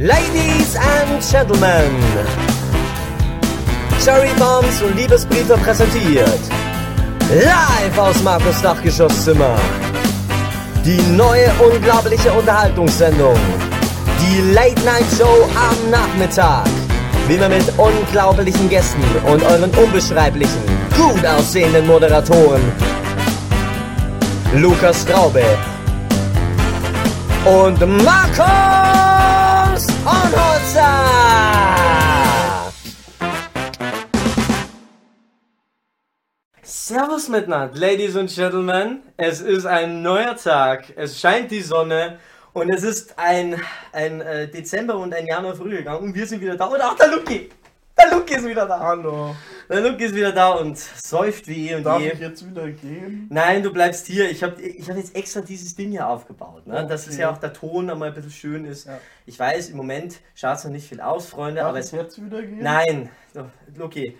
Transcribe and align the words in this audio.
Ladies 0.00 0.76
and 0.76 1.20
Gentlemen, 1.20 1.90
Cherry 4.00 4.30
Bombs 4.38 4.80
und 4.80 4.94
Liebesbriefe 4.94 5.58
präsentiert. 5.58 6.38
Live 7.30 7.98
aus 7.98 8.22
Markus 8.22 8.62
Dachgeschosszimmer. 8.62 9.56
Die 10.84 11.00
neue 11.16 11.50
unglaubliche 11.54 12.32
Unterhaltungssendung. 12.32 13.34
Die 14.20 14.52
Late 14.52 14.80
Night 14.84 15.06
Show 15.18 15.48
am 15.56 15.90
Nachmittag. 15.90 16.68
Wie 17.26 17.36
man 17.36 17.50
mit 17.50 17.68
unglaublichen 17.76 18.68
Gästen 18.68 19.02
und 19.26 19.42
euren 19.42 19.72
unbeschreiblichen, 19.72 20.62
gut 20.96 21.26
aussehenden 21.26 21.88
Moderatoren 21.88 22.62
Lukas 24.54 25.02
Straube 25.02 25.42
und 27.44 28.04
Markus 28.04 29.07
Hornholzer. 30.04 31.88
Servus 36.62 37.28
miteinander, 37.28 37.78
Ladies 37.78 38.16
und 38.16 38.34
Gentlemen. 38.34 39.02
Es 39.16 39.40
ist 39.40 39.66
ein 39.66 40.02
neuer 40.02 40.36
Tag, 40.36 40.92
es 40.96 41.20
scheint 41.20 41.50
die 41.50 41.60
Sonne 41.60 42.18
und 42.52 42.70
es 42.70 42.82
ist 42.82 43.18
ein, 43.18 43.60
ein 43.92 44.20
äh, 44.20 44.48
Dezember 44.48 44.96
und 44.96 45.14
ein 45.14 45.26
Januar 45.26 45.54
früh 45.54 45.76
gegangen 45.76 46.04
und 46.04 46.14
wir 46.14 46.26
sind 46.26 46.40
wieder 46.40 46.56
da. 46.56 46.66
Und 46.66 46.80
auch 46.80 46.96
der 46.96 47.08
Luki! 47.08 47.50
Der 48.00 48.10
Luki 48.16 48.34
ist 48.34 48.44
wieder 48.46 48.66
da. 48.66 48.78
Hallo. 48.78 49.34
Der 49.68 49.80
Luki 49.80 50.04
ist 50.04 50.14
wieder 50.14 50.32
da 50.32 50.50
und 50.52 50.78
säuft 50.78 51.46
wie 51.48 51.70
eh 51.70 51.74
und 51.76 51.84
Darf 51.84 52.00
je. 52.00 52.12
ich 52.12 52.20
jetzt 52.20 52.48
wieder 52.48 52.68
gehen? 52.70 53.26
Nein, 53.30 53.62
du 53.62 53.72
bleibst 53.72 54.06
hier. 54.06 54.30
Ich 54.30 54.42
habe 54.42 54.60
ich 54.62 54.88
hab 54.88 54.96
jetzt 54.96 55.14
extra 55.16 55.40
dieses 55.40 55.74
Ding 55.74 55.90
hier 55.90 56.06
aufgebaut. 56.08 56.66
Ne? 56.66 56.86
Dass 56.86 57.06
es 57.06 57.14
Okay. 57.14 57.22
ja 57.22 57.30
auch 57.30 57.38
der 57.38 57.52
Ton 57.52 57.90
einmal 57.90 58.08
ein 58.08 58.14
bisschen 58.14 58.30
schön 58.30 58.64
ist. 58.64 58.86
Ja. 58.86 58.98
Ich 59.26 59.38
weiß, 59.38 59.70
im 59.70 59.76
Moment 59.76 60.20
schaut 60.34 60.56
es 60.58 60.64
noch 60.64 60.70
nicht 60.70 60.88
viel 60.88 61.00
aus, 61.00 61.26
Freunde, 61.26 61.60
Darf 61.60 61.70
aber 61.70 61.78
ich 61.80 61.86
es 61.86 61.92
jetzt 61.92 62.24
wieder 62.24 62.40
gehen? 62.40 62.62
Nein, 62.62 63.10
Luki. 63.76 64.16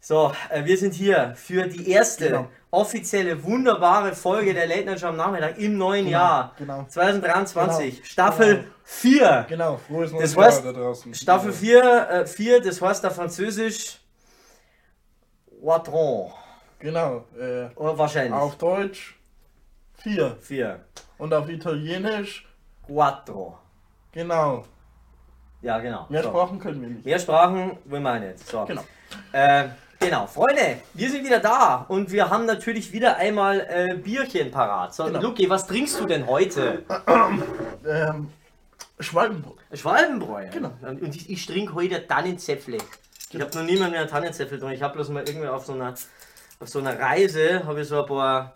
So, 0.00 0.32
äh, 0.50 0.64
wir 0.64 0.76
sind 0.78 0.94
hier 0.94 1.34
für 1.36 1.68
die 1.68 1.88
erste 1.88 2.26
Genau. 2.26 2.48
offizielle, 2.72 3.44
wunderbare 3.44 4.14
Folge 4.16 4.52
der 4.52 4.66
Late 4.66 4.84
Night 4.86 4.98
Show 4.98 5.06
am 5.08 5.16
Nachmittag 5.16 5.58
im 5.58 5.78
neuen 5.78 6.06
Genau, 6.06 6.18
Jahr 6.18 6.54
genau. 6.58 6.86
2023. 6.88 7.94
Genau, 7.96 8.04
Staffel 8.04 8.56
genau. 8.56 8.68
4. 8.92 9.46
Genau, 9.48 9.78
frohes 9.78 10.10
Das 10.12 10.34
neues 10.34 10.36
heißt, 10.36 10.64
da 10.66 10.72
draußen. 10.72 11.14
Staffel 11.14 11.52
4, 11.52 12.08
äh, 12.10 12.26
4, 12.26 12.60
das 12.60 12.80
heißt 12.80 13.04
auf 13.06 13.14
Französisch 13.16 13.98
Watron. 15.60 16.30
Genau, 16.78 17.24
äh, 17.38 17.66
Oder 17.76 17.96
wahrscheinlich. 17.98 18.32
auf 18.34 18.58
Deutsch 18.58 19.18
4 19.98 20.36
4. 20.40 20.80
und 21.18 21.32
auf 21.32 21.48
Italienisch, 21.48 22.46
Quattro. 22.86 23.58
genau. 24.12 24.64
Ja, 25.62 25.78
genau. 25.78 26.06
Mehr 26.08 26.24
So. 26.24 26.30
Sprachen 26.30 26.58
können 26.58 26.82
wir 26.82 26.88
nicht. 26.88 27.04
Mehr 27.06 27.18
Sprachen 27.20 27.78
wollen 27.84 28.02
wir 28.02 28.18
nicht. 28.18 28.46
So. 28.48 28.64
Genau. 28.64 28.82
Äh, 29.30 29.68
genau, 30.00 30.26
Freunde, 30.26 30.80
wir 30.94 31.08
sind 31.08 31.24
wieder 31.24 31.38
da 31.38 31.86
und 31.88 32.10
wir 32.10 32.28
haben 32.28 32.46
natürlich 32.46 32.92
wieder 32.92 33.16
einmal 33.16 33.60
äh, 33.70 33.94
Bierchen 33.96 34.50
parat. 34.50 34.92
So, 34.92 35.04
Genau. 35.04 35.20
Luki, 35.20 35.48
was 35.48 35.66
trinkst 35.68 36.00
du 36.00 36.06
denn 36.06 36.26
heute? 36.26 36.82
Ähm, 37.06 38.28
Schwalbenbrot. 39.02 39.58
Schwalbenbräu. 39.72 40.48
Genau. 40.50 40.72
Und 40.82 41.14
ich, 41.14 41.30
ich 41.30 41.46
trinke 41.46 41.74
heute 41.74 42.06
Tannenzäpfle. 42.06 42.78
Ich 43.30 43.40
habe 43.40 43.56
noch 43.56 43.64
niemand 43.64 43.92
mehr 43.92 44.00
einen 44.00 44.10
Tannenzäpfel 44.10 44.58
drin. 44.58 44.72
Ich 44.72 44.82
habe 44.82 44.94
bloß 44.94 45.08
mal 45.08 45.26
irgendwie 45.26 45.48
auf 45.48 45.64
so 45.64 45.72
einer, 45.72 45.94
auf 46.60 46.68
so 46.68 46.78
einer 46.80 46.98
Reise, 46.98 47.64
habe 47.64 47.80
ich 47.80 47.88
so 47.88 48.02
ein 48.02 48.06
paar, 48.06 48.54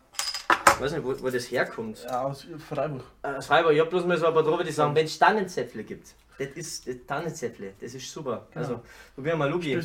ich 0.75 0.81
weiß 0.81 0.93
nicht, 0.93 1.05
wo, 1.05 1.15
wo 1.23 1.31
das 1.31 1.51
herkommt. 1.51 2.05
Ja, 2.05 2.23
aus 2.23 2.47
Freiburg. 2.69 3.05
Äh, 3.23 3.41
Schreiber, 3.41 3.73
ich 3.73 3.81
habe 3.81 3.89
bloß 3.91 4.05
mal 4.05 4.19
so 4.19 4.27
ein 4.27 4.35
paar 4.35 4.43
drüber, 4.43 4.65
die 4.65 4.73
sagen, 4.73 4.95
wenn 4.95 5.07
es 5.07 5.19
Tannenzäpfle 5.19 5.83
gibt, 5.85 6.09
das 6.39 6.49
ist 6.49 6.87
das 6.87 6.97
Tannenzäpfle, 7.07 7.73
das 7.81 7.95
ist 7.95 8.11
super. 8.13 8.47
Genau. 8.53 8.65
Also, 8.65 8.83
probieren 9.15 9.39
wir 9.39 9.47
mal, 9.47 9.51
Luki. 9.51 9.81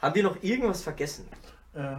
Haben 0.00 0.14
wir 0.14 0.22
noch 0.22 0.42
irgendwas 0.42 0.82
vergessen? 0.82 1.28
Äh, 1.74 1.96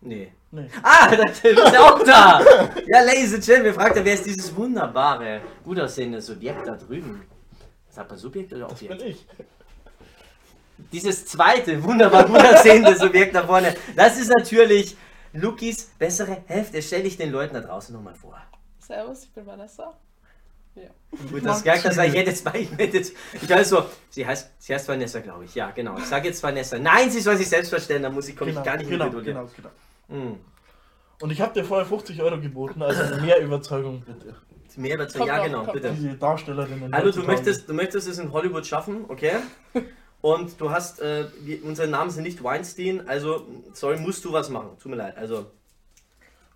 Nee. 0.00 0.32
nee. 0.52 0.68
Ah, 0.82 1.08
da 1.16 1.24
ist 1.24 1.44
er 1.44 1.82
auch 1.82 2.02
da! 2.04 2.40
Ja, 2.86 3.02
Ladies 3.02 3.34
and 3.34 3.44
Gentlemen, 3.44 3.74
fragt 3.74 3.96
er, 3.96 4.04
wer 4.04 4.14
ist 4.14 4.26
dieses 4.26 4.54
wunderbare, 4.54 5.40
gut 5.64 5.80
aussehende 5.80 6.20
Subjekt 6.20 6.66
da 6.66 6.76
drüben? 6.76 7.22
Sagt 7.98 8.10
man 8.10 8.18
Subjekt 8.20 8.52
oder 8.52 8.66
Bin 8.68 8.92
Objekt? 8.92 9.02
ich. 9.02 9.26
Dieses 10.92 11.26
zweite, 11.26 11.82
wunderbar 11.82 12.26
gut 12.26 12.36
aussehende 12.36 12.94
Subjekt 12.96 13.34
da 13.34 13.44
vorne, 13.44 13.74
das 13.96 14.20
ist 14.20 14.28
natürlich 14.28 14.96
Lukis 15.32 15.86
bessere 15.98 16.36
Hälfte. 16.46 16.80
Stell 16.80 17.02
dich 17.02 17.16
den 17.16 17.32
Leuten 17.32 17.54
da 17.54 17.60
draußen 17.60 17.92
nochmal 17.92 18.14
vor. 18.14 18.40
Servus, 18.78 19.24
ich 19.24 19.32
bin 19.32 19.44
Vanessa. 19.44 19.98
Ja. 20.76 20.90
Gut, 21.28 21.44
das 21.44 21.64
merkt 21.64 21.86
das, 21.86 21.96
ich 21.96 22.14
hätte 22.14 22.30
jetzt 22.30 22.44
mal, 22.44 22.54
ich 22.54 22.70
hätte 22.70 22.98
jetzt, 22.98 23.14
ich 23.32 23.50
weiß 23.50 23.68
so, 23.68 23.84
sie 24.10 24.24
heißt, 24.24 24.48
sie 24.60 24.74
heißt 24.74 24.86
Vanessa, 24.86 25.18
glaube 25.18 25.46
ich. 25.46 25.56
Ja, 25.56 25.72
genau. 25.72 25.98
Ich 25.98 26.04
sage 26.04 26.28
jetzt 26.28 26.40
Vanessa. 26.40 26.78
Nein, 26.78 27.10
sie 27.10 27.20
soll 27.20 27.36
sich 27.36 27.48
selbst 27.48 27.70
verstellen, 27.70 28.04
da 28.04 28.10
muss 28.10 28.28
ich, 28.28 28.36
komme 28.36 28.52
Genau, 28.52 28.60
ich 28.60 28.64
gar 28.64 28.76
nicht 28.76 28.88
genau, 28.88 29.06
mit 29.06 29.14
Geduld. 29.14 29.26
genau, 29.26 29.50
genau. 29.56 29.70
Hm. 30.10 30.38
Und 31.20 31.30
ich 31.32 31.40
habe 31.40 31.52
dir 31.52 31.64
vorher 31.64 31.84
50 31.84 32.22
Euro 32.22 32.40
geboten, 32.40 32.80
also 32.80 33.16
mehr 33.20 33.40
Überzeugung 33.40 34.02
bitte. 34.02 34.36
Mehr 34.76 34.98
dazu, 34.98 35.18
Kommt 35.18 35.28
ja 35.28 35.44
genau, 35.44 35.64
bitte. 35.64 35.92
Diese 35.92 36.14
Darstellerinnen. 36.14 36.92
Also 36.92 37.20
du 37.20 37.26
möchtest, 37.26 37.68
du 37.68 37.74
möchtest 37.74 38.08
es 38.08 38.18
in 38.18 38.32
Hollywood 38.32 38.66
schaffen, 38.66 39.04
okay? 39.08 39.36
Und 40.20 40.60
du 40.60 40.70
hast, 40.70 41.00
äh, 41.00 41.26
wir, 41.42 41.64
unsere 41.64 41.86
Namen 41.88 42.10
sind 42.10 42.24
nicht 42.24 42.42
Weinstein, 42.42 43.08
also 43.08 43.46
sorry, 43.72 43.98
musst 43.98 44.24
du 44.24 44.32
was 44.32 44.50
machen. 44.50 44.70
Tut 44.82 44.90
mir 44.90 44.96
leid. 44.96 45.16
Also, 45.16 45.46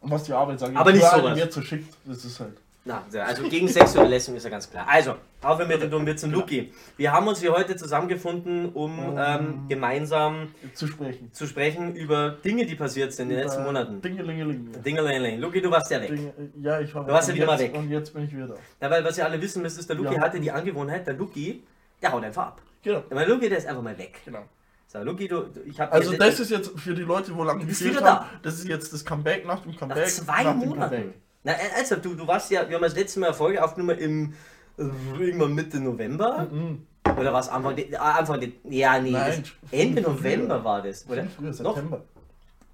Und 0.00 0.10
was 0.10 0.24
die 0.24 0.32
Arbeit 0.32 0.58
sagt. 0.58 0.76
Aber 0.76 0.92
nicht 0.92 1.04
sowas. 1.04 1.36
mir 1.36 1.48
zu 1.48 1.62
schickt, 1.62 1.94
das 2.04 2.24
ist 2.24 2.40
halt. 2.40 2.56
Na, 2.84 3.04
also 3.24 3.48
gegen 3.48 3.68
sexuelle 3.68 4.08
Lästung 4.08 4.34
ist 4.34 4.42
ja 4.42 4.50
ganz 4.50 4.68
klar. 4.68 4.86
Also, 4.88 5.14
aufhören 5.40 5.68
mit 5.68 5.80
den 5.80 5.90
dummen 5.90 6.06
Witzen. 6.06 6.32
Luki, 6.32 6.72
wir 6.96 7.12
haben 7.12 7.28
uns 7.28 7.40
hier 7.40 7.52
heute 7.52 7.76
zusammengefunden, 7.76 8.70
um 8.72 9.16
ähm, 9.16 9.66
gemeinsam 9.68 10.48
Zu 10.74 10.88
sprechen. 10.88 11.32
zu 11.32 11.46
sprechen 11.46 11.94
über 11.94 12.30
Dinge, 12.30 12.66
die 12.66 12.74
passiert 12.74 13.12
sind 13.12 13.30
in 13.30 13.36
den 13.36 13.44
letzten 13.44 13.62
Äh, 13.62 13.66
Monaten. 13.66 14.00
Dingelingeling. 14.02 14.72
Dingelingeling. 14.84 15.38
Luki, 15.40 15.62
du 15.62 15.70
warst 15.70 15.90
ja 15.92 16.00
weg. 16.00 16.08
Dinge, 16.08 16.32
ja, 16.60 16.80
ich 16.80 16.92
war 16.94 17.04
Du 17.04 17.12
warst 17.12 17.28
ja 17.28 17.34
wieder 17.36 17.46
mal 17.46 17.60
jetzt, 17.60 17.72
weg. 17.72 17.80
Und 17.80 17.88
jetzt 17.90 18.12
bin 18.14 18.24
ich 18.24 18.34
wieder 18.34 18.48
da. 18.48 18.54
Ja, 18.80 18.90
weil 18.90 19.04
was 19.04 19.16
ihr 19.16 19.24
alle 19.26 19.40
wissen 19.40 19.62
müsst, 19.62 19.78
ist, 19.78 19.88
der 19.88 19.96
Luki 19.96 20.14
Ja. 20.14 20.20
hatte 20.20 20.40
die 20.40 20.50
Angewohnheit, 20.50 21.06
der 21.06 21.14
Luki, 21.14 21.62
der 22.02 22.10
haut 22.12 22.24
einfach 22.24 22.46
ab. 22.48 22.62
Genau. 22.82 23.00
Der 23.08 23.26
Luki, 23.28 23.48
der 23.48 23.58
ist 23.58 23.66
einfach 23.68 23.82
mal 23.82 23.96
weg. 23.96 24.20
genau. 24.24 24.42
So, 24.88 24.98
Luki, 25.02 25.26
du, 25.28 25.44
ich 25.64 25.80
habe 25.80 25.90
Also 25.92 26.14
das 26.16 26.38
ist 26.40 26.50
jetzt 26.50 26.70
für 26.78 26.94
die 26.94 27.02
Leute, 27.02 27.34
wo 27.34 27.44
lange 27.44 27.64
gefehlt 27.64 27.96
wieder 27.96 28.04
haben, 28.04 28.26
das 28.42 28.54
ist 28.56 28.68
jetzt 28.68 28.92
das 28.92 29.04
Comeback 29.04 29.46
nach 29.46 29.60
dem 29.60 29.74
Comeback. 29.74 29.98
Nach 30.04 30.06
zwei 30.08 30.42
nach 30.42 30.58
dem 30.58 30.68
Monaten. 30.68 31.14
Na, 31.44 31.52
also, 31.76 31.96
du, 31.96 32.14
du 32.14 32.26
warst 32.26 32.50
ja, 32.50 32.68
wir 32.68 32.76
haben 32.76 32.82
das 32.82 32.94
letzte 32.94 33.20
Mal 33.20 33.26
eine 33.26 33.34
Folge 33.34 33.62
aufgenommen 33.62 33.98
im 33.98 34.34
äh, 34.78 34.82
irgendwann 35.20 35.54
Mitte 35.54 35.80
November. 35.80 36.46
Mhm. 36.50 36.86
Oder 37.18 37.32
war 37.32 37.40
es 37.40 37.48
Anfang, 37.48 37.74
De- 37.76 37.90
äh, 37.92 37.96
Anfang 37.96 38.40
De- 38.40 38.52
ja, 38.70 38.98
nee, 39.00 39.10
Nein, 39.10 39.42
Ende 39.70 40.02
früher. 40.02 40.12
November 40.12 40.64
war 40.64 40.82
das. 40.82 41.04
Oder? 41.08 41.24
Früher, 41.26 41.48
Noch? 41.50 41.74
September. 41.74 42.00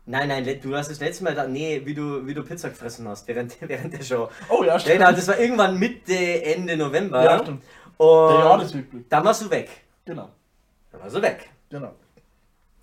Nein, 0.06 0.28
nein, 0.28 0.58
du 0.62 0.74
hast 0.74 0.90
das 0.90 1.00
letzte 1.00 1.24
Mal 1.24 1.34
da, 1.34 1.46
nee, 1.46 1.82
wie 1.84 1.92
du, 1.94 2.26
wie 2.26 2.32
du 2.34 2.42
Pizza 2.42 2.68
gefressen 2.70 3.06
hast 3.08 3.26
während, 3.28 3.56
während 3.68 3.92
der 3.92 4.02
Show. 4.02 4.28
Oh 4.48 4.62
ja, 4.64 4.78
stimmt. 4.78 4.98
Genau, 4.98 5.12
das 5.12 5.28
war 5.28 5.38
irgendwann 5.38 5.78
Mitte, 5.78 6.14
Ende 6.44 6.76
November. 6.76 7.24
Ja, 7.24 7.38
stimmt. 7.40 7.62
Der 7.98 8.06
Und 8.06 8.34
Jahresrückblick. 8.38 9.08
dann 9.10 9.24
warst 9.24 9.42
du 9.42 9.50
weg. 9.50 9.68
Genau. 10.04 10.28
Dann 10.92 11.00
warst 11.02 11.16
du 11.16 11.22
weg. 11.22 11.50
Genau. 11.68 11.92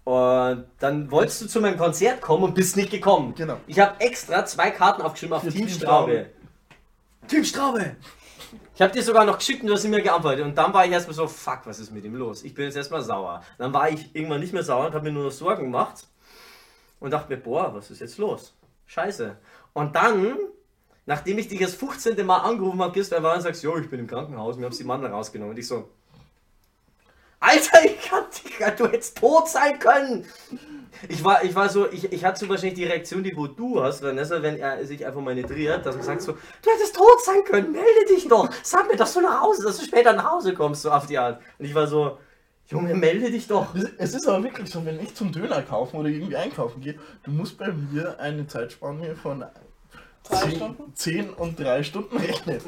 Und 0.06 0.66
dann 0.80 1.10
wolltest 1.10 1.42
du 1.42 1.48
zu 1.48 1.60
meinem 1.60 1.78
Konzert 1.78 2.22
kommen 2.22 2.44
und 2.44 2.54
bist 2.54 2.78
nicht 2.78 2.92
gekommen. 2.92 3.34
Genau. 3.36 3.58
Ich 3.66 3.80
habe 3.80 4.00
extra 4.00 4.46
zwei 4.46 4.70
Karten 4.70 5.02
aufgeschrieben 5.02 5.36
auf 5.36 5.42
Für 5.42 5.50
Team 5.50 5.68
Straube. 5.68 6.28
Team 7.28 7.44
Straube! 7.44 7.96
Ich 8.76 8.82
habe 8.82 8.94
dir 8.94 9.02
sogar 9.02 9.26
noch 9.26 9.40
geschickt 9.40 9.62
und 9.62 9.68
du 9.68 9.74
hast 9.74 9.84
mir 9.86 10.02
geantwortet. 10.04 10.46
Und 10.46 10.56
dann 10.56 10.72
war 10.74 10.86
ich 10.86 10.92
erstmal 10.92 11.16
so, 11.16 11.28
fuck, 11.28 11.62
was 11.66 11.80
ist 11.80 11.92
mit 11.92 12.06
ihm 12.06 12.16
los? 12.16 12.44
Ich 12.44 12.54
bin 12.54 12.66
jetzt 12.66 12.76
erstmal 12.76 13.02
sauer. 13.02 13.42
Dann 13.58 13.74
war 13.74 13.90
ich 13.90 14.14
irgendwann 14.16 14.42
nicht 14.42 14.54
mehr 14.54 14.64
sauer 14.64 14.86
und 14.88 14.94
habe 14.94 15.06
mir 15.06 15.12
nur 15.12 15.24
noch 15.24 15.32
Sorgen 15.32 15.64
gemacht. 15.64 16.06
Und 17.00 17.12
dachte 17.12 17.34
mir, 17.34 17.42
boah, 17.42 17.74
was 17.74 17.90
ist 17.90 18.00
jetzt 18.00 18.20
los? 18.20 18.54
Scheiße. 18.86 19.38
Und 19.74 19.96
dann, 19.96 20.38
nachdem 21.08 21.40
ich 21.40 21.48
dich 21.48 21.60
das 21.60 21.74
15. 21.74 22.24
Mal 22.26 22.38
angerufen 22.38 22.80
habe, 22.80 22.94
gehst 22.94 23.12
du 23.12 23.16
einfach 23.16 23.36
und 23.36 23.42
sagst, 23.42 23.64
jo, 23.64 23.76
ich 23.78 23.90
bin 23.90 24.00
im 24.00 24.08
Krankenhaus, 24.08 24.56
mir 24.58 24.66
haben 24.66 24.72
sie 24.72 24.84
die 24.84 24.88
Mandel 24.88 25.10
rausgenommen. 25.10 25.54
Und 25.54 25.60
ich 25.60 25.68
so, 25.68 25.90
Alter, 27.46 27.86
ich 27.86 28.02
kann, 28.02 28.24
du 28.78 28.88
hättest 28.88 29.18
tot 29.18 29.48
sein 29.48 29.78
können. 29.78 30.26
Ich 31.10 31.24
war, 31.24 31.44
ich 31.44 31.54
war 31.54 31.70
so, 31.70 31.92
ich, 31.92 32.12
ich 32.12 32.26
hatte 32.26 32.40
so 32.40 32.50
wahrscheinlich 32.50 32.76
die 32.76 32.86
Reaktion, 32.86 33.24
die 33.24 33.36
wo 33.36 33.48
du 33.48 33.84
hast, 33.84 34.02
Vanessa, 34.02 34.42
wenn 34.42 34.58
er 34.58 34.84
sich 34.86 35.06
einfach 35.06 35.22
mal 35.22 35.36
nicht 35.36 35.50
dreht, 35.50 35.86
dass 35.86 35.96
man 35.96 36.04
sagt 36.04 36.22
so, 36.22 36.32
du 36.32 36.70
hättest 36.72 36.96
tot 36.96 37.24
sein 37.24 37.44
können, 37.44 37.72
melde 37.72 38.06
dich 38.10 38.28
doch, 38.28 38.50
sag 38.64 38.88
mir, 38.88 38.96
dass 38.96 39.14
du 39.14 39.22
nach 39.22 39.42
Hause, 39.42 39.64
dass 39.64 39.78
du 39.78 39.86
später 39.86 40.14
nach 40.14 40.32
Hause 40.32 40.54
kommst, 40.54 40.82
so 40.82 40.92
auf 40.92 41.06
die 41.06 41.18
Art. 41.18 41.42
Und 41.60 41.66
ich 41.66 41.76
war 41.76 41.86
so, 41.86 42.18
Junge, 42.68 42.96
melde 42.96 43.30
dich 43.30 43.48
doch. 43.48 43.68
Es 44.00 44.16
ist 44.16 44.28
aber 44.28 44.44
wirklich 44.44 44.72
so, 44.72 44.84
wenn 44.84 45.00
ich 45.00 45.14
zum 45.14 45.32
Döner 45.32 45.62
kaufen 45.62 45.98
oder 45.98 46.10
irgendwie 46.10 46.36
einkaufen 46.36 46.82
gehe, 46.82 46.98
du 47.24 47.32
musst 47.32 47.60
bei 47.60 47.72
mir 47.72 48.20
eine 48.20 48.48
Zeitspanne 48.48 49.16
von 49.16 49.46
Drei 50.24 50.38
10, 50.38 50.56
Stunden? 50.56 50.96
10 50.96 51.30
und 51.30 51.60
3 51.60 51.84
Stunden 51.84 52.18
rechnen. 52.18 52.60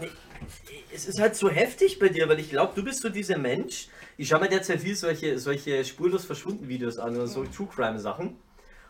Es 0.94 1.08
ist 1.08 1.20
halt 1.20 1.36
so 1.36 1.50
heftig 1.50 1.98
bei 1.98 2.10
dir, 2.10 2.30
weil 2.30 2.40
ich 2.40 2.52
glaube, 2.52 2.74
du 2.76 2.84
bist 2.84 3.02
so 3.02 3.10
dieser 3.10 3.40
Mensch. 3.40 3.88
Ich 4.20 4.28
schaue 4.28 4.40
mir 4.40 4.50
derzeit 4.50 4.82
viel 4.82 4.96
solche, 4.96 5.38
solche 5.38 5.86
spurlos 5.86 6.26
verschwunden 6.26 6.68
Videos 6.68 6.98
an 6.98 7.16
oder 7.16 7.28
so 7.28 7.44
True 7.46 7.68
Crime 7.74 8.00
Sachen. 8.00 8.36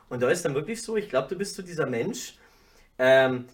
Und 0.09 0.21
da 0.21 0.29
ist 0.29 0.45
dann 0.45 0.55
wirklich 0.55 0.81
so, 0.81 0.95
ich 0.95 1.09
glaube, 1.09 1.27
du 1.27 1.35
bist 1.35 1.55
so 1.55 1.61
dieser 1.61 1.85
Mensch, 1.85 2.37
ähm, 2.97 3.45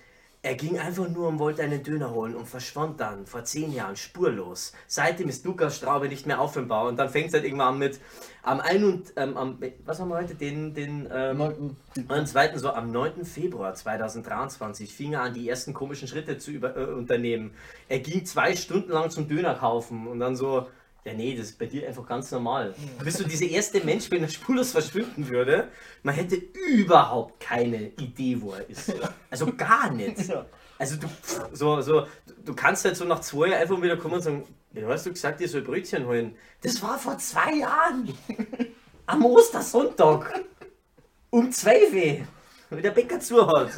Er 0.45 0.55
ging 0.55 0.77
einfach 0.77 1.07
nur 1.07 1.29
und 1.29 1.39
wollte 1.39 1.63
einen 1.63 1.83
Döner 1.83 2.11
holen 2.11 2.35
und 2.35 2.45
verschwand 2.45 2.99
dann 2.99 3.25
vor 3.25 3.45
zehn 3.45 3.71
Jahren 3.71 3.95
spurlos. 3.95 4.73
Seitdem 4.87 5.29
ist 5.29 5.45
Lukas 5.45 5.77
Straube 5.77 6.09
nicht 6.09 6.25
mehr 6.27 6.41
auffindbar 6.41 6.85
und 6.87 6.97
dann 6.99 7.07
fängt 7.09 7.29
es 7.29 7.33
halt 7.33 7.45
irgendwann 7.45 7.75
an 7.75 7.79
mit 7.79 8.01
am 8.41 8.59
1. 8.59 8.83
Und, 8.83 9.13
ähm, 9.15 9.37
am, 9.37 9.57
was 9.85 10.01
haben 10.01 10.09
wir 10.09 10.17
heute? 10.17 10.35
Den, 10.35 10.73
den 10.73 11.07
ähm, 11.13 11.37
9. 11.37 11.77
am 12.09 12.25
zweiten, 12.25 12.59
so 12.59 12.71
am 12.73 12.91
9. 12.91 13.23
Februar 13.23 13.73
2023 13.73 14.93
fing 14.93 15.13
er 15.13 15.21
an, 15.21 15.33
die 15.33 15.47
ersten 15.47 15.73
komischen 15.73 16.09
Schritte 16.09 16.37
zu 16.37 16.51
über, 16.51 16.75
äh, 16.75 16.85
unternehmen. 16.87 17.53
Er 17.87 17.99
ging 17.99 18.25
zwei 18.25 18.53
Stunden 18.57 18.91
lang 18.91 19.11
zum 19.11 19.29
Döner 19.29 19.55
kaufen 19.55 20.07
und 20.07 20.19
dann 20.19 20.35
so, 20.35 20.67
ja 21.05 21.13
nee, 21.13 21.35
das 21.35 21.47
ist 21.47 21.59
bei 21.59 21.65
dir 21.65 21.88
einfach 21.88 22.05
ganz 22.07 22.31
normal. 22.31 22.73
Bist 23.03 23.19
du 23.19 23.23
dieser 23.25 23.45
erste 23.47 23.83
Mensch, 23.83 24.09
wenn 24.09 24.23
er 24.23 24.29
spurlos 24.29 24.71
verschwinden 24.71 25.29
würde, 25.29 25.67
man 26.03 26.15
hätte 26.15 26.35
überhaupt 26.35 27.39
keine 27.39 27.88
Idee, 28.00 28.38
wo 28.39 28.53
er 28.53 28.69
ist. 28.69 28.94
Also 29.29 29.53
gar 29.53 29.91
nicht. 29.91 30.27
Ja. 30.27 30.45
Also 30.79 30.97
du, 30.97 31.07
so, 31.53 31.81
so, 31.81 32.07
du 32.44 32.53
kannst 32.53 32.83
halt 32.85 32.97
so 32.97 33.05
nach 33.05 33.19
zwei 33.19 33.47
Jahren 33.47 33.61
einfach 33.61 33.81
wieder 33.81 33.97
kommen 33.97 34.15
und 34.15 34.21
sagen, 34.21 34.44
ja, 34.73 34.88
hast 34.88 35.05
du 35.05 35.11
gesagt, 35.11 35.39
ihr 35.41 35.47
soll 35.47 35.61
Brötchen 35.61 36.05
holen? 36.07 36.35
Das 36.61 36.81
war 36.81 36.97
vor 36.97 37.17
zwei 37.17 37.53
Jahren. 37.55 38.13
Am 39.05 39.23
Ostersonntag. 39.25 40.44
Um 41.29 41.51
12 41.51 41.94
Uhr. 41.94 42.27
Wenn 42.69 42.81
der 42.81 42.91
Bäcker 42.91 43.19
zu 43.19 43.45
hat. 43.47 43.71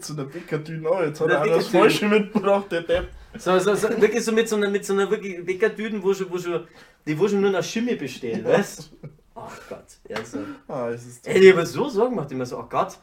zu 0.00 0.14
der 0.14 0.24
Bäckertüne 0.24 0.88
auch. 0.88 1.02
Jetzt 1.02 1.20
hat 1.20 1.28
Der 1.28 1.38
er 1.38 1.42
Bäckertüne. 1.44 1.80
Falsche 1.80 2.08
mitgebracht, 2.08 2.72
der 2.72 2.82
Depp. 2.82 3.08
So, 3.38 3.58
so, 3.58 3.74
so, 3.74 3.88
wirklich 4.00 4.24
so 4.24 4.32
mit 4.32 4.48
so 4.48 4.56
einer, 4.56 4.68
mit 4.68 4.84
so 4.84 4.92
einer 4.92 5.10
wirklich 5.10 5.44
Bäckerdüden, 5.44 6.02
wo 6.02 6.12
schon, 6.12 6.30
wo 6.30 6.38
schon, 6.38 6.66
die 7.06 7.18
wo 7.18 7.28
schon 7.28 7.40
nur 7.40 7.50
nach 7.50 7.62
Schimmel 7.62 7.96
bestehen, 7.96 8.44
weißt 8.44 8.90
Ach 9.34 9.60
Gott, 9.68 9.84
ernsthaft. 10.08 10.44
Ah, 10.68 10.90
es 10.90 11.06
ist 11.06 11.26
Ey, 11.26 11.40
die 11.40 11.52
aber 11.52 11.64
so 11.64 11.88
Sorgen 11.88 12.16
macht 12.16 12.30
immer 12.32 12.44
so, 12.44 12.58
oh 12.58 12.66
Gott, 12.68 12.98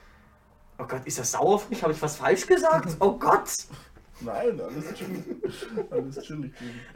oh 0.78 0.84
Gott, 0.86 1.06
ist 1.06 1.18
er 1.18 1.24
sauer 1.24 1.56
auf 1.56 1.70
mich? 1.70 1.82
Habe 1.82 1.94
ich 1.94 2.02
was 2.02 2.18
falsch 2.18 2.46
gesagt? 2.46 2.98
Oh 3.00 3.14
Gott! 3.18 3.50
Nein, 4.20 4.60
alles 4.60 4.94
chillig. 4.96 5.24
alles 5.92 6.20
chillig. 6.22 6.52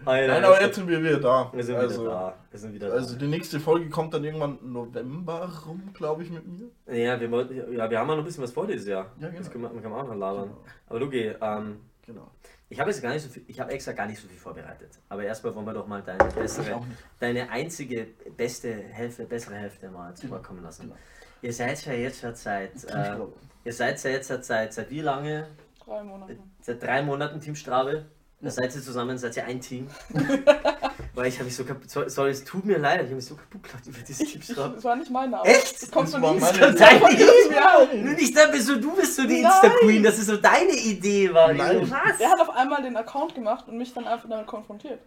Alter, 0.05 0.33
Nein, 0.33 0.43
aber 0.43 0.61
jetzt 0.61 0.75
sind 0.75 0.87
wir 0.87 1.03
wieder 1.03 1.19
da. 1.19 1.51
wir 1.53 1.63
sind 1.63 1.75
also, 1.75 2.01
wieder 2.01 2.11
da. 2.11 2.37
Wir 2.49 2.59
sind 2.59 2.73
wieder 2.73 2.91
Also 2.91 3.13
da. 3.13 3.19
die 3.19 3.27
nächste 3.27 3.59
Folge 3.59 3.89
kommt 3.89 4.13
dann 4.13 4.23
irgendwann 4.23 4.57
November 4.63 5.49
rum, 5.67 5.91
glaube 5.93 6.23
ich, 6.23 6.31
mit 6.31 6.43
mir. 6.47 6.69
Ja, 6.95 7.19
wir, 7.19 7.29
ja, 7.29 7.89
wir 7.89 7.99
haben 7.99 8.09
ja 8.09 8.15
noch 8.15 8.17
ein 8.17 8.23
bisschen 8.23 8.43
was 8.43 8.51
vor 8.51 8.67
dieses 8.67 8.87
Jahr. 8.87 9.11
Ja, 9.19 9.29
genau. 9.29 9.39
Das 9.39 9.53
man, 9.53 9.81
kann 9.81 9.91
man 9.91 10.01
auch 10.01 10.07
noch 10.07 10.15
labern. 10.15 10.49
Genau. 10.49 10.61
Aber 10.87 10.99
Luki, 10.99 11.31
ähm, 11.39 11.77
Genau. 12.05 12.31
Ich 12.71 12.79
habe 12.79 12.89
jetzt 12.89 13.01
gar 13.01 13.11
nicht 13.11 13.23
so 13.23 13.29
viel, 13.29 13.43
ich 13.47 13.59
habe 13.59 13.71
extra 13.73 13.91
gar 13.91 14.07
nicht 14.07 14.19
so 14.19 14.27
viel 14.29 14.37
vorbereitet. 14.37 14.97
Aber 15.09 15.23
erstmal 15.23 15.53
wollen 15.53 15.65
wir 15.65 15.73
doch 15.73 15.87
mal 15.87 16.01
deine 16.01 16.23
bessere, 16.31 16.81
deine 17.19 17.49
einzige 17.49 18.07
beste 18.37 18.73
Hälfte, 18.73 19.25
bessere 19.25 19.55
Hälfte 19.55 19.89
mal 19.89 20.15
zu 20.15 20.29
Wort 20.29 20.43
kommen 20.43 20.63
lassen. 20.63 20.83
Genau. 20.83 20.95
Ihr 21.41 21.51
seid 21.51 21.85
ja 21.85 21.93
jetzt 21.93 22.21
schon 22.21 22.33
seit, 22.33 22.83
äh, 22.85 23.17
ihr 23.65 23.73
seid 23.73 24.01
ja 24.03 24.11
jetzt 24.11 24.29
seit, 24.29 24.45
seit, 24.45 24.73
seit 24.73 24.89
wie 24.89 25.01
lange? 25.01 25.47
Drei 25.83 26.01
Monate. 26.01 26.37
Seit 26.61 26.81
drei 26.81 27.01
Monaten 27.01 27.41
Team 27.41 27.55
Strabe. 27.55 28.05
Da 28.43 28.49
seid 28.49 28.73
ihr 28.75 28.81
zusammen, 28.81 29.17
seid 29.19 29.37
ihr 29.37 29.45
ein 29.45 29.61
Team. 29.61 29.87
Weil 31.13 31.27
ich 31.27 31.35
habe 31.35 31.45
mich 31.45 31.55
so 31.55 31.63
kaputt, 31.63 31.89
sorry, 31.89 32.31
es 32.31 32.43
tut 32.43 32.65
mir 32.65 32.77
leid, 32.79 33.01
ich 33.01 33.05
habe 33.07 33.15
mich 33.15 33.25
so 33.25 33.35
kaputt 33.35 33.61
gelacht 33.63 33.85
über 33.85 33.99
dieses 33.99 34.27
Team 34.31 34.41
Strabe. 34.41 34.75
Das 34.75 34.83
war 34.83 34.95
nicht 34.95 35.11
meine 35.11 35.37
Arbeit. 35.37 35.57
Echt? 35.57 35.81
Das 35.83 35.91
kommt 35.91 36.07
Das 36.07 36.13
von 36.13 36.21
war 36.23 36.33
ihm. 36.33 36.39
meine- 36.39 36.57
Das 36.59 36.75
Deine 36.75 36.99
kommt 36.99 37.11
von 37.13 37.19
ihm, 37.21 37.53
ja. 37.53 38.03
Nur 38.03 38.13
nicht 38.15 38.35
da 38.37 38.47
bist 38.47 38.65
so, 38.67 38.75
du 38.77 38.95
bist 38.95 39.15
so 39.15 39.23
die 39.27 39.41
Nein. 39.41 39.51
Insta-Queen, 39.51 40.03
dass 40.03 40.17
es 40.17 40.25
so 40.27 40.37
deine 40.37 40.71
Idee 40.71 41.31
war. 41.33 41.53
Nein. 41.53 41.81
Was? 41.91 42.17
Der 42.17 42.29
hat 42.31 42.39
auf 42.39 42.49
einmal 42.55 42.81
den 42.81 42.95
Account 42.97 43.35
gemacht 43.35 43.67
und 43.67 43.77
mich 43.77 43.93
dann 43.93 44.07
einfach 44.07 44.27
damit 44.29 44.47
konfrontiert. 44.47 44.99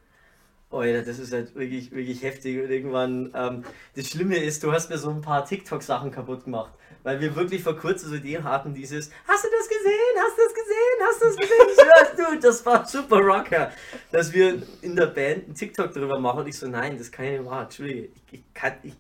Alter, 0.75 1.03
das 1.03 1.19
ist 1.19 1.33
halt 1.33 1.55
wirklich, 1.55 1.91
wirklich 1.93 2.23
heftig. 2.23 2.63
Und 2.63 2.71
irgendwann, 2.71 3.33
ähm, 3.35 3.65
das 3.95 4.09
Schlimme 4.09 4.37
ist, 4.37 4.63
du 4.63 4.73
hast 4.73 4.91
mir 4.91 4.99
so 4.99 5.11
ein 5.11 5.21
paar 5.21 5.45
TikTok-Sachen 5.45 6.11
kaputt 6.11 6.45
gemacht. 6.45 6.73
Weil 7.03 7.21
wir 7.21 7.37
wirklich 7.37 7.63
vor 7.63 7.77
kurzem 7.77 8.09
so 8.09 8.15
Ideen 8.15 8.45
hatten, 8.45 8.73
dieses, 8.73 9.11
hast 9.29 9.45
du 9.45 9.49
das 9.51 9.69
gesehen? 9.69 10.17
Hast 10.17 10.39
du 10.39 10.43
das 10.43 10.55
gesehen? 10.55 10.75
Hast 11.01 11.21
du 11.21 11.27
das 11.27 11.37
gesehen? 11.37 11.67
Ich 11.69 11.75
schwör's, 11.75 12.31
du, 12.31 12.41
das 12.41 12.67
war 12.67 12.87
super 12.87 13.19
Rocker. 13.19 13.73
Dass 14.11 14.33
wir 14.33 14.63
in 14.81 14.97
der 14.97 15.07
Band 15.07 15.45
einen 15.45 15.55
TikTok 15.55 15.93
drüber 15.93 16.19
machen 16.19 16.41
und 16.41 16.49
ich 16.49 16.59
so, 16.59 16.67
nein, 16.67 16.97
das 16.97 17.13
kann 17.13 17.27
ich 17.27 17.33
nicht 17.33 17.45
machen. 17.45 17.65
Entschuldige, 17.65 18.09
ich, 18.31 18.41
ich 18.41 18.55
kann, 18.55 18.73
ich, 18.83 18.95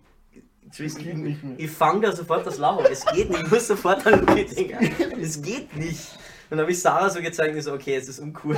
nicht 0.79 1.45
mehr. 1.45 1.55
ich 1.57 1.71
fange 1.71 2.01
da 2.03 2.13
sofort 2.13 2.47
das 2.47 2.59
Lachen. 2.59 2.85
Es 2.91 3.07
geht 3.07 3.31
nicht. 3.31 3.43
Ich 3.43 3.51
muss 3.51 3.67
sofort 3.67 4.07
an 4.07 4.27
denken. 4.27 5.21
Es 5.21 5.41
geht 5.41 5.75
nicht. 5.77 6.13
Und 6.51 6.59
dann 6.59 6.61
habe 6.61 6.73
ich 6.73 6.81
Sarah 6.81 7.09
so 7.09 7.21
gezeigt 7.21 7.53
und 7.53 7.59
ich 7.59 7.65
so, 7.65 7.73
okay, 7.73 7.97
es 7.97 8.09
ist 8.09 8.19
uncool. 8.19 8.57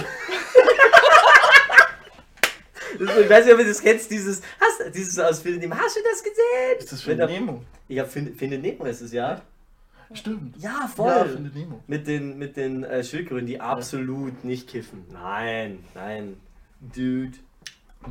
Ich 2.94 3.30
weiß 3.30 3.44
nicht, 3.44 3.54
ob 3.54 3.60
ihr 3.60 3.66
das 3.66 3.80
kennst, 3.80 4.10
dieses, 4.10 4.42
hast, 4.60 4.94
dieses 4.94 5.18
aus 5.18 5.40
Findet 5.40 5.62
Nemo. 5.62 5.74
Hast 5.76 5.96
du 5.96 6.00
das 6.02 6.22
gesehen? 6.22 6.78
Ist 6.78 6.92
das 6.92 7.04
der- 7.04 7.26
Nemo? 7.26 7.62
Ja, 7.88 8.04
Findet, 8.04 8.36
Findet 8.36 8.62
Nemo 8.62 8.84
ist 8.84 9.00
es, 9.00 9.12
ja. 9.12 9.42
Stimmt. 10.12 10.56
Ja, 10.58 10.88
voll. 10.94 11.08
Ja, 11.12 11.24
findet 11.24 11.54
Nemo. 11.54 11.82
mit 11.86 12.06
den, 12.06 12.38
mit 12.38 12.56
den 12.56 12.84
äh, 12.84 13.02
Schildkröten, 13.02 13.46
die 13.46 13.60
absolut 13.60 14.44
nicht 14.44 14.68
kiffen. 14.68 15.04
Nein, 15.12 15.84
nein. 15.94 16.36
Dude. 16.80 17.32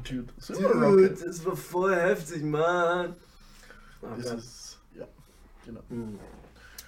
Dude, 0.03 0.25
Super 0.39 0.73
Dude, 0.73 0.85
Rocket. 0.85 1.25
das 1.25 1.45
war 1.45 1.55
voll 1.55 1.95
heftig, 1.95 2.43
Mann. 2.43 3.15
Oh 4.01 4.07
ist, 4.19 4.77
ja, 4.93 5.05
genau. 5.65 5.79
Hm. 5.89 6.19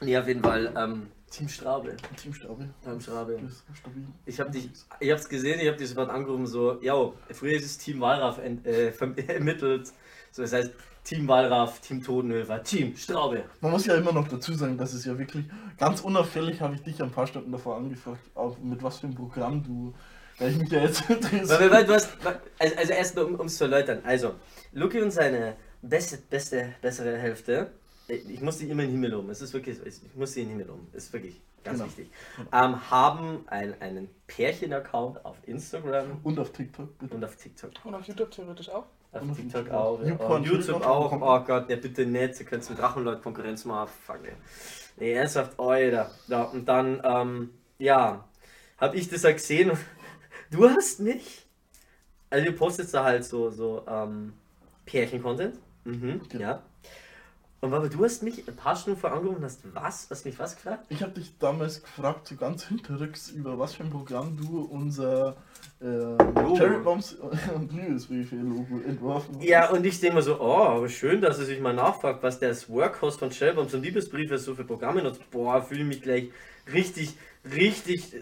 Nee, 0.02 0.18
auf 0.18 0.28
jeden 0.28 0.44
Fall, 0.44 0.74
ähm, 0.78 1.08
Team 1.30 1.50
Straube. 1.50 1.96
Team 2.22 2.34
Staube. 2.34 2.70
Team 2.84 3.02
stabil. 3.02 3.40
Ich 4.26 4.40
habe 4.40 4.50
dich, 4.50 4.70
ich 5.00 5.12
hab's 5.12 5.28
gesehen, 5.28 5.60
ich 5.60 5.68
habe 5.68 5.78
dich 5.78 5.90
sofort 5.90 6.10
angerufen, 6.10 6.48
so, 6.48 6.80
ja, 6.82 6.96
früher 7.32 7.54
ist 7.54 7.66
es 7.66 7.78
Team 7.78 8.00
Wallraff 8.00 8.38
ent, 8.38 8.66
äh, 8.66 8.92
ermittelt. 9.28 9.92
So, 10.32 10.42
das 10.42 10.54
heißt, 10.54 10.72
Team 11.04 11.28
Wallraff, 11.28 11.80
Team 11.82 12.04
Totenhöfer, 12.04 12.64
Team 12.64 12.96
Straube. 12.96 13.44
Man 13.62 13.72
muss 13.72 13.86
ja 13.86 13.96
immer 13.96 14.12
noch 14.12 14.28
dazu 14.28 14.54
sagen, 14.54 14.78
dass 14.78 14.94
es 14.94 15.06
ja 15.06 15.18
wirklich 15.18 15.46
ganz 15.78 16.02
unauffällig 16.02 16.62
habe 16.62 16.76
ich 16.76 16.82
dich 16.82 17.02
ein 17.02 17.12
paar 17.12 17.28
Stunden 17.28 17.52
davor 17.52 17.78
angefragt, 17.78 18.20
auch 18.36 18.58
mit 18.60 18.82
was 18.82 19.00
für 19.00 19.08
ein 19.08 19.16
Programm 19.16 19.64
du, 19.64 19.94
weil 20.38 20.52
ich 20.52 20.58
mich 20.58 20.70
ja 20.70 20.82
jetzt 20.82 21.10
Weil, 21.10 21.72
weil, 21.72 21.86
du 21.86 21.94
hast, 21.94 22.10
also, 22.60 22.76
also 22.76 22.94
erst 22.94 23.18
um 23.18 23.46
es 23.46 23.58
zu 23.58 23.66
erläutern. 23.66 24.02
Also, 24.04 24.36
Luki 24.74 25.02
und 25.02 25.12
seine 25.12 25.56
beste, 25.82 26.18
beste, 26.30 26.74
bessere 26.82 27.18
Hälfte, 27.18 27.72
ich 28.10 28.42
muss 28.42 28.58
die 28.58 28.70
immer 28.70 28.84
in 28.84 28.90
den 28.90 28.96
Himmel 28.96 29.12
loben, 29.12 29.30
es 29.30 29.42
ist 29.42 29.54
wirklich, 29.54 29.78
ich 29.86 30.16
muss 30.16 30.34
sie 30.34 30.42
in 30.42 30.48
den 30.50 30.58
Himmel 30.60 30.68
loben, 30.68 30.88
ist 30.94 31.12
wirklich 31.14 31.42
ganz 31.64 31.80
Genau. 31.80 31.90
wichtig, 31.90 32.10
ähm, 32.54 32.90
haben 32.90 33.44
ein, 33.48 33.80
einen 33.82 34.10
Pärchen-Account 34.28 35.26
auf 35.26 35.36
Instagram 35.46 36.20
Und 36.24 36.40
auf 36.40 36.52
TikTok, 36.52 36.98
bitte. 36.98 37.16
und 37.16 37.24
auf 37.26 37.36
TikTok. 37.36 37.72
Und 37.84 37.96
auf 37.96 38.08
YouTube 38.08 38.32
theoretisch 38.32 38.70
auch. 38.70 38.86
Auf 39.12 39.22
Und 39.22 39.36
TikTok 39.36 39.62
YouTube 39.66 39.74
auch, 39.74 40.04
ja. 40.04 40.16
Und 40.16 40.46
YouTube 40.46 40.86
auch. 40.86 41.12
auch. 41.12 41.42
Oh 41.42 41.46
Gott, 41.46 41.70
ja 41.70 41.76
bitte 41.76 42.06
nicht, 42.06 42.40
ihr 42.40 42.46
könnt 42.46 42.70
mit 42.70 42.80
Drachenleut 42.80 43.22
Konkurrenz 43.22 43.66
machen. 43.66 43.90
Fuck, 44.06 44.20
ey. 44.26 44.34
Nee, 44.98 45.14
ernsthaft, 45.14 45.60
Alter. 45.60 46.12
Ja, 46.28 46.44
und 46.44 46.66
dann, 46.68 47.02
ähm, 47.04 47.50
ja, 47.80 48.26
hab 48.78 48.96
ich 48.96 49.10
das 49.10 49.24
ja 49.24 49.32
gesehen. 49.32 49.72
und 49.72 49.80
Du 50.52 50.70
hast 50.70 51.00
mich. 51.02 51.46
Also, 52.30 52.46
ihr 52.46 52.56
postet 52.56 52.94
da 52.94 53.04
halt 53.04 53.26
so, 53.26 53.50
so, 53.52 53.84
ähm, 53.88 54.34
Pärchen-Content. 54.86 55.60
Mhm, 55.86 56.22
Genau. 56.30 56.42
ja. 56.44 56.64
Und 57.60 57.74
aber 57.74 57.90
du 57.90 58.04
hast 58.04 58.22
mich 58.22 58.48
ein 58.48 58.56
paar 58.56 58.76
Stunden 58.76 59.00
vor 59.00 59.12
angerufen 59.12 59.38
und 59.38 59.46
hast 59.46 59.62
was? 59.74 60.08
Hast 60.12 60.26
mich 60.26 60.38
was 60.38 60.56
gefragt? 60.56 60.86
Ich 60.90 61.02
habe 61.02 61.14
dich 61.14 61.38
damals 61.40 61.82
gefragt, 61.82 62.28
so 62.28 62.36
ganz 62.36 62.66
hinterrücks, 62.66 63.30
über 63.30 63.58
was 63.58 63.74
für 63.74 63.84
ein 63.84 63.90
Programm 63.90 64.38
du 64.38 64.62
unser 64.62 65.36
äh, 65.82 66.56
Cherry 66.56 66.78
Bombs 66.84 67.14
und 67.56 67.74
Liebesbriefe-Logo 67.74 68.82
entworfen 68.88 69.38
hast. 69.38 69.44
Ja, 69.44 69.70
und 69.72 69.84
ich 69.86 70.00
denke 70.00 70.18
mir 70.18 70.22
so, 70.22 70.40
oh, 70.40 70.88
schön, 70.88 71.20
dass 71.20 71.40
er 71.40 71.46
sich 71.46 71.60
mal 71.60 71.74
nachfragt, 71.74 72.22
was 72.22 72.38
der 72.38 72.56
Workhouse 72.70 73.18
von 73.18 73.32
Shellbombs 73.32 73.74
und 73.74 73.82
Liebesbriefe 73.82 74.38
so 74.38 74.54
für 74.54 74.64
Programme 74.64 75.02
nutzt. 75.02 75.30
Boah, 75.32 75.64
fühle 75.64 75.84
mich 75.84 76.04
gleich 76.04 76.30
richtig, 76.72 77.18
richtig, 77.52 78.14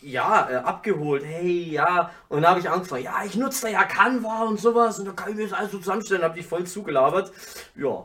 ja, 0.00 0.50
äh, 0.50 0.54
abgeholt. 0.56 1.24
Hey, 1.24 1.72
ja. 1.72 2.10
Und 2.28 2.42
dann 2.42 2.50
habe 2.50 2.60
ich 2.60 2.68
angefangen, 2.68 3.04
ja, 3.04 3.22
ich 3.24 3.36
nutze 3.36 3.66
da 3.66 3.72
ja 3.72 3.84
Canva 3.84 4.44
und 4.44 4.58
sowas 4.58 4.98
und 4.98 5.06
da 5.06 5.12
kann 5.12 5.30
ich 5.30 5.36
mir 5.36 5.44
das 5.44 5.52
alles 5.52 5.72
so 5.72 5.78
zusammenstellen. 5.78 6.22
Hab 6.22 6.34
dich 6.34 6.46
voll 6.46 6.64
zugelabert. 6.64 7.32
Ja. 7.76 8.04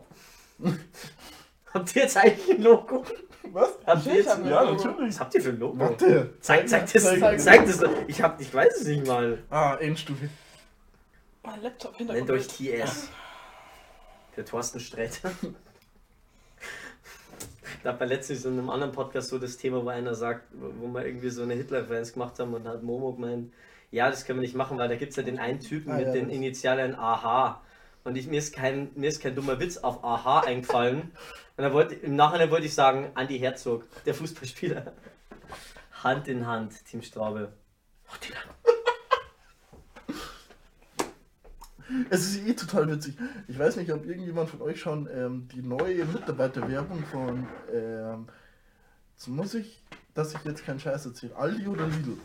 Habt 1.74 1.96
ihr 1.96 2.02
jetzt 2.04 2.18
eigentlich 2.18 2.58
ein 2.58 2.62
Logo? 2.64 3.06
Was? 3.52 3.78
Habt 3.86 4.06
ihr 4.08 4.16
jetzt 4.16 4.30
ein 4.30 4.46
Ja, 4.48 4.62
Logo. 4.64 4.84
natürlich. 4.84 5.10
Was 5.16 5.20
habt 5.20 5.36
ihr 5.36 5.42
für 5.42 5.50
ein 5.50 5.60
Logo? 5.60 5.80
Warte. 5.80 6.34
Zeig, 6.42 6.68
zeig 6.68 6.92
das, 6.92 7.04
Zeig- 7.04 7.40
zeig 7.40 7.66
das. 7.66 7.84
Ich, 8.08 8.22
hab, 8.22 8.42
ich 8.42 8.54
weiß 8.54 8.78
es 8.82 8.88
nicht 8.88 9.06
mal. 9.08 9.38
Ah, 9.50 9.76
Endstufe. 9.80 10.30
Mein 11.44 11.62
Laptop 11.62 12.00
Nennt 12.00 12.30
euch. 12.30 12.48
TS. 12.48 13.10
Der 14.36 14.46
Thorsten 14.46 14.80
Sträter. 14.80 15.32
Da 17.84 17.98
war 18.00 18.08
letztens 18.08 18.44
in 18.46 18.54
einem 18.54 18.70
anderen 18.70 18.92
Podcast 18.92 19.30
so 19.30 19.38
das 19.40 19.58
Thema, 19.58 19.84
wo 19.84 19.90
einer 19.90 20.14
sagt, 20.16 20.44
wo 20.52 20.88
wir 20.88 21.06
irgendwie 21.06 21.30
so 21.30 21.44
eine 21.44 21.54
Hitler-Fans 21.54 22.14
gemacht 22.14 22.38
haben 22.40 22.54
und 22.54 22.68
hat 22.68 22.84
Momo 22.84 23.14
gemeint, 23.14 23.54
ja, 23.92 24.10
das 24.10 24.26
können 24.26 24.40
wir 24.40 24.46
nicht 24.46 24.56
machen, 24.56 24.78
weil 24.78 24.90
da 24.90 24.96
gibt 24.96 25.12
es 25.12 25.16
ja 25.16 25.24
den 25.24 25.40
einen 25.40 25.60
Typen 25.60 25.92
Ah, 25.92 25.98
mit 25.98 26.08
ja, 26.08 26.14
den 26.14 26.30
Initialen 26.30 26.96
AH. 26.96 27.62
Und 28.08 28.16
ich, 28.16 28.28
mir, 28.28 28.40
ist 28.40 28.56
kein, 28.56 28.90
mir 28.96 29.10
ist 29.10 29.22
kein 29.22 29.36
dummer 29.36 29.60
Witz 29.60 29.80
auf 29.80 30.02
AH 30.02 30.46
eingefallen. 30.46 31.02
Und 31.02 31.12
dann 31.58 31.74
wollte, 31.74 31.94
im 31.96 32.16
Nachhinein 32.16 32.50
wollte 32.50 32.66
ich 32.66 32.74
sagen, 32.74 33.12
Andi 33.16 33.38
Herzog, 33.38 33.84
der 34.06 34.14
Fußballspieler. 34.14 34.94
Hand 36.04 36.30
in 36.30 36.48
Hand, 36.48 36.86
Team 36.86 37.02
Straube. 37.02 37.52
Hand 38.08 38.30
in 38.30 38.36
Hand. 38.38 38.56
Es 42.10 42.30
ist 42.30 42.48
eh 42.48 42.54
total 42.54 42.90
witzig. 42.90 43.18
Ich 43.50 43.60
weiß 43.60 43.76
nicht, 43.76 43.92
ob 43.92 44.06
irgendjemand 44.06 44.52
von 44.52 44.62
euch 44.62 44.80
schon 44.80 45.10
ähm, 45.14 45.50
die 45.54 45.62
neue 45.62 46.06
Mitarbeiterwerbung 46.06 47.04
von 47.12 47.46
ähm, 47.74 48.30
Jetzt 49.16 49.28
muss 49.28 49.54
ich, 49.54 49.84
dass 50.14 50.34
ich 50.34 50.40
jetzt 50.46 50.66
keinen 50.66 50.80
Scheiß 50.80 51.06
erzähle. 51.06 51.36
Aldi 51.36 51.68
oder 51.68 51.86
Lidl? 51.88 52.18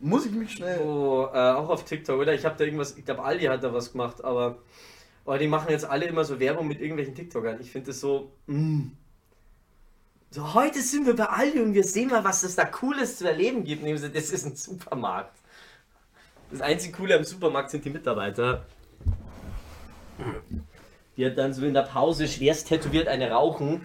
Muss 0.00 0.26
ich 0.26 0.32
mich 0.32 0.50
schnell. 0.50 0.80
Oh, 0.80 1.28
äh, 1.32 1.38
auch 1.38 1.68
auf 1.68 1.84
TikTok, 1.84 2.18
oder? 2.18 2.34
Ich 2.34 2.44
habe 2.44 2.56
da 2.58 2.64
irgendwas, 2.64 2.96
ich 2.96 3.04
glaube 3.04 3.22
Aldi 3.22 3.44
hat 3.44 3.62
da 3.62 3.72
was 3.72 3.92
gemacht, 3.92 4.24
aber 4.24 4.58
oh, 5.30 5.38
die 5.38 5.46
machen 5.46 5.70
jetzt 5.70 5.84
alle 5.84 6.06
immer 6.06 6.24
so 6.24 6.40
Werbung 6.40 6.66
mit 6.66 6.80
irgendwelchen 6.80 7.14
TikTokern. 7.14 7.60
Ich 7.60 7.70
finde 7.70 7.88
das 7.88 8.00
so, 8.00 8.32
mm. 8.46 8.88
So, 10.32 10.54
heute 10.54 10.80
sind 10.80 11.06
wir 11.06 11.16
bei 11.16 11.24
Aldi 11.24 11.60
und 11.60 11.74
wir 11.74 11.82
sehen 11.82 12.08
mal, 12.08 12.22
was 12.22 12.44
es 12.44 12.54
da 12.54 12.64
Cooles 12.64 13.18
zu 13.18 13.28
erleben 13.28 13.64
gibt. 13.64 13.82
Nehmen 13.82 13.98
Sie, 13.98 14.10
das 14.10 14.30
ist 14.30 14.46
ein 14.46 14.54
Supermarkt. 14.54 15.36
Das 16.52 16.60
einzige 16.60 16.96
Coole 16.96 17.16
am 17.16 17.24
Supermarkt 17.24 17.70
sind 17.70 17.84
die 17.84 17.90
Mitarbeiter. 17.90 18.64
Die 21.16 21.26
hat 21.26 21.36
dann 21.36 21.52
so 21.52 21.66
in 21.66 21.74
der 21.74 21.82
Pause 21.82 22.28
schwerst 22.28 22.68
tätowiert 22.68 23.08
eine 23.08 23.30
rauchen 23.32 23.84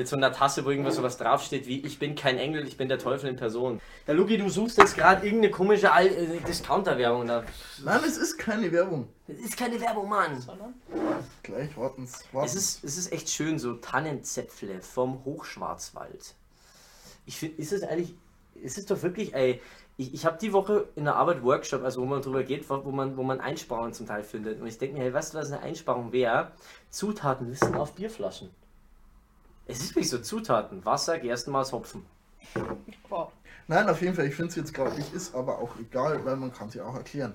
mit 0.00 0.08
so 0.08 0.16
einer 0.16 0.32
Tasse, 0.32 0.64
wo 0.64 0.70
irgendwas 0.70 0.96
sowas 0.96 1.18
draufsteht 1.18 1.66
wie 1.66 1.84
Ich 1.84 1.98
bin 1.98 2.14
kein 2.14 2.38
Engel, 2.38 2.66
ich 2.66 2.78
bin 2.78 2.88
der 2.88 2.98
Teufel 2.98 3.28
in 3.28 3.36
Person. 3.36 3.82
Ja, 4.06 4.14
Luki, 4.14 4.38
du 4.38 4.48
suchst 4.48 4.78
jetzt 4.78 4.96
gerade 4.96 5.26
irgendeine 5.26 5.52
komische 5.52 5.92
Al 5.92 6.06
äh, 6.06 6.38
Discounter-Werbung. 6.38 7.26
Da. 7.26 7.44
Nein, 7.84 8.00
es 8.06 8.16
ist 8.16 8.38
keine 8.38 8.72
Werbung. 8.72 9.08
Das 9.26 9.36
ist 9.36 9.58
keine 9.58 9.78
Werbung, 9.78 10.08
Mann. 10.08 10.42
Gleich, 11.42 11.76
warten 11.76 12.06
Sie. 12.06 12.24
Es 12.42 12.54
ist, 12.54 12.82
es 12.82 12.96
ist 12.96 13.12
echt 13.12 13.28
schön, 13.28 13.58
so 13.58 13.74
Tannenzäpfle 13.74 14.80
vom 14.80 15.22
Hochschwarzwald. 15.26 16.34
Ich 17.26 17.36
finde, 17.36 17.60
ist 17.60 17.72
es 17.74 17.82
eigentlich, 17.82 18.14
ist 18.54 18.78
es 18.78 18.86
doch 18.86 19.02
wirklich, 19.02 19.34
ey, 19.34 19.60
ich, 19.98 20.14
ich 20.14 20.24
habe 20.24 20.38
die 20.40 20.54
Woche 20.54 20.88
in 20.96 21.04
der 21.04 21.16
Arbeit 21.16 21.42
Workshop, 21.42 21.84
also 21.84 22.00
wo 22.00 22.06
man 22.06 22.22
drüber 22.22 22.42
geht, 22.42 22.70
wo 22.70 22.90
man, 22.90 23.18
wo 23.18 23.22
man 23.22 23.38
Einsparungen 23.38 23.92
zum 23.92 24.06
Teil 24.06 24.22
findet. 24.22 24.62
Und 24.62 24.66
ich 24.66 24.78
denke 24.78 24.96
mir, 24.96 25.04
hey, 25.04 25.12
weißt 25.12 25.34
du, 25.34 25.38
was 25.38 25.52
eine 25.52 25.60
Einsparung 25.60 26.10
wäre? 26.10 26.52
Zutatenlisten 26.88 27.74
auf 27.74 27.92
Bierflaschen. 27.92 28.48
Es 29.66 29.80
ist 29.80 29.90
wirklich 29.90 30.10
so 30.10 30.18
Zutaten. 30.18 30.84
Wasser, 30.84 31.18
Gerstenmalz, 31.18 31.72
Hopfen. 31.72 32.04
Wow. 33.08 33.32
Nein, 33.68 33.88
auf 33.88 34.02
jeden 34.02 34.14
Fall, 34.14 34.26
ich 34.26 34.34
finde 34.34 34.50
es 34.50 34.56
jetzt 34.56 34.74
gerade 34.74 34.96
nicht, 34.96 35.12
ist 35.14 35.34
aber 35.34 35.58
auch 35.58 35.70
egal, 35.78 36.24
weil 36.24 36.36
man 36.36 36.52
kann 36.52 36.70
sie 36.70 36.80
auch 36.80 36.94
erklären. 36.96 37.34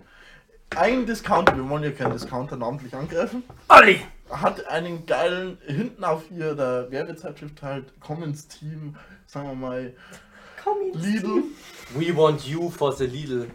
Ein 0.75 1.05
Discounter, 1.05 1.55
wir 1.55 1.69
wollen 1.69 1.83
ja 1.83 1.91
keinen 1.91 2.11
Discounter 2.11 2.57
namentlich 2.57 2.93
angreifen. 2.93 3.43
Olli! 3.69 4.01
Hat 4.29 4.65
einen 4.67 5.05
geilen, 5.05 5.59
hinten 5.65 6.03
auf 6.03 6.29
ihrer 6.31 6.89
Werbezeitschrift 6.91 7.61
halt 7.61 8.01
Commons 8.01 8.47
Team, 8.47 8.97
sagen 9.27 9.47
wir 9.47 9.55
mal, 9.55 9.93
Commons 10.61 11.05
Lidl. 11.05 11.43
We 11.93 12.15
want 12.17 12.45
you 12.45 12.69
for 12.69 12.91
the 12.91 13.05
Lidl. 13.05 13.49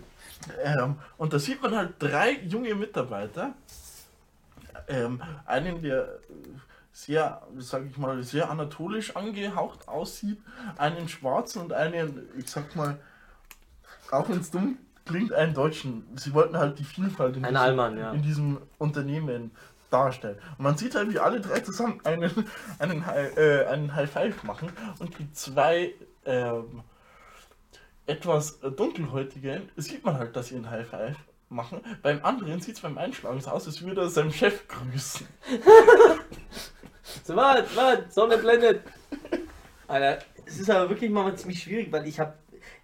Ähm, 0.63 0.97
und 1.19 1.33
da 1.33 1.39
sieht 1.39 1.61
man 1.61 1.77
halt 1.77 1.95
drei 1.99 2.39
junge 2.45 2.75
Mitarbeiter. 2.75 3.53
Ähm, 4.89 5.21
einen, 5.45 5.83
der 5.83 6.21
sehr, 6.93 7.43
sag 7.59 7.87
ich 7.87 7.97
mal, 7.97 8.23
sehr 8.23 8.51
anatolisch 8.51 9.15
angehaucht 9.17 9.89
aussieht, 9.89 10.39
einen 10.77 11.09
schwarzen 11.09 11.63
und 11.63 11.73
einen, 11.73 12.29
ich 12.37 12.49
sag 12.49 12.75
mal, 12.77 12.99
auch 14.11 14.29
wenn 14.29 14.41
es 14.41 14.51
dumm 14.51 14.79
klingt, 15.05 15.33
einen 15.33 15.55
deutschen. 15.55 16.05
Sie 16.17 16.35
wollten 16.35 16.57
halt 16.57 16.79
die 16.79 16.85
Vielfalt 16.85 17.37
in, 17.37 17.45
Ein 17.45 17.51
diesem, 17.55 17.63
Allmann, 17.63 17.97
ja. 17.99 18.13
in 18.13 18.23
diesem 18.23 18.59
Unternehmen 18.79 19.51
darstellen. 19.91 20.39
Und 20.59 20.65
man 20.65 20.77
sieht 20.77 20.95
halt, 20.95 21.11
wie 21.13 21.19
alle 21.19 21.41
drei 21.41 21.61
zusammen 21.61 22.01
einen, 22.05 22.31
einen, 22.79 23.07
High- 23.07 23.37
äh, 23.37 23.67
einen 23.67 23.95
High 23.95 24.11
Five 24.11 24.43
machen 24.45 24.73
und 24.99 25.19
die 25.19 25.33
zwei 25.33 25.95
ähm, 26.25 26.83
etwas 28.07 28.61
dunkelhäutigen 28.61 29.69
sieht 29.77 30.05
man 30.05 30.19
halt, 30.19 30.35
dass 30.37 30.49
sie 30.49 30.57
einen 30.57 30.71
High 30.71 30.87
Five 30.89 31.17
machen. 31.49 31.81
Beim 32.03 32.25
anderen 32.25 32.61
sieht 32.61 32.77
es 32.77 32.81
beim 32.81 32.99
Einschlagen 32.99 33.41
so 33.41 33.51
aus, 33.51 33.67
als 33.67 33.83
würde 33.83 34.03
er 34.03 34.09
seinem 34.09 34.33
Chef 34.33 34.67
grüßen. 34.69 35.27
So, 37.25 37.37
warte, 37.37 37.65
warte, 37.75 38.11
Sonne 38.11 38.39
blendet. 38.39 38.83
Alter, 39.87 40.19
es 40.47 40.59
ist 40.59 40.71
aber 40.71 40.89
wirklich 40.91 41.11
mal 41.11 41.35
ziemlich 41.37 41.63
schwierig, 41.63 41.91
weil 41.93 42.07
ich 42.07 42.21
habe 42.21 42.35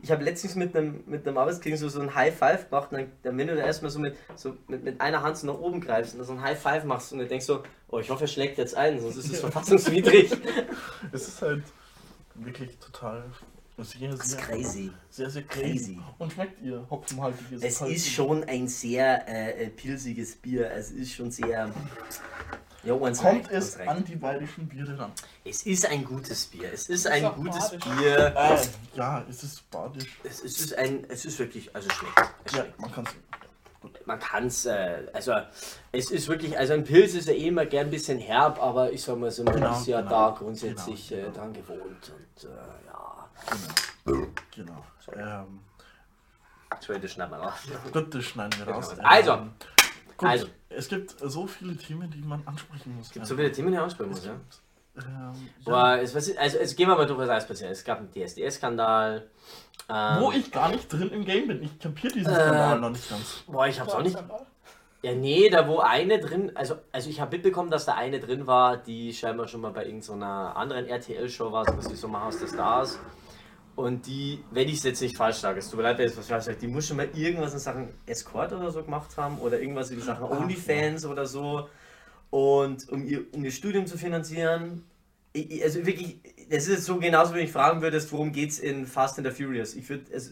ich 0.01 0.11
hab 0.11 0.21
letztens 0.23 0.55
mit 0.55 0.77
einem 0.77 1.03
mit 1.07 1.27
einem 1.27 1.39
Arbeitskollegen 1.39 1.79
so, 1.79 1.89
so 1.89 2.01
ein 2.01 2.15
High 2.15 2.37
Five 2.37 2.69
gemacht 2.69 2.91
und 2.93 2.99
dann, 2.99 3.13
dann 3.23 3.39
wenn 3.39 3.47
du 3.47 3.57
da 3.57 3.63
erstmal 3.63 3.91
so, 3.91 3.99
mit, 3.99 4.17
so 4.35 4.57
mit, 4.69 4.85
mit 4.85 5.01
einer 5.01 5.23
Hand 5.23 5.39
so 5.39 5.47
nach 5.47 5.59
oben 5.59 5.81
greifst 5.81 6.15
und 6.15 6.25
so 6.25 6.33
ein 6.33 6.43
High 6.43 6.59
Five 6.61 6.85
machst 6.85 7.13
und 7.13 7.19
du 7.21 7.27
denkst 7.27 7.47
so, 7.47 7.63
oh, 7.89 7.99
ich 7.99 8.11
hoffe, 8.11 8.25
er 8.25 8.29
schlägt 8.29 8.59
jetzt 8.59 8.75
ein, 8.77 9.01
sonst 9.01 9.17
ist 9.17 9.33
es 9.33 9.41
verfassungswidrig. 9.47 10.31
Es 11.13 11.29
ist 11.29 11.43
halt 11.43 11.65
wirklich 12.35 12.79
total 12.79 13.25
sehr, 13.79 14.09
Das 14.09 14.21
ist 14.21 14.31
sehr, 14.31 14.41
crazy. 14.41 14.91
sehr, 15.11 15.31
sehr 15.31 15.43
crazy. 15.43 15.95
Crazy. 15.95 16.01
Und 16.19 16.33
schmeckt 16.33 16.63
ihr 16.63 16.87
hopfenhaltiges 16.89 17.63
Es 17.63 17.79
Kalten? 17.79 17.95
ist 17.95 18.09
schon 18.11 18.45
ein 18.45 18.69
sehr 18.69 19.29
äh, 19.29 19.65
äh, 19.65 19.69
pilziges 19.69 20.37
Bier. 20.37 20.71
Es 20.71 20.91
ist 20.91 21.13
schon 21.13 21.31
sehr. 21.31 21.71
Ja, 22.87 22.95
uns 22.95 23.19
Kommt 23.21 23.49
reicht, 23.49 23.51
es 23.53 23.77
an 23.81 24.05
die 24.05 24.17
bayerischen 24.17 24.69
Biere 24.69 24.99
ran? 24.99 25.13
Es 25.45 25.67
ist 25.67 25.87
ein 25.87 26.05
gutes 26.05 26.47
Bier. 26.47 26.73
Es 26.73 26.89
ist 26.89 27.07
ein 27.07 27.25
gutes 27.35 27.71
badisch. 27.71 27.85
Bier. 27.99 28.35
Äh, 28.37 28.59
ja, 28.95 29.25
es 29.29 29.43
ist 29.43 29.71
badisch. 29.71 30.19
Es, 30.23 30.43
es 30.45 30.61
ist 30.61 30.75
ein. 30.79 31.05
Es 31.11 31.25
ist 31.25 31.39
wirklich. 31.39 31.75
Also 31.75 31.91
schmeckt. 31.91 32.19
Es 32.45 32.53
Ja, 32.53 32.59
schmeckt. 32.63 32.81
man 32.81 32.93
kann 32.93 33.05
es. 33.05 33.13
Man 34.07 34.19
kann 34.21 34.47
es. 34.47 34.67
Äh, 34.67 35.07
also 35.13 35.35
es 35.93 36.11
ist 36.11 36.29
wirklich. 36.29 36.57
Also 36.59 36.75
ein 36.75 36.85
Pilz 36.85 37.15
ist 37.15 37.27
ja 37.29 37.35
eh 37.35 37.49
immer 37.49 37.67
gern 37.67 37.89
ein 37.89 37.91
bisschen 37.91 38.19
herb, 38.19 38.63
aber 38.63 38.93
ich 38.93 39.03
sag 39.03 39.19
mal 39.19 39.31
so, 39.31 39.43
man 39.43 39.55
Genau, 39.55 39.73
ist 39.79 39.87
ja 39.87 40.01
genau. 40.01 40.11
da 40.11 40.37
grundsätzlich 40.39 41.09
Genau, 41.09 41.21
Äh, 41.21 41.25
genau. 41.25 41.37
dran 41.37 41.53
gewohnt. 41.53 42.13
Und 42.15 42.45
äh, 42.45 42.55
ja. 42.87 43.29
Genau. 44.55 44.85
Ähm, 45.13 45.61
Zweite 46.81 47.09
schneiden 47.09 47.31
wir 47.33 47.39
raus. 47.39 47.55
gut, 47.93 48.15
das 48.15 48.25
schneiden 48.25 48.59
wir 48.65 48.73
raus. 48.75 48.91
Also, 48.99 49.33
Ähm, 49.33 49.53
gut, 50.17 50.29
also. 50.29 50.47
Es 50.69 50.89
gibt 50.89 51.15
so 51.19 51.47
viele 51.47 51.77
Themen, 51.77 52.11
die 52.11 52.21
man 52.21 52.43
ansprechen 52.47 52.97
muss. 52.97 53.09
So 53.09 53.35
viele 53.37 53.51
Themen, 53.51 53.73
die 53.73 53.79
ansprechen 53.79 54.11
muss, 54.11 54.25
ja. 54.25 54.33
Ähm, 54.33 55.05
ja. 55.05 55.33
Boah, 55.65 55.99
es, 55.99 56.15
was 56.15 56.29
ist, 56.29 56.39
also, 56.39 56.59
es 56.59 56.75
gehen 56.75 56.89
wir 56.89 56.97
mal 56.97 57.07
durch, 57.07 57.19
was 57.19 57.29
alles 57.29 57.47
passiert. 57.47 57.71
Es 57.71 57.85
gab 57.85 57.99
einen 57.99 58.11
DSDS-Skandal. 58.13 59.27
Ähm, 59.89 60.21
Wo 60.21 60.33
ich 60.33 60.51
gar 60.51 60.69
nicht 60.71 60.93
drin 60.93 61.11
im 61.11 61.25
Game 61.25 61.49
bin. 61.49 61.63
Ich 61.63 61.79
kapiere 61.79 62.13
diesen 62.15 62.33
Skandal 62.35 62.81
noch 62.81 62.91
nicht 62.91 63.09
ganz. 63.09 63.45
Boah, 63.47 63.67
ich 63.67 63.79
hab's 63.79 63.93
auch 63.93 64.03
nicht. 64.03 64.17
Ja, 65.03 65.15
nee, 65.15 65.49
da 65.51 65.69
wo 65.69 65.79
eine 65.79 66.19
drin, 66.19 66.51
also, 66.55 66.77
also 66.91 67.11
ich 67.11 67.21
habe 67.21 67.37
mitbekommen, 67.37 67.71
dass 67.71 67.85
da 67.85 67.95
eine 67.95 68.19
drin 68.19 68.47
war, 68.47 68.77
die 68.77 69.13
scheinbar 69.13 69.47
schon 69.47 69.61
mal 69.61 69.71
bei 69.71 69.85
irgendeiner 69.85 70.57
anderen 70.57 70.87
RTL-Show 70.87 71.53
war, 71.53 71.65
so 71.65 71.77
was 71.77 71.91
wie 71.91 71.95
Sommerhaus 71.95 72.39
der 72.39 72.49
Stars. 72.49 72.99
Und 73.77 74.07
die, 74.07 74.43
wenn 74.51 74.69
ich 74.69 74.79
es 74.79 74.85
jetzt 74.85 75.03
nicht 75.03 75.17
falsch 75.17 75.37
sage, 75.37 75.59
es 75.59 75.69
tut 75.69 75.77
mir 75.77 75.83
leid, 75.83 75.99
wenn 75.99 76.07
ich 76.07 76.17
es 76.17 76.27
falsch 76.27 76.47
sage, 76.47 76.57
die 76.59 76.67
muss 76.67 76.89
schon 76.89 76.97
mal 76.97 77.09
irgendwas 77.15 77.53
in 77.53 77.59
Sachen 77.59 77.89
Escort 78.07 78.53
oder 78.55 78.71
so 78.71 78.83
gemacht 78.83 79.15
haben 79.19 79.39
oder 79.39 79.61
irgendwas 79.61 79.91
in 79.91 80.01
Sachen 80.01 80.25
Ach, 80.25 80.31
OnlyFans 80.41 81.05
oder 81.05 81.27
so. 81.27 81.69
Und 82.31 82.89
um 82.91 83.05
ihr, 83.07 83.25
um 83.33 83.45
ihr 83.45 83.51
Studium 83.53 83.87
zu 83.87 83.99
finanzieren. 83.99 84.83
Ich, 85.35 85.51
ich- 85.51 85.63
also 85.63 85.85
wirklich, 85.85 86.19
das 86.51 86.65
ist 86.65 86.71
jetzt 86.71 86.85
so 86.87 86.99
genauso, 86.99 87.35
wenn 87.35 87.45
ich 87.45 87.53
fragen 87.53 87.83
würdest, 87.83 88.11
worum 88.13 88.33
geht's 88.33 88.59
in 88.59 88.87
Fast 88.87 89.19
and 89.19 89.27
the 89.27 89.33
Furious. 89.33 89.75
Ich 89.75 89.87
würde, 89.91 90.05
also, 90.13 90.31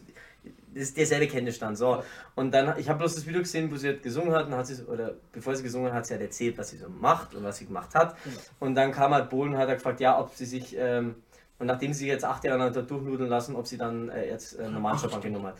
das 0.72 0.82
ist 0.84 0.96
derselbe 0.96 1.28
Kenntnisstand. 1.28 1.76
So. 1.78 2.02
Und 2.34 2.50
dann, 2.52 2.78
ich 2.78 2.88
habe 2.88 2.98
bloß 2.98 3.14
das 3.14 3.26
Video 3.26 3.40
gesehen, 3.42 3.70
wo 3.70 3.76
sie 3.76 3.88
halt 3.88 4.02
gesungen 4.02 4.32
hat, 4.32 4.46
und 4.46 4.54
hat 4.56 4.66
sie, 4.66 4.82
oder 4.84 5.14
bevor 5.32 5.54
sie 5.54 5.62
gesungen 5.62 5.88
hat, 5.88 5.98
hat 5.98 6.06
sie 6.06 6.14
halt 6.14 6.22
erzählt, 6.22 6.56
was 6.58 6.70
sie 6.70 6.78
so 6.78 6.88
macht 6.88 7.34
und 7.34 7.44
was 7.44 7.58
sie 7.58 7.66
gemacht 7.66 7.94
hat. 7.94 8.16
Und 8.58 8.74
dann 8.74 8.90
kam 8.90 9.12
halt 9.12 9.28
Bohlen 9.30 9.52
und 9.52 9.58
hat 9.58 9.68
er 9.68 9.74
gefragt, 9.76 10.00
ja, 10.00 10.18
ob 10.18 10.34
sie 10.34 10.46
sich, 10.46 10.74
ähm, 10.78 11.14
und 11.58 11.66
nachdem 11.66 11.92
sie 11.92 12.00
sich 12.00 12.08
jetzt 12.08 12.24
acht 12.24 12.44
Jahre 12.44 12.58
lang 12.58 12.72
durchnudeln 12.72 13.28
lassen, 13.28 13.54
ob 13.56 13.66
sie 13.66 13.78
dann 13.78 14.08
äh, 14.08 14.28
jetzt 14.28 14.58
äh, 14.58 14.68
Job 14.68 15.14
angenommen 15.14 15.46
hat. 15.46 15.56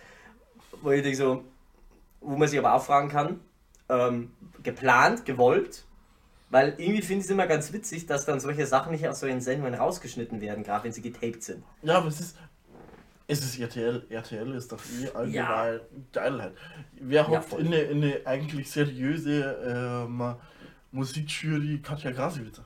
Wo 0.83 0.91
ich 0.91 1.03
denke 1.03 1.17
so, 1.17 1.45
wo 2.21 2.37
man 2.37 2.49
sich 2.49 2.59
aber 2.59 2.75
auch 2.75 2.83
fragen 2.83 3.09
kann, 3.09 3.41
ähm, 3.89 4.33
geplant, 4.63 5.25
gewollt, 5.25 5.85
weil 6.51 6.75
irgendwie 6.79 7.03
finde 7.03 7.21
ich 7.21 7.25
es 7.27 7.31
immer 7.31 7.47
ganz 7.47 7.73
witzig, 7.73 8.07
dass 8.07 8.27
dann 8.27 8.41
solche 8.41 8.67
Sachen 8.67 8.93
nicht 8.93 9.07
aus 9.07 9.21
solchen 9.21 9.41
Sendungen 9.41 9.75
rausgeschnitten 9.75 10.41
werden, 10.41 10.65
gerade 10.65 10.85
wenn 10.85 10.93
sie 10.93 11.03
getaped 11.03 11.43
sind. 11.43 11.65
Ja, 11.83 11.99
aber 11.99 12.09
es 12.09 12.21
ist. 12.21 12.37
Es 13.27 13.43
ist 13.43 13.59
RTL. 13.59 14.05
RTL 14.11 14.55
ist 14.55 14.71
doch 14.71 14.81
eh 15.01 15.09
allgemein 15.17 15.81
Geilheit. 16.13 16.53
Wer 16.93 17.27
hofft 17.27 17.55
in, 17.55 17.69
eine, 17.69 17.79
in 17.79 18.05
eine 18.05 18.21
eigentlich 18.27 18.71
seriöse 18.71 20.07
ähm, 20.07 20.35
Musikjury 20.93 21.81
Katja 21.83 22.11
Grasiewicz? 22.11 22.61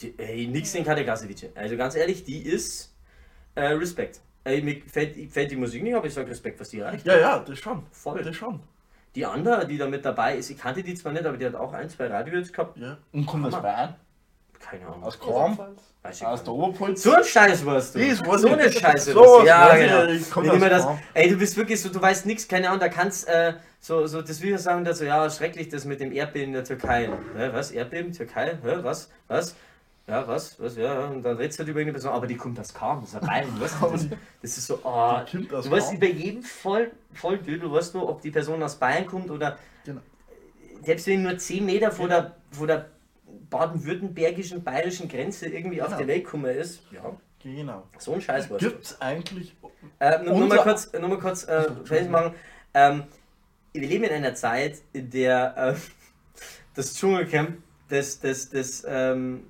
Die, 0.00 0.14
ey, 0.18 0.46
nix 0.46 0.72
gegen 0.72 0.84
Katja 0.84 1.04
Gasevice. 1.04 1.50
Also 1.54 1.76
ganz 1.76 1.94
ehrlich, 1.94 2.24
die 2.24 2.42
ist 2.42 2.94
äh, 3.54 3.66
Respekt. 3.66 4.20
Ey, 4.44 4.60
mir 4.62 4.80
gefällt, 4.80 5.14
gefällt 5.14 5.50
die 5.50 5.56
Musik 5.56 5.82
nicht, 5.82 5.94
aber 5.94 6.06
ich 6.06 6.14
sage 6.14 6.30
Respekt, 6.30 6.58
was 6.60 6.70
die 6.70 6.80
erreicht. 6.80 7.06
Ja, 7.06 7.16
ja, 7.18 7.38
das 7.38 7.58
schon. 7.58 7.84
Voll. 7.92 8.22
Das 8.22 8.34
schon. 8.34 8.60
Die 9.14 9.26
andere, 9.26 9.66
die 9.66 9.76
da 9.76 9.86
mit 9.86 10.04
dabei 10.04 10.36
ist, 10.36 10.50
ich 10.50 10.58
kannte 10.58 10.82
die 10.82 10.94
zwar 10.94 11.12
nicht, 11.12 11.24
aber 11.26 11.36
die 11.36 11.46
hat 11.46 11.54
auch 11.54 11.72
ein, 11.72 11.88
zwei 11.88 12.06
Radiohits 12.06 12.52
gehabt. 12.52 12.78
Ja. 12.78 12.96
Und 13.12 13.26
kommt 13.26 13.46
aus. 13.46 13.60
Bayern? 13.60 13.94
Keine 14.58 14.86
Ahnung. 14.86 15.02
Aus 15.02 15.18
Korn? 15.18 15.58
Weiß 16.02 16.20
ich 16.20 16.26
Aus 16.26 16.42
der 16.44 16.52
nicht. 16.52 16.62
Oberpfalz? 16.62 17.02
so 17.02 17.12
ein 17.12 17.24
Scheiß 17.24 17.66
warst 17.66 17.94
du. 17.94 17.98
Das 17.98 18.20
weiß 18.26 18.40
so 18.40 18.48
ich. 18.48 18.52
eine 18.54 18.72
Scheiße 18.72 19.12
So 19.12 19.20
warst 19.20 19.34
du. 19.34 19.38
was 19.40 19.46
Ja, 19.46 19.68
weiß 19.68 19.80
ich, 19.80 19.88
genau. 19.88 20.04
ich 20.12 20.30
komm 20.30 20.42
Wenn 20.44 20.50
aus 20.50 20.56
immer 20.56 20.68
das, 20.70 20.86
ey, 21.14 21.30
du 21.30 21.36
bist 21.36 21.56
wirklich 21.56 21.80
so, 21.80 21.88
du 21.90 22.00
weißt 22.00 22.26
nichts, 22.26 22.48
keine 22.48 22.68
Ahnung, 22.68 22.80
da 22.80 22.88
kannst 22.88 23.28
äh, 23.28 23.54
so, 23.80 24.06
so 24.06 24.22
das 24.22 24.40
Video 24.40 24.56
sagen 24.58 24.84
dazu, 24.84 25.04
ja, 25.04 25.28
schrecklich 25.30 25.68
das 25.68 25.84
mit 25.84 26.00
dem 26.00 26.12
Erdbeben 26.12 26.48
in 26.48 26.54
der 26.54 26.64
Türkei. 26.64 27.08
Hä, 27.36 27.50
was? 27.52 27.70
Erdbeben? 27.72 28.12
Türkei? 28.12 28.58
Hä, 28.62 28.78
was? 28.82 29.10
Was? 29.28 29.54
Ja, 30.06 30.26
was? 30.26 30.60
Was? 30.60 30.76
Ja, 30.76 31.06
und 31.06 31.22
dann 31.22 31.36
redest 31.36 31.58
du 31.58 31.60
halt 31.62 31.68
über 31.70 31.80
irgendeine 31.80 32.00
Person, 32.02 32.12
aber 32.12 32.26
die 32.26 32.36
kommt 32.36 32.58
aus 32.58 32.74
Kaum, 32.74 33.00
das 33.02 33.10
ist 33.10 33.14
ja 33.14 33.20
Bayern, 33.26 33.60
weißt 33.60 33.76
du, 33.80 33.90
das, 33.90 34.06
das 34.42 34.58
ist 34.58 34.66
so, 34.66 34.80
oh, 34.82 35.20
Die 35.32 35.46
du 35.46 35.70
weißt 35.70 35.88
Kaum. 35.88 35.96
über 35.96 36.06
jeden 36.06 36.42
Voll, 36.42 36.90
Volldödel, 37.14 37.70
weißt 37.70 37.94
du, 37.94 38.08
ob 38.08 38.20
die 38.20 38.30
Person 38.30 38.62
aus 38.62 38.76
Bayern 38.76 39.06
kommt 39.06 39.30
oder 39.30 39.58
Genau. 39.84 40.00
selbst 40.84 41.06
wenn 41.06 41.22
nur 41.22 41.38
10 41.38 41.64
Meter 41.64 41.92
vor 41.92 42.08
der, 42.08 42.34
vor 42.50 42.66
der 42.66 42.86
baden-württembergischen, 43.48 44.62
bayerischen 44.64 45.08
Grenze 45.08 45.46
irgendwie 45.48 45.80
auf 45.80 45.88
Genau. 45.88 45.98
der 45.98 46.08
Welt 46.08 46.24
gekommen 46.24 46.46
ist, 46.56 46.82
ja, 46.90 47.16
Genau. 47.42 47.82
So 47.98 48.12
ein 48.14 48.20
Scheißwurst. 48.20 48.64
Gibt 48.64 48.84
es 48.84 49.00
eigentlich. 49.00 49.56
Äh, 49.98 50.22
nur, 50.22 50.38
nur 50.38 50.46
mal 50.48 50.58
kurz, 50.58 50.92
nur 50.92 51.08
mal 51.08 51.18
kurz 51.18 51.42
äh, 51.48 51.64
fertig 51.84 52.08
machen. 52.08 52.34
Ähm, 52.72 53.02
wir 53.72 53.88
leben 53.88 54.04
in 54.04 54.12
einer 54.12 54.34
Zeit, 54.36 54.78
in 54.92 55.10
der 55.10 55.54
äh, 55.56 55.74
das 56.76 56.94
Dschungelcamp 56.94 57.58
das, 57.88 58.20
das, 58.20 58.48
das 58.50 58.84
ähm, 58.86 59.48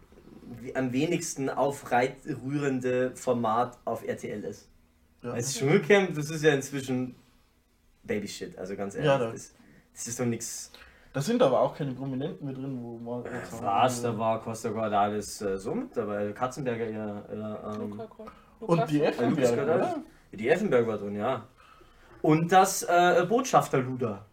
am 0.75 0.93
wenigsten 0.93 1.49
aufrührende 1.49 3.15
Format 3.17 3.79
auf 3.85 4.07
RTL 4.07 4.45
ist. 4.45 4.69
Ja. 5.23 5.35
Das 5.35 5.55
Dschungelcamp, 5.55 6.15
das 6.15 6.31
ist 6.31 6.43
ja 6.43 6.53
inzwischen 6.53 7.15
Babyshit, 8.03 8.59
also 8.59 8.75
ganz 8.77 8.95
ehrlich. 8.95 9.07
Ja, 9.11 9.19
da- 9.19 9.31
das, 9.33 9.55
das 9.95 10.07
ist 10.09 10.19
doch 10.21 10.27
nichts. 10.27 10.73
Da 11.13 11.21
sind 11.21 11.43
aber 11.43 11.61
auch 11.61 11.77
keine 11.77 11.93
Prominenten 11.93 12.47
mit 12.47 12.57
drin, 12.57 12.79
wo 12.83 12.97
man. 12.99 13.27
Äh, 13.27 13.31
Was, 13.61 14.01
da 14.01 14.17
war 14.17 14.41
Costa 14.43 14.71
Cordalis 14.71 15.43
äh, 15.43 15.59
so 15.59 15.75
mit 15.75 15.95
dabei, 15.97 16.33
Katzenberger 16.33 16.89
ja. 16.89 17.23
ja 17.35 17.75
ähm, 17.75 18.03
Und 18.61 18.91
die. 18.91 19.03
Effenberg? 19.03 19.97
Die 20.33 20.49
Effenberg 20.49 20.87
war 20.87 20.97
drin, 20.97 21.17
ja. 21.17 21.47
Und 22.23 22.51
das 22.51 22.83
äh, 22.85 23.27
Botschafterluder. 23.29 24.25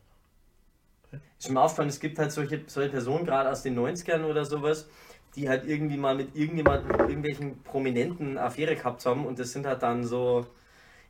Ist 1.38 1.50
mir 1.50 1.60
aufgefallen, 1.62 1.90
es 1.90 2.00
gibt 2.00 2.18
halt 2.20 2.32
solche, 2.32 2.62
solche 2.68 2.90
Personen, 2.92 3.26
gerade 3.26 3.50
aus 3.50 3.64
den 3.64 3.78
90ern 3.78 4.24
oder 4.26 4.46
sowas, 4.46 4.88
die 5.36 5.50
halt 5.50 5.66
irgendwie 5.66 5.98
mal 5.98 6.16
mit 6.16 6.36
irgendjemandem, 6.36 7.00
irgendwelchen 7.02 7.62
prominenten 7.64 8.38
Affäre 8.38 8.76
gehabt 8.76 9.06
haben 9.06 9.26
und 9.26 9.40
das 9.40 9.52
sind 9.52 9.66
halt 9.66 9.84
dann 9.84 10.04
so, 10.04 10.48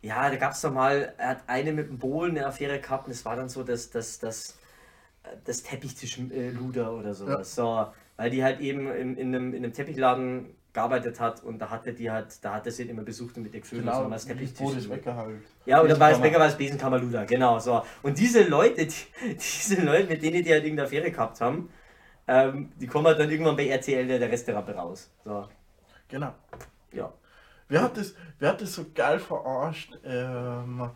ja, 0.02 0.30
da 0.30 0.36
gab 0.36 0.54
es 0.54 0.62
doch 0.62 0.74
mal, 0.74 1.14
er 1.18 1.30
hat 1.30 1.44
eine 1.48 1.74
mit 1.74 1.90
dem 1.90 1.98
Bohlen 1.98 2.38
eine 2.38 2.48
Affäre 2.48 2.80
gehabt 2.80 3.08
und 3.08 3.12
es 3.12 3.26
war 3.26 3.36
dann 3.36 3.50
so 3.50 3.64
das, 3.64 3.90
das, 3.90 4.20
das, 4.20 4.58
äh, 5.24 5.30
das 5.46 5.64
Teppichtisch-Luder 5.64 6.94
oder 6.94 7.14
sowas. 7.14 7.56
So, 7.56 7.88
weil 8.18 8.30
die 8.30 8.44
halt 8.44 8.60
eben 8.60 8.92
in, 8.92 9.18
in, 9.18 9.34
einem, 9.34 9.54
in 9.54 9.64
einem 9.64 9.74
Teppichladen 9.74 10.54
gearbeitet 10.74 11.20
hat 11.20 11.44
und 11.44 11.60
da 11.60 11.70
hatte 11.70 11.94
die 11.94 12.12
halt, 12.12 12.44
da 12.44 12.56
hat 12.56 12.66
er 12.66 12.72
sie 12.72 12.84
immer 12.84 13.02
besucht 13.02 13.36
und 13.38 13.44
mit 13.44 13.54
ihr 13.54 13.62
gefühlt 13.62 13.82
Genau, 13.82 14.06
und 14.06 14.12
das 14.12 14.28
wie 14.28 14.34
Teppichtisch. 14.34 14.88
Becker 14.88 15.16
halt. 15.16 15.42
Ja, 15.66 15.82
oder 15.82 15.96
bei 15.96 16.10
Besenkammer. 16.10 16.22
Becker 16.22 16.40
war 16.40 16.48
es 16.48 16.58
Besenkammerluder, 16.58 17.26
genau 17.26 17.60
so. 17.60 17.82
Und 18.04 18.20
diese 18.20 18.44
Leute, 18.44 18.86
die, 18.86 19.34
diese 19.34 19.82
Leute, 19.82 20.08
mit 20.08 20.22
denen 20.22 20.44
die 20.44 20.52
halt 20.52 20.64
irgendeine 20.64 20.88
Affäre 20.88 21.12
gehabt 21.12 21.42
haben, 21.42 21.70
ähm, 22.30 22.72
die 22.80 22.86
kommen 22.86 23.08
halt 23.08 23.20
dann 23.20 23.32
irgendwann 23.32 23.56
bei 23.56 23.68
RTL 23.68 24.08
der, 24.08 24.20
der 24.20 24.32
Restaurant 24.32 24.70
raus. 24.70 25.10
So, 25.26 25.48
Genau. 26.08 26.34
ja. 26.92 27.12
Wer 27.68 27.82
hat 27.82 27.98
das, 27.98 28.14
wer 28.38 28.50
hat 28.50 28.62
das 28.62 28.74
so 28.74 28.86
geil 28.94 29.20
verarscht? 29.20 29.98
Ähm, 30.04 30.90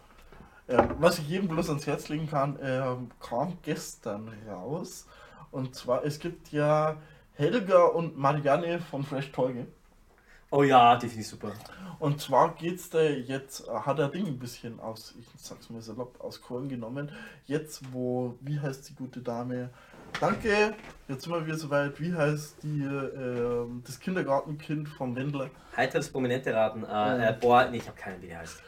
ähm, 0.67 0.89
was 0.99 1.19
ich 1.19 1.27
jedem 1.27 1.47
bloß 1.47 1.69
ans 1.69 1.87
Herz 1.87 2.09
legen 2.09 2.29
kann, 2.29 2.57
ähm, 2.61 3.09
kam 3.19 3.57
gestern 3.63 4.31
raus. 4.47 5.07
Und 5.51 5.75
zwar, 5.75 6.05
es 6.05 6.19
gibt 6.19 6.51
ja 6.51 6.97
Helga 7.33 7.83
und 7.83 8.17
Marianne 8.17 8.79
von 8.79 9.03
Fresh 9.03 9.31
Torge. 9.31 9.67
Oh 10.51 10.61
ja, 10.61 10.95
die 10.97 11.07
finde 11.07 11.21
ich 11.21 11.27
super. 11.27 11.51
Und 11.97 12.21
zwar 12.21 12.53
geht's 12.53 12.89
da 12.91 13.01
jetzt, 13.01 13.67
äh, 13.67 13.71
hat 13.71 13.97
er 13.97 14.09
Ding 14.09 14.27
ein 14.27 14.37
bisschen 14.37 14.79
aus, 14.79 15.15
ich 15.19 15.27
sag's 15.37 15.69
mal 15.71 15.81
salopp, 15.81 16.21
aus 16.23 16.41
Korn 16.41 16.69
genommen. 16.69 17.11
Jetzt, 17.47 17.91
wo, 17.91 18.37
wie 18.41 18.59
heißt 18.59 18.87
die 18.89 18.95
gute 18.95 19.21
Dame? 19.21 19.71
Danke, 20.19 20.73
jetzt 21.07 21.23
sind 21.23 21.33
wir 21.33 21.45
wieder 21.45 21.57
soweit. 21.57 21.99
Wie 21.99 22.13
heißt 22.13 22.57
die, 22.63 22.83
ähm, 22.83 23.83
das 23.85 23.99
Kindergartenkind 23.99 24.87
vom 24.89 25.15
Wendler? 25.15 25.49
Heiteres 25.75 26.09
Prominente 26.09 26.53
raten. 26.53 26.83
Äh, 26.83 27.29
äh, 27.29 27.33
boah, 27.39 27.65
nee, 27.69 27.77
ich 27.77 27.87
habe 27.87 27.97
keine, 27.97 28.21
wie 28.21 28.27
der 28.27 28.39
heißt. 28.39 28.61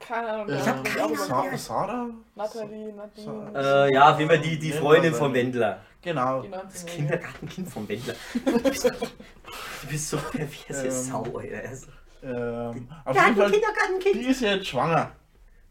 Keine 0.00 0.28
Ahnung. 0.28 0.48
Ähm, 0.48 0.56
ich 0.58 0.68
hab 0.68 1.10
über- 1.12 1.16
Sa 1.16 1.56
Sarah? 1.56 2.06
Nathalie, 2.34 2.92
Nadine. 2.92 3.52
Äh, 3.54 3.94
ja, 3.94 4.18
wie 4.18 4.22
immer 4.24 4.38
die, 4.38 4.58
die 4.58 4.72
Freundin 4.72 5.14
vom 5.14 5.32
Wendler. 5.32 5.80
Genau. 6.00 6.42
die 6.42 6.48
19 6.48 6.68
Das 6.72 6.86
Kindergartenkind 6.86 7.68
vom 7.68 7.88
Wendler. 7.88 8.14
Du 8.44 8.62
bist, 8.62 8.84
du 8.84 9.86
bist 9.88 10.08
so 10.10 10.16
perverse 10.16 10.86
Ähm, 10.86 10.90
Sau, 10.90 11.22
Alter. 11.38 11.92
Ähm, 12.24 12.88
auf 13.04 13.14
jeden 13.16 13.36
Fall, 13.36 13.50
Kindergartenkind. 13.50 14.14
die 14.16 14.26
ist 14.26 14.40
ja 14.40 14.54
jetzt 14.54 14.66
schwanger. 14.66 15.12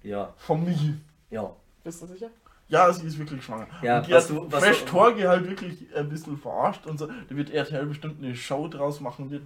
Ja, 0.04 0.34
Von 0.38 0.64
Michi. 0.64 0.96
ja. 1.30 1.52
Bist 1.84 2.02
du 2.02 2.06
sicher? 2.08 2.30
Ja, 2.72 2.92
sie 2.94 3.06
ist 3.06 3.20
wirklich 3.20 3.44
schwanger. 3.44 3.68
Ja, 3.82 3.98
und 4.00 4.08
die 4.08 4.14
was 4.14 4.30
hat 4.30 4.38
du- 4.38 4.52
was 4.52 4.64
Fresh 4.64 4.80
du- 4.80 4.86
Torge 4.86 5.28
halt 5.30 5.48
wirklich 5.48 5.88
ein 5.96 6.08
bisschen 6.10 6.38
verarscht 6.38 6.88
und 6.88 6.98
so. 6.98 7.06
Da 7.08 7.36
wird 7.36 7.50
RTL 7.52 7.86
bestimmt 7.86 8.24
eine 8.24 8.34
Show 8.34 8.68
draus 8.70 9.00
machen, 9.02 9.30
wird 9.30 9.44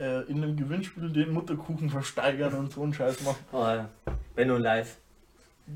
äh, 0.00 0.22
in 0.22 0.42
einem 0.42 0.56
Gewinnspiel 0.56 1.10
den 1.10 1.32
Mutterkuchen 1.32 1.90
versteigern 1.90 2.54
und 2.54 2.72
so 2.72 2.82
einen 2.82 2.94
Scheiß 2.94 3.22
machen. 3.22 3.44
Oh, 3.52 3.58
ja. 3.62 3.88
Benno 4.34 4.56
live. 4.56 4.96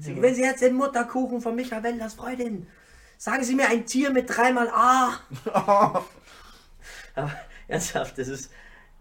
Sie 0.00 0.14
gewinnen 0.14 0.34
Sie 0.34 0.42
jetzt 0.42 0.62
den 0.62 0.74
Mutterkuchen 0.74 1.40
von 1.40 1.54
Michael 1.54 1.82
Wendlers 1.82 2.14
Freundin. 2.14 2.66
Sagen 3.18 3.44
Sie 3.44 3.54
mir 3.54 3.68
ein 3.68 3.84
Tier 3.86 4.10
mit 4.10 4.28
dreimal 4.34 4.68
A. 4.70 5.20
Aber 7.14 7.32
ernsthaft, 7.68 8.18
das 8.18 8.28
ist, 8.28 8.50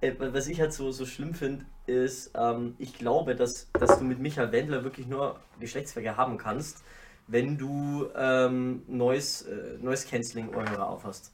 äh, 0.02 0.12
was 0.20 0.48
ich 0.48 0.60
halt 0.60 0.74
so, 0.74 0.92
so 0.92 1.06
schlimm 1.06 1.34
finde, 1.34 1.66
ist, 1.86 2.32
ähm, 2.36 2.76
ich 2.78 2.98
glaube, 2.98 3.36
dass, 3.36 3.70
dass 3.74 4.00
du 4.00 4.04
mit 4.06 4.20
Michael 4.20 4.52
Wendler 4.52 4.84
wirklich 4.84 5.08
nur 5.08 5.40
Geschlechtsverkehr 5.60 6.18
haben 6.18 6.38
kannst, 6.38 6.84
wenn 7.28 7.58
du 7.58 8.08
ähm, 8.16 8.84
neues, 8.88 9.44
äh, 9.44 9.78
neues 9.82 10.08
Canceling-Ohrhörer 10.08 10.88
aufhast. 10.88 11.32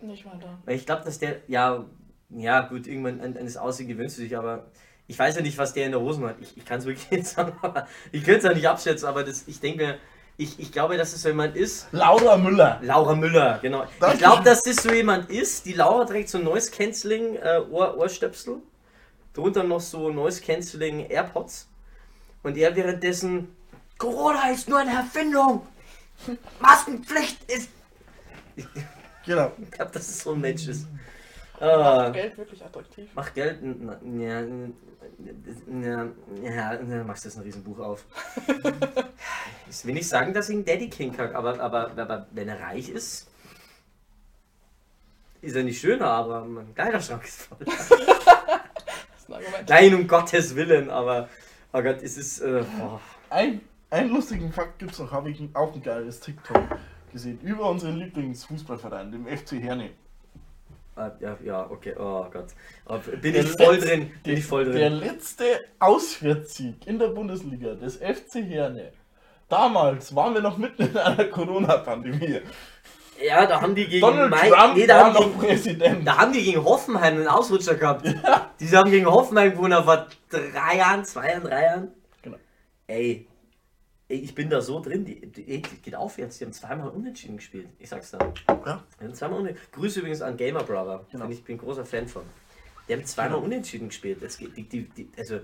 Nicht 0.00 0.24
mal 0.24 0.38
da. 0.40 0.58
Weil 0.64 0.76
ich 0.76 0.86
glaube, 0.86 1.04
dass 1.04 1.18
der, 1.18 1.40
ja, 1.48 1.84
ja 2.30 2.60
gut, 2.62 2.86
irgendwann 2.86 3.20
an, 3.20 3.36
an 3.36 3.44
das 3.44 3.56
Aussehen 3.56 3.88
gewöhnst 3.88 4.18
du 4.18 4.22
dich, 4.22 4.36
aber 4.36 4.66
ich 5.06 5.18
weiß 5.18 5.36
ja 5.36 5.42
nicht, 5.42 5.58
was 5.58 5.72
der 5.72 5.86
in 5.86 5.92
der 5.92 6.00
Hosen 6.00 6.24
hat. 6.24 6.36
Ich, 6.40 6.56
ich 6.56 6.64
kann 6.64 6.78
es 6.78 6.86
wirklich 6.86 7.10
nicht 7.10 7.26
sagen, 7.26 7.52
aber 7.62 7.86
ich 8.12 8.22
könnte 8.24 8.38
es 8.38 8.44
ja 8.44 8.54
nicht 8.54 8.68
abschätzen, 8.68 9.08
aber 9.08 9.24
das, 9.24 9.44
ich 9.46 9.60
denke 9.60 9.78
mir, 9.78 9.98
ich, 10.40 10.60
ich 10.60 10.70
glaube, 10.70 10.96
dass 10.96 11.12
es 11.12 11.22
so 11.22 11.28
jemand 11.28 11.56
ist, 11.56 11.88
Laura 11.90 12.36
Müller. 12.36 12.78
Laura 12.82 13.16
Müller, 13.16 13.58
genau. 13.60 13.82
Ich 13.82 13.90
Dankeschön. 13.98 14.18
glaube, 14.18 14.44
dass 14.44 14.62
das 14.62 14.76
so 14.76 14.92
jemand 14.92 15.30
ist. 15.30 15.66
Die 15.66 15.72
Laura 15.72 16.04
trägt 16.04 16.28
so 16.28 16.38
Noise 16.38 16.70
Cancelling 16.70 17.34
äh, 17.34 17.60
Ohr, 17.68 17.98
Ohrstöpsel. 17.98 18.58
Drunter 19.34 19.64
noch 19.64 19.80
so 19.80 20.10
Noise 20.10 20.40
Cancelling 20.40 21.10
AirPods. 21.10 21.68
Und 22.44 22.56
er 22.56 22.76
währenddessen. 22.76 23.48
Corona 23.98 24.50
ist 24.50 24.68
nur 24.68 24.78
eine 24.78 24.92
Erfindung! 24.92 25.66
Maskenpflicht 26.60 27.50
ist. 27.50 27.68
Genau. 29.24 29.52
Ich 29.60 29.70
glaube, 29.70 29.92
dass 29.92 30.08
es 30.08 30.20
so 30.20 30.32
ein 30.32 30.40
Mensch 30.40 30.66
ist. 30.68 30.86
Ah, 31.60 32.10
Geld 32.10 32.38
wirklich 32.38 32.64
attraktiv. 32.64 33.10
mach 33.14 33.34
Geld. 33.34 33.58
Ja, 34.22 36.06
ja, 36.42 36.74
ja, 36.80 37.04
machst 37.04 37.24
du 37.24 37.28
jetzt 37.28 37.36
ein 37.36 37.42
Riesenbuch 37.42 37.78
auf. 37.78 38.04
Ich 39.70 39.84
will 39.84 39.92
nicht 39.92 40.08
sagen, 40.08 40.32
dass 40.32 40.48
ich 40.48 40.54
einen 40.54 40.64
Daddy 40.64 40.88
King 40.88 41.14
kack, 41.14 41.34
aber, 41.34 41.60
aber, 41.60 41.90
aber 41.94 42.26
wenn 42.30 42.48
er 42.48 42.58
reich 42.58 42.88
ist, 42.88 43.28
ist 45.42 45.56
er 45.56 45.62
nicht 45.62 45.78
schöner, 45.78 46.06
aber 46.06 46.42
mein 46.44 46.74
Kleiderschrank 46.74 47.24
ist 47.24 47.42
voll. 47.42 47.58
Das 47.66 47.90
ist 47.90 49.58
ein. 49.58 49.66
Nein, 49.68 49.94
um 49.94 50.08
Gottes 50.08 50.54
Willen, 50.54 50.88
aber 50.88 51.28
oh 51.74 51.82
Gott, 51.82 52.02
es 52.02 52.16
ist. 52.16 52.40
Äh, 52.40 52.64
oh. 52.80 52.98
Ein, 53.28 53.60
einen 53.90 54.10
lustigen 54.10 54.52
Fakt 54.52 54.78
gibt's 54.78 54.98
noch, 54.98 55.10
habe 55.12 55.30
ich 55.30 55.42
auch 55.54 55.74
ein 55.74 55.82
geiles 55.82 56.20
TikTok 56.20 56.62
gesehen. 57.12 57.40
Über 57.42 57.70
unseren 57.70 57.96
Lieblingsfußballverein, 57.96 59.10
dem 59.12 59.26
FC 59.26 59.52
Herne. 59.62 59.90
Ah, 60.96 61.12
ja, 61.20 61.36
ja, 61.44 61.70
okay, 61.70 61.94
oh 61.98 62.26
Gott. 62.30 62.48
Bin 63.22 63.32
Der 63.32 63.44
ich 63.44 63.50
voll 63.52 63.74
letzte- 63.76 63.88
drin, 63.88 64.10
bin 64.24 64.36
ich 64.36 64.44
voll 64.44 64.64
Der 64.64 64.90
drin. 64.90 64.98
letzte 64.98 65.44
Auswärtssieg 65.78 66.86
in 66.86 66.98
der 66.98 67.08
Bundesliga 67.08 67.74
des 67.74 67.96
FC 67.98 68.42
Herne. 68.42 68.92
Damals 69.48 70.14
waren 70.14 70.34
wir 70.34 70.42
noch 70.42 70.58
mitten 70.58 70.82
in 70.82 70.96
einer 70.96 71.24
Corona-Pandemie. 71.24 72.40
Ja, 73.24 73.46
da 73.46 73.60
haben 73.60 73.74
die 73.74 73.86
gegen 73.86 74.00
Donald 74.00 74.30
Mai- 74.30 74.48
Trump 74.50 74.76
nee, 74.76 74.86
da 74.86 75.12
haben 75.12 75.32
die, 75.32 75.38
Präsident. 75.46 76.06
Da 76.06 76.18
haben 76.18 76.32
die 76.32 76.42
gegen 76.44 76.62
Hoffenheim 76.64 77.14
einen 77.14 77.26
Ausrutscher 77.28 77.74
gehabt. 77.76 78.04
Die 78.60 78.76
haben 78.76 78.90
gegen 78.90 79.06
Hoffenheim 79.06 79.52
gewonnen 79.52 79.82
vor 79.82 80.06
drei 80.28 80.76
Jahren, 80.76 81.04
zwei 81.04 81.30
Jahren, 81.30 81.42
drei 81.42 81.62
Jahren. 81.62 81.88
Genau. 82.22 82.36
Ey, 82.86 83.26
ey, 84.08 84.18
ich 84.18 84.34
bin 84.34 84.50
da 84.50 84.60
so 84.60 84.80
drin. 84.80 85.04
Die, 85.04 85.20
die, 85.20 85.60
geht 85.60 85.94
aufwärts. 85.94 86.38
Die 86.38 86.44
haben 86.44 86.52
zweimal 86.52 86.88
unentschieden 86.88 87.36
gespielt. 87.36 87.68
Ich 87.78 87.88
sag's 87.88 88.10
da. 88.10 88.18
Ja. 88.48 88.84
Zweimal 89.12 89.40
unentschieden. 89.40 89.72
Grüße 89.72 90.00
übrigens 90.00 90.22
an 90.22 90.36
Gamer 90.36 90.64
Brother. 90.64 91.06
Genau. 91.10 91.28
Ich 91.28 91.44
bin 91.44 91.58
großer 91.58 91.84
Fan 91.84 92.08
von. 92.08 92.22
Die 92.88 92.94
haben 92.94 93.04
zweimal 93.04 93.34
Genau. 93.34 93.44
unentschieden 93.44 93.88
gespielt. 93.88 94.22
Das 94.22 94.38
geht, 94.38 94.56
die, 94.56 94.68
die, 94.68 94.88
die, 94.88 95.10
also, 95.16 95.40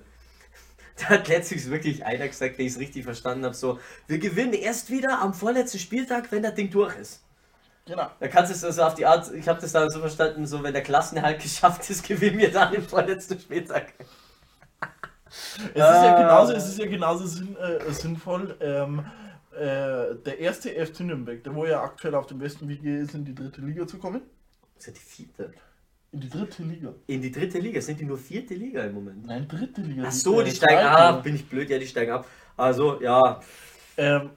da 0.96 1.04
hat 1.10 1.28
letztlich 1.28 1.68
wirklich 1.68 2.04
einer 2.04 2.26
gesagt, 2.26 2.58
wenn 2.58 2.66
ich 2.66 2.72
es 2.72 2.78
richtig 2.78 3.04
verstanden 3.04 3.44
habe, 3.44 3.54
so, 3.54 3.78
wir 4.06 4.18
gewinnen 4.18 4.54
erst 4.54 4.90
wieder 4.90 5.20
am 5.20 5.34
vorletzten 5.34 5.78
Spieltag, 5.78 6.32
wenn 6.32 6.42
das 6.42 6.54
Ding 6.54 6.70
durch 6.70 6.96
ist. 6.96 7.22
Genau. 7.86 8.10
Da 8.18 8.28
kannst 8.28 8.50
du 8.50 8.66
es 8.66 8.76
so 8.76 8.82
auf 8.82 8.94
die 8.94 9.04
Art, 9.04 9.30
ich 9.34 9.46
habe 9.46 9.60
das 9.60 9.72
dann 9.72 9.90
so 9.90 10.00
verstanden, 10.00 10.46
so 10.46 10.62
wenn 10.62 10.72
der 10.72 10.82
Klassenerhalt 10.82 11.42
geschafft 11.42 11.88
ist, 11.90 12.06
gewinnen 12.06 12.38
wir 12.38 12.50
dann 12.50 12.72
im 12.72 12.82
vorletzten 12.82 13.38
Spieltag. 13.38 13.92
Es 15.58 15.64
ist 15.66 15.76
ja 15.76 16.14
Ah. 16.16 16.20
genauso, 16.22 16.52
es 16.52 16.68
ist 16.68 16.78
ja 16.78 16.86
genauso 16.86 17.26
sinn, 17.26 17.56
äh, 17.56 17.90
sinnvoll. 17.92 18.56
Ähm, 18.60 19.04
äh, 19.52 20.14
der 20.24 20.38
erste 20.40 20.70
FC 20.70 21.00
Nürnberg, 21.00 21.42
der 21.44 21.54
wo 21.54 21.64
ja 21.66 21.82
aktuell 21.82 22.14
auf 22.14 22.26
dem 22.26 22.38
besten 22.38 22.68
Weg 22.68 22.82
ist, 22.84 23.14
in 23.14 23.24
die 23.24 23.34
dritte 23.34 23.60
Liga 23.60 23.86
zu 23.86 23.98
kommen. 23.98 24.22
Das 24.74 24.86
ist 24.86 24.86
ja 24.88 24.92
die 24.94 25.00
vierte. 25.24 25.52
In 26.12 26.20
die 26.20 26.28
dritte 26.30 26.62
Liga. 26.62 26.92
In 27.06 27.22
die 27.22 27.30
dritte 27.32 27.58
Liga, 27.58 27.80
sind 27.80 27.98
die 28.00 28.04
nur 28.04 28.18
vierte 28.18 28.54
Liga 28.54 28.82
im 28.84 28.94
Moment. 28.94 29.26
Nein, 29.26 29.46
dritte 29.48 29.80
Liga. 29.80 30.04
Ach 30.06 30.12
so, 30.12 30.40
äh, 30.40 30.44
die 30.44 30.50
steigen 30.52 30.86
ab, 30.86 31.22
bin 31.24 31.34
ich 31.34 31.48
blöd, 31.48 31.68
ja, 31.70 31.78
die 31.78 31.86
steigen 31.86 32.12
ab. 32.12 32.26
Also, 32.56 33.00
ja, 33.02 33.40
Ähm, 33.96 34.30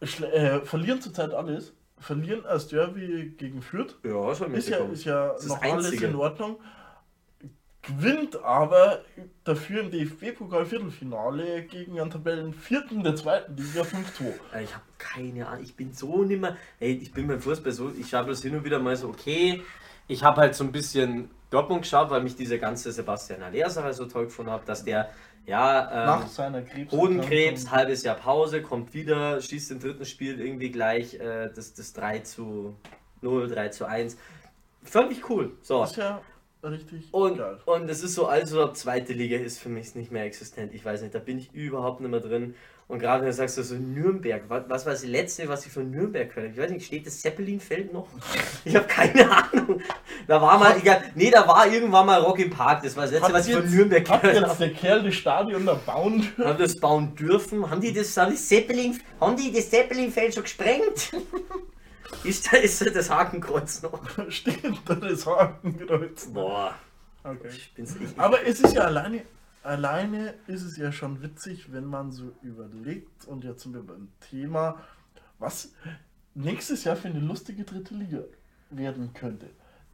äh, 0.00 0.60
verlieren 0.60 1.00
zurzeit 1.00 1.32
alles. 1.32 1.72
Verlieren 2.00 2.46
als 2.46 2.68
Derby 2.68 3.34
gegen 3.36 3.60
Fürth. 3.60 3.96
ja, 4.04 4.30
Ist 4.30 4.68
ja, 4.68 4.78
ist 4.78 5.04
ja 5.04 5.28
Das 5.32 5.46
noch 5.46 5.60
alles 5.62 5.90
in 5.92 6.14
Ordnung. 6.14 6.56
Gewinnt 7.88 8.42
aber 8.44 9.02
dafür 9.44 9.80
im 9.80 9.90
DFB-Pokal-Viertelfinale 9.90 11.62
gegen 11.62 11.98
einen 11.98 12.10
Tabellenvierten 12.10 13.02
der 13.02 13.16
zweiten 13.16 13.56
Liga 13.56 13.82
5-2. 13.82 14.54
Äh, 14.54 14.64
Ich 14.64 14.74
habe 14.74 14.84
keine 14.98 15.46
Ahnung, 15.46 15.64
ich 15.64 15.74
bin 15.74 15.92
so 15.92 16.22
nimmer. 16.22 16.56
Ey, 16.80 16.92
ich 16.92 17.12
bin 17.12 17.26
beim 17.26 17.40
Fußball 17.40 17.72
so, 17.72 17.90
ich 17.98 18.12
habe 18.14 18.30
das 18.30 18.42
hin 18.42 18.54
und 18.54 18.64
wieder 18.64 18.78
mal 18.78 18.96
so, 18.96 19.08
okay. 19.08 19.62
Ich 20.06 20.22
habe 20.22 20.40
halt 20.40 20.54
so 20.54 20.64
ein 20.64 20.72
bisschen 20.72 21.30
Dortmund 21.50 21.82
geschaut, 21.82 22.10
weil 22.10 22.22
mich 22.22 22.36
dieser 22.36 22.58
ganze 22.58 22.92
Sebastian 22.92 23.42
Aller-Sache 23.42 23.92
so 23.94 24.06
toll 24.06 24.24
gefunden 24.26 24.50
habe, 24.50 24.64
dass 24.66 24.84
der, 24.84 25.10
ja, 25.46 25.90
ähm, 25.90 26.06
Nach 26.06 26.26
seiner 26.28 26.62
Krebs. 26.62 26.92
Hodenkrebs, 26.92 27.70
halbes 27.70 28.02
Jahr 28.02 28.16
Pause, 28.16 28.62
kommt 28.62 28.92
wieder, 28.92 29.40
schießt 29.40 29.70
im 29.72 29.80
dritten 29.80 30.04
Spiel 30.04 30.40
irgendwie 30.40 30.70
gleich 30.70 31.14
äh, 31.14 31.50
das, 31.54 31.74
das 31.74 31.94
3 31.94 32.20
zu 32.20 32.76
0, 33.22 33.48
3 33.48 33.68
zu 33.68 33.86
1. 33.86 34.18
Fand 34.82 35.12
ich 35.12 35.28
cool. 35.30 35.56
So. 35.62 35.84
Ja 35.96 36.20
richtig 36.62 37.08
Und, 37.12 37.38
geil. 37.38 37.58
und 37.66 37.88
es 37.88 38.02
ist 38.02 38.14
so, 38.14 38.26
also 38.26 38.72
zweite 38.72 39.12
Liga 39.12 39.36
ist 39.38 39.58
für 39.58 39.68
mich 39.68 39.94
nicht 39.94 40.10
mehr 40.10 40.24
existent. 40.24 40.74
Ich 40.74 40.84
weiß 40.84 41.02
nicht, 41.02 41.14
da 41.14 41.18
bin 41.18 41.38
ich 41.38 41.52
überhaupt 41.54 42.00
nicht 42.00 42.10
mehr 42.10 42.20
drin. 42.20 42.54
Und 42.88 43.00
gerade 43.00 43.20
wenn 43.20 43.28
du 43.28 43.34
sagst, 43.34 43.56
so 43.56 43.74
Nürnberg, 43.74 44.44
was, 44.48 44.64
was 44.68 44.86
war 44.86 44.92
das 44.94 45.04
letzte, 45.04 45.46
was 45.46 45.66
ich 45.66 45.72
von 45.72 45.90
Nürnberg 45.90 46.30
gehört 46.30 46.46
habe? 46.48 46.54
Ich 46.54 46.58
weiß 46.64 46.70
nicht, 46.70 46.86
steht 46.86 47.06
das 47.06 47.20
Zeppelinfeld 47.20 47.92
noch? 47.92 48.08
Ich 48.64 48.74
habe 48.74 48.86
keine 48.86 49.30
Ahnung. 49.30 49.80
Da 50.26 50.40
war 50.40 50.58
mal, 50.58 50.76
egal, 50.76 51.02
nee, 51.14 51.30
da 51.30 51.46
war 51.46 51.70
irgendwann 51.72 52.06
mal 52.06 52.20
Rock 52.20 52.38
im 52.38 52.50
Park. 52.50 52.82
Das 52.82 52.96
war 52.96 53.04
das 53.04 53.12
letzte, 53.12 53.32
was 53.32 53.46
ich 53.46 53.54
von 53.54 53.70
Nürnberg 53.70 54.08
hat 54.08 54.22
gehört 54.22 54.36
jetzt 54.40 54.48
habe. 54.48 54.58
der 54.58 54.72
Kerl 54.74 55.02
das 55.02 55.14
Stadion 55.14 55.66
da 55.66 55.74
bauen 55.74 56.26
Haben 56.38 56.58
das 56.58 56.76
bauen 56.76 57.14
dürfen? 57.14 57.70
Haben 57.70 57.80
die 57.82 57.92
das, 57.92 58.16
haben 58.16 58.30
die 58.32 58.36
Zeppelin, 58.38 58.98
haben 59.20 59.36
die 59.36 59.52
das 59.52 59.68
Zeppelinfeld 59.70 60.34
schon 60.34 60.42
gesprengt? 60.44 61.12
Ist 62.24 62.52
da, 62.52 62.56
ist 62.58 62.80
da 62.84 62.90
das 62.90 63.10
Hakenkreuz 63.10 63.82
noch? 63.82 64.00
steht 64.30 64.62
da 64.86 64.94
das 64.94 65.26
Hakenkreuz. 65.26 66.26
Boah, 66.26 66.74
Okay. 67.24 67.50
Aber 68.16 68.46
es 68.46 68.60
ist 68.60 68.74
ja 68.74 68.82
alleine, 68.82 69.22
alleine 69.62 70.34
ist 70.46 70.62
es 70.62 70.76
ja 70.78 70.90
schon 70.92 71.20
witzig, 71.22 71.70
wenn 71.72 71.84
man 71.84 72.10
so 72.12 72.32
überlegt 72.42 73.26
und 73.26 73.44
jetzt 73.44 73.62
sind 73.64 73.74
wir 73.74 73.82
beim 73.82 74.08
Thema, 74.30 74.76
was 75.38 75.72
nächstes 76.34 76.84
Jahr 76.84 76.96
für 76.96 77.08
eine 77.08 77.18
lustige 77.20 77.64
dritte 77.64 77.94
Liga 77.94 78.20
werden 78.70 79.12
könnte. 79.12 79.46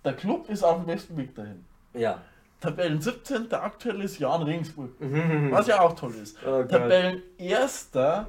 Der 0.04 0.12
Club 0.14 0.48
ist 0.48 0.62
auf 0.62 0.76
dem 0.76 0.86
besten 0.86 1.16
Weg 1.16 1.34
dahin. 1.34 1.64
Ja. 1.94 2.20
Tabellen 2.60 3.00
17. 3.00 3.48
der 3.48 3.62
aktuelle 3.64 4.04
ist 4.04 4.18
Jan 4.18 4.42
Regensburg, 4.42 4.90
was 5.50 5.66
ja 5.66 5.80
auch 5.80 5.94
toll 5.94 6.14
ist. 6.14 6.36
Oh. 6.46 6.62
Tabellen 6.64 7.22
erster 7.38 8.28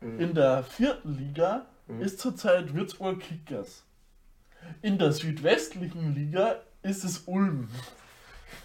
Mhm. 0.00 0.20
in 0.20 0.34
der 0.34 0.62
vierten 0.62 1.16
Liga 1.16 1.64
ist 2.00 2.18
zurzeit 2.18 2.74
Würzburg 2.74 3.20
Kickers. 3.20 3.84
In 4.82 4.98
der 4.98 5.12
südwestlichen 5.12 6.14
Liga 6.14 6.56
ist 6.82 7.04
es 7.04 7.22
Ulm. 7.26 7.68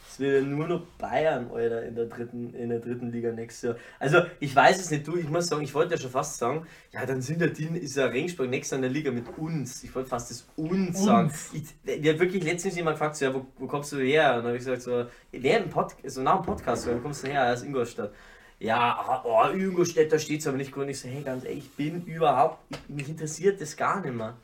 Es 0.10 0.20
wird 0.20 0.44
ja 0.44 0.50
nur 0.50 0.68
noch 0.68 0.82
Bayern, 0.98 1.50
Alter, 1.54 1.86
in 1.86 1.96
der 1.96 2.06
dritten, 2.06 2.54
in 2.54 2.68
der 2.68 2.80
dritten 2.80 3.12
Liga 3.12 3.32
nächstes 3.32 3.62
Jahr. 3.62 3.76
Also, 3.98 4.24
ich 4.42 4.54
weiß 4.54 4.82
es 4.82 4.92
nicht, 4.92 5.08
du, 5.08 5.16
ich 5.16 5.30
muss 5.30 5.48
sagen, 5.48 5.62
ich 5.64 5.74
wollte 5.74 5.96
ja 5.96 6.02
schon 6.02 6.12
fast 6.12 6.38
sagen, 6.38 6.68
ja, 6.92 7.06
dann 7.06 7.22
sind 7.22 7.40
ja 7.40 7.48
die, 7.48 7.68
ist 7.78 7.96
ja 7.96 8.08
Regensburg 8.08 8.50
nächstes 8.50 8.72
Jahr 8.72 8.80
in 8.80 8.82
der 8.82 8.92
Liga 8.92 9.10
mit 9.10 9.26
uns. 9.38 9.86
Ich 9.86 9.96
wollte 9.96 10.10
fast 10.10 10.30
das 10.30 10.46
uns, 10.58 11.02
sagen. 11.02 11.32
Ich, 11.54 12.10
hat 12.10 12.20
wirklich 12.20 12.44
letztens 12.44 12.76
jemand 12.76 12.96
gefragt, 12.96 13.16
so, 13.16 13.26
ja, 13.26 13.34
wo, 13.34 13.46
wo 13.58 13.68
kommst 13.68 13.94
du 13.94 14.00
her? 14.00 14.32
Und 14.32 14.38
dann 14.40 14.48
habe 14.48 14.58
ich 14.58 14.66
gesagt, 14.66 14.82
so, 14.82 15.06
während 15.32 15.68
dem 15.68 15.70
Pod, 15.70 15.96
so 16.04 16.22
nach 16.22 16.42
dem 16.42 16.46
Podcast, 16.46 16.84
so, 16.84 16.94
wo 16.94 16.98
kommst 16.98 17.24
du 17.24 17.28
her? 17.28 17.54
Aus 17.54 17.64
Ingolstadt. 17.64 18.12
Ja, 18.62 19.24
oh, 19.26 19.50
Ingolstadt, 19.52 20.12
da 20.12 20.20
steht 20.20 20.42
es 20.42 20.48
aber 20.48 20.58
nicht 20.58 20.72
gut. 20.72 20.84
Und 20.84 20.90
ich 20.90 21.00
so, 21.00 21.10
hey, 21.10 21.24
ganz 21.24 21.44
ehrlich, 21.44 21.64
ich 21.64 21.72
bin 21.72 22.06
überhaupt, 22.06 22.60
mich 22.88 23.10
interessiert 23.10 23.60
das 23.60 23.76
gar 23.76 24.02
nicht 24.02 24.14
mehr. 24.14 24.38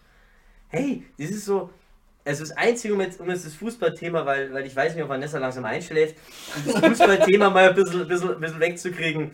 Hey, 0.69 1.03
das 1.19 1.29
ist 1.29 1.45
so, 1.45 1.69
also 2.25 2.43
das 2.43 2.57
Einzige, 2.57 2.95
um 2.95 3.01
jetzt, 3.01 3.21
um 3.21 3.29
jetzt 3.29 3.45
das 3.45 3.53
Fußballthema, 3.53 4.25
weil, 4.25 4.51
weil 4.51 4.65
ich 4.65 4.75
weiß 4.75 4.95
nicht, 4.95 5.03
ob 5.03 5.09
Vanessa 5.09 5.37
langsam 5.37 5.65
einschläft, 5.65 6.15
um 6.55 6.73
das 6.73 6.81
Fußballthema 6.83 7.51
mal 7.51 7.69
ein 7.69 7.75
bisschen, 7.75 8.07
bisschen, 8.07 8.39
bisschen 8.39 8.59
wegzukriegen. 8.59 9.31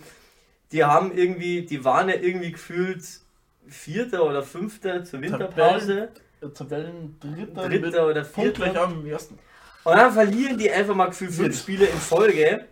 Die 0.73 0.83
haben 0.83 1.17
irgendwie, 1.17 1.61
die 1.61 1.85
waren 1.85 2.09
ja 2.09 2.15
irgendwie 2.15 2.51
gefühlt 2.51 3.03
Vierter 3.65 4.25
oder 4.25 4.43
Fünfter 4.43 5.05
zur 5.05 5.21
Winterpause. 5.21 6.09
Tabellen, 6.41 6.41
äh, 6.41 6.49
Tabellen 6.49 7.19
Dritter, 7.21 7.69
Dritter 7.69 8.07
oder 8.07 8.25
Vierter. 8.25 8.83
am 8.83 9.05
ersten. 9.05 9.39
Und 9.85 9.95
dann 9.95 10.11
verlieren 10.11 10.57
die 10.57 10.69
einfach 10.69 10.93
mal 10.93 11.07
gefühlt 11.07 11.31
fünf 11.31 11.57
Spiele 11.57 11.85
in 11.85 11.97
Folge 11.97 12.67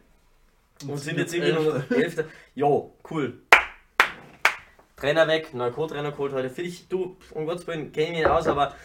und 0.83 0.97
sind 0.97 1.17
jetzt 1.17 1.33
irgendwie 1.33 1.53
noch 1.53 1.91
Elfter. 1.91 2.25
Jo, 2.55 2.93
cool. 3.09 3.41
Trainer 4.95 5.27
weg, 5.27 5.53
neuer 5.53 5.71
Co-Trainer 5.71 6.11
geholt 6.11 6.31
heute. 6.31 6.49
Finde 6.49 6.69
ich, 6.69 6.87
du, 6.87 7.17
um 7.33 7.47
Gottes 7.47 7.65
Willen, 7.65 7.91
kenne 7.91 8.07
ich 8.07 8.17
nicht 8.17 8.27
aus, 8.27 8.45
aber 8.47 8.75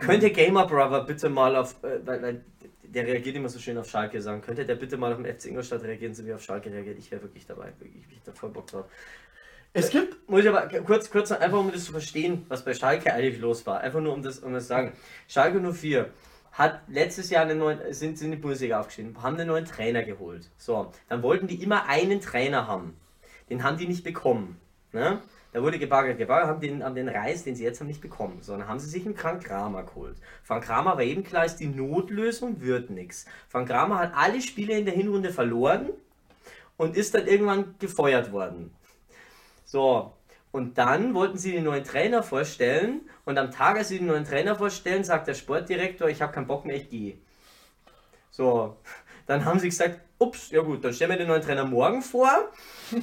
Könnte 0.00 0.30
Gamer 0.30 0.66
Brother 0.66 1.04
bitte 1.04 1.28
mal 1.28 1.54
auf, 1.54 1.76
äh, 1.84 2.04
weil, 2.04 2.22
weil 2.22 2.44
der 2.82 3.06
reagiert 3.06 3.36
immer 3.36 3.48
so 3.48 3.58
schön 3.58 3.78
auf 3.78 3.88
Schalke 3.88 4.20
sagen, 4.20 4.40
könnte 4.40 4.64
der 4.64 4.74
bitte 4.74 4.96
mal 4.96 5.12
auf 5.12 5.22
den 5.22 5.32
FC 5.32 5.46
Ingolstadt 5.46 5.82
reagieren, 5.84 6.14
so 6.14 6.26
wie 6.26 6.32
auf 6.32 6.42
Schalke 6.42 6.72
reagiert? 6.72 6.98
Ich 6.98 7.10
wäre 7.10 7.22
wirklich 7.22 7.46
dabei, 7.46 7.72
wirklich, 7.78 8.02
ich 8.10 8.22
da 8.24 8.32
voll 8.32 8.50
Bock 8.50 8.66
drauf. 8.66 8.86
Es 9.72 9.90
gibt 9.90 10.28
Muss 10.28 10.40
ich 10.40 10.48
aber 10.48 10.68
kurz, 10.82 11.10
kurz 11.10 11.32
einfach 11.32 11.58
um 11.58 11.70
das 11.72 11.84
zu 11.84 11.92
verstehen, 11.92 12.46
was 12.48 12.64
bei 12.64 12.74
Schalke 12.74 13.12
eigentlich 13.12 13.40
los 13.40 13.66
war. 13.66 13.80
Einfach 13.80 14.00
nur 14.00 14.12
um 14.12 14.22
das, 14.22 14.38
um 14.38 14.52
das 14.52 14.64
zu 14.64 14.68
sagen. 14.68 14.92
Schalke 15.28 15.60
04 15.60 16.10
hat 16.54 16.82
letztes 16.86 17.30
Jahr 17.30 17.42
einen 17.42 17.58
neuen, 17.58 17.92
sind, 17.92 18.16
sind 18.16 18.26
in 18.26 18.36
die 18.36 18.42
Bundesliga 18.42 18.78
aufgestiegen, 18.78 19.20
haben 19.22 19.36
einen 19.36 19.48
neuen 19.48 19.64
Trainer 19.64 20.04
geholt. 20.04 20.50
So, 20.56 20.92
dann 21.08 21.22
wollten 21.22 21.48
die 21.48 21.62
immer 21.62 21.86
einen 21.88 22.20
Trainer 22.20 22.68
haben. 22.68 22.96
Den 23.50 23.64
haben 23.64 23.76
die 23.76 23.88
nicht 23.88 24.04
bekommen. 24.04 24.60
Ne? 24.92 25.20
Da 25.52 25.62
wurde 25.62 25.78
gebaggert, 25.80 26.16
gebaggert, 26.16 26.48
haben 26.48 26.60
den, 26.60 26.84
haben 26.84 26.94
den 26.94 27.08
Reis, 27.08 27.42
den 27.42 27.56
sie 27.56 27.64
jetzt 27.64 27.80
haben, 27.80 27.88
nicht 27.88 28.00
bekommen. 28.00 28.38
So, 28.40 28.56
dann 28.56 28.68
haben 28.68 28.78
sie 28.78 28.88
sich 28.88 29.04
einen 29.04 29.16
Frank 29.16 29.44
Kramer 29.44 29.82
geholt. 29.82 30.16
Frank 30.44 30.64
Kramer 30.64 30.92
war 30.96 31.02
eben 31.02 31.24
klar, 31.24 31.44
ist 31.44 31.56
die 31.56 31.66
Notlösung, 31.66 32.60
wird 32.60 32.88
nichts. 32.88 33.26
Frank 33.48 33.68
Kramer 33.68 33.98
hat 33.98 34.12
alle 34.14 34.40
Spiele 34.40 34.78
in 34.78 34.84
der 34.84 34.94
Hinrunde 34.94 35.32
verloren 35.32 35.90
und 36.76 36.96
ist 36.96 37.14
dann 37.14 37.26
irgendwann 37.26 37.74
gefeuert 37.80 38.30
worden. 38.30 38.72
So, 39.64 40.12
und 40.54 40.78
dann 40.78 41.14
wollten 41.14 41.36
sie 41.36 41.50
den 41.50 41.64
neuen 41.64 41.82
Trainer 41.82 42.22
vorstellen 42.22 43.00
und 43.24 43.36
am 43.38 43.50
Tag, 43.50 43.76
als 43.76 43.88
sie 43.88 43.98
den 43.98 44.06
neuen 44.06 44.24
Trainer 44.24 44.54
vorstellen, 44.54 45.02
sagt 45.02 45.26
der 45.26 45.34
Sportdirektor, 45.34 46.08
ich 46.08 46.22
habe 46.22 46.32
keinen 46.32 46.46
Bock 46.46 46.64
mehr, 46.64 46.76
ich 46.76 46.88
gehe. 46.88 47.18
So, 48.30 48.76
dann 49.26 49.44
haben 49.44 49.58
sie 49.58 49.68
gesagt, 49.68 49.98
ups, 50.18 50.52
ja 50.52 50.62
gut, 50.62 50.84
dann 50.84 50.94
stellen 50.94 51.10
wir 51.10 51.16
den 51.16 51.26
neuen 51.26 51.42
Trainer 51.42 51.64
morgen 51.64 52.02
vor. 52.02 52.30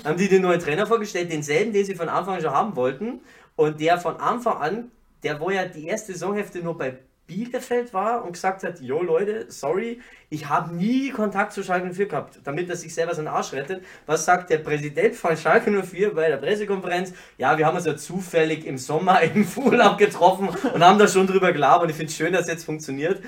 haben 0.06 0.18
die 0.18 0.30
den 0.30 0.44
neuen 0.44 0.62
Trainer 0.62 0.88
vorgestellt, 0.88 1.30
denselben, 1.30 1.74
den 1.74 1.84
sie 1.84 1.94
von 1.94 2.08
Anfang 2.08 2.36
an 2.36 2.42
schon 2.42 2.54
haben 2.54 2.76
wollten. 2.78 3.20
Und 3.58 3.82
der 3.82 3.98
von 3.98 4.16
Anfang 4.16 4.58
an, 4.62 4.92
der 5.22 5.42
wo 5.42 5.50
ja 5.50 5.66
die 5.66 5.88
erste 5.88 6.14
Saisonhälfte 6.14 6.60
nur 6.60 6.78
bei 6.78 7.00
Bielefeld 7.32 7.94
war 7.94 8.26
und 8.26 8.34
gesagt 8.34 8.64
hat, 8.64 8.82
jo 8.82 9.02
Leute, 9.02 9.46
sorry, 9.48 10.02
ich 10.30 10.50
habe 10.50 10.76
nie 10.76 11.12
Kontakt 11.12 11.54
zu 11.54 11.64
Schalke 11.64 11.94
04 11.94 12.08
gehabt, 12.08 12.40
damit 12.44 12.70
er 12.70 12.76
sich 12.76 12.94
selber 12.94 13.16
seinen 13.16 13.30
Arsch 13.30 13.54
rettet. 13.54 13.84
Was 14.06 14.26
sagt 14.26 14.50
der 14.50 14.58
Präsident 14.58 15.16
von 15.16 15.38
Schalke 15.38 15.72
04 15.72 16.14
bei 16.14 16.28
der 16.28 16.38
Pressekonferenz? 16.38 17.14
Ja, 17.38 17.58
wir 17.58 17.66
haben 17.66 17.78
uns 17.78 17.86
ja 17.86 17.96
zufällig 17.96 18.66
im 18.66 18.78
Sommer 18.78 19.22
im 19.36 19.48
Urlaub 19.56 19.98
getroffen 19.98 20.50
und 20.50 20.84
haben 20.84 21.00
da 21.00 21.08
schon 21.08 21.26
drüber 21.26 21.54
gelabert 21.54 21.90
ich 21.90 21.96
finde 21.96 22.12
es 22.12 22.18
schön, 22.18 22.34
dass 22.34 22.48
jetzt 22.48 22.66
funktioniert. 22.66 23.22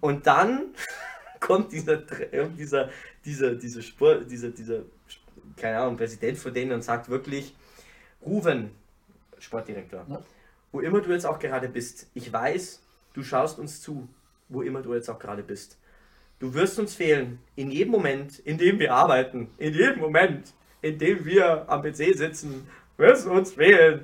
Und 0.00 0.26
dann 0.26 0.74
kommt 1.40 1.70
dieser, 1.70 1.98
dieser, 2.58 2.90
dieser, 3.24 3.54
dieser 3.54 3.82
Sport, 3.82 4.28
dieser, 4.28 4.48
dieser, 4.48 4.80
keine 5.56 5.78
Ahnung, 5.78 5.96
Präsident 5.96 6.36
von 6.36 6.52
denen 6.52 6.72
und 6.72 6.82
sagt 6.82 7.08
wirklich, 7.08 7.54
Ruven, 8.24 8.72
Sportdirektor, 9.38 10.04
Ja. 10.08 10.20
wo 10.72 10.80
immer 10.80 11.00
du 11.00 11.12
jetzt 11.12 11.26
auch 11.26 11.38
gerade 11.38 11.68
bist, 11.68 12.08
ich 12.14 12.32
weiß, 12.32 12.82
du 13.16 13.22
schaust 13.24 13.58
uns 13.58 13.80
zu, 13.82 14.06
wo 14.48 14.62
immer 14.62 14.82
du 14.82 14.94
jetzt 14.94 15.08
auch 15.10 15.18
gerade 15.18 15.42
bist. 15.42 15.76
Du 16.38 16.52
wirst 16.54 16.78
uns 16.78 16.94
fehlen, 16.94 17.38
in 17.56 17.70
jedem 17.70 17.92
Moment, 17.92 18.38
in 18.40 18.58
dem 18.58 18.78
wir 18.78 18.92
arbeiten, 18.92 19.48
in 19.58 19.72
jedem 19.74 20.00
Moment, 20.00 20.52
in 20.82 20.98
dem 20.98 21.24
wir 21.24 21.64
am 21.68 21.82
PC 21.82 22.14
sitzen, 22.16 22.68
wirst 22.98 23.26
du 23.26 23.30
uns 23.32 23.52
fehlen. 23.52 24.02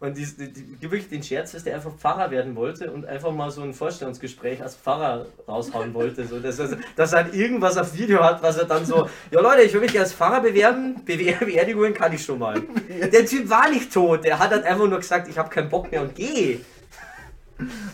Und 0.00 0.16
die, 0.18 0.24
die, 0.26 0.52
die, 0.52 0.82
wirklich 0.82 1.08
den 1.08 1.22
Scherz, 1.22 1.52
dass 1.52 1.64
der 1.64 1.76
einfach 1.76 1.92
Pfarrer 1.94 2.30
werden 2.30 2.56
wollte 2.56 2.90
und 2.90 3.06
einfach 3.06 3.32
mal 3.32 3.50
so 3.50 3.62
ein 3.62 3.72
Vorstellungsgespräch 3.72 4.60
als 4.62 4.74
Pfarrer 4.76 5.26
raushauen 5.48 5.94
wollte. 5.94 6.26
So, 6.26 6.40
dass, 6.40 6.58
er- 6.58 6.78
dass 6.96 7.12
er 7.12 7.32
irgendwas 7.32 7.76
auf 7.78 7.96
Video 7.96 8.22
hat, 8.22 8.42
was 8.42 8.58
er 8.58 8.64
dann 8.64 8.84
so, 8.84 9.08
ja 9.30 9.40
Leute, 9.40 9.62
ich 9.62 9.72
will 9.72 9.80
mich 9.80 9.98
als 9.98 10.12
Pfarrer 10.12 10.40
bewerben, 10.42 10.96
Bewehr- 11.06 11.38
Beerdigungen 11.44 11.94
kann 11.94 12.12
ich 12.12 12.22
schon 12.24 12.38
mal. 12.38 12.60
Der 13.12 13.24
Typ 13.24 13.48
war 13.48 13.70
nicht 13.70 13.92
tot, 13.92 14.24
der 14.24 14.38
hat 14.38 14.50
halt 14.50 14.64
einfach 14.64 14.86
nur 14.88 14.98
gesagt, 14.98 15.28
ich 15.28 15.38
habe 15.38 15.48
keinen 15.48 15.68
Bock 15.70 15.90
mehr 15.90 16.02
und 16.02 16.14
geh. 16.14 16.60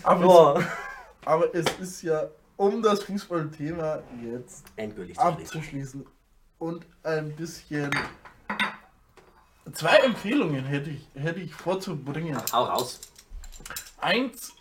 Aber, 0.03 0.59
es, 0.59 0.65
aber 1.25 1.55
es 1.55 1.67
ist 1.79 2.03
ja, 2.03 2.29
um 2.57 2.83
das 2.83 3.03
Fußballthema 3.05 4.03
jetzt 4.23 4.67
Endgültig 4.77 5.17
zu 5.17 5.23
schließen. 5.23 5.45
abzuschließen 5.45 6.07
und 6.59 6.87
ein 7.03 7.35
bisschen. 7.35 7.91
Zwei 9.73 9.97
Empfehlungen 9.99 10.65
hätte 10.65 10.91
ich, 10.91 11.07
hätte 11.15 11.41
ich 11.41 11.55
vorzubringen. 11.55 12.37
Hau 12.53 12.65
raus. 12.65 13.01
Eins 13.99 14.53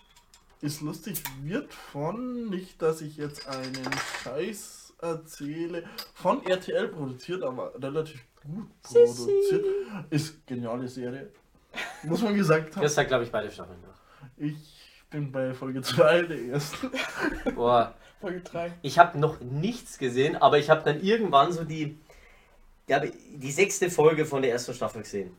ist 0.62 0.82
lustig, 0.82 1.24
wird 1.42 1.74
von, 1.74 2.50
nicht 2.50 2.82
dass 2.82 3.02
ich 3.02 3.18
jetzt 3.18 3.48
einen 3.48 3.90
Scheiß 4.24 4.94
erzähle, 5.02 5.86
von 6.14 6.46
RTL 6.46 6.90
produziert, 6.90 7.44
aber 7.44 7.74
relativ 7.82 8.22
gut 8.44 8.68
produziert. 8.82 9.66
Ist 10.10 10.46
geniale 10.46 10.88
Serie. 10.88 11.32
Muss 12.04 12.22
man 12.22 12.36
gesagt 12.36 12.76
haben. 12.76 12.84
Das 12.84 12.96
sagt, 12.96 13.10
glaube 13.10 13.24
ich, 13.24 13.32
beide 13.32 13.52
Staffeln 13.52 13.80
noch. 13.82 13.96
Ich 14.38 14.79
bin 15.10 15.32
bei 15.32 15.54
Folge 15.54 15.82
2 15.82 16.24
der 16.24 16.40
ersten. 16.40 16.92
Boah, 17.56 17.96
Folge 18.22 18.42
3. 18.42 18.74
ich 18.82 19.00
habe 19.00 19.18
noch 19.18 19.40
nichts 19.40 19.98
gesehen, 19.98 20.36
aber 20.36 20.60
ich 20.60 20.70
habe 20.70 20.84
dann 20.84 21.02
irgendwann 21.02 21.52
so 21.52 21.64
die, 21.64 21.98
ja, 22.88 23.00
die 23.00 23.52
sechste 23.52 23.90
Folge 23.90 24.26
von 24.26 24.42
der 24.42 24.52
ersten 24.52 24.74
Staffel 24.74 25.02
gesehen. 25.02 25.36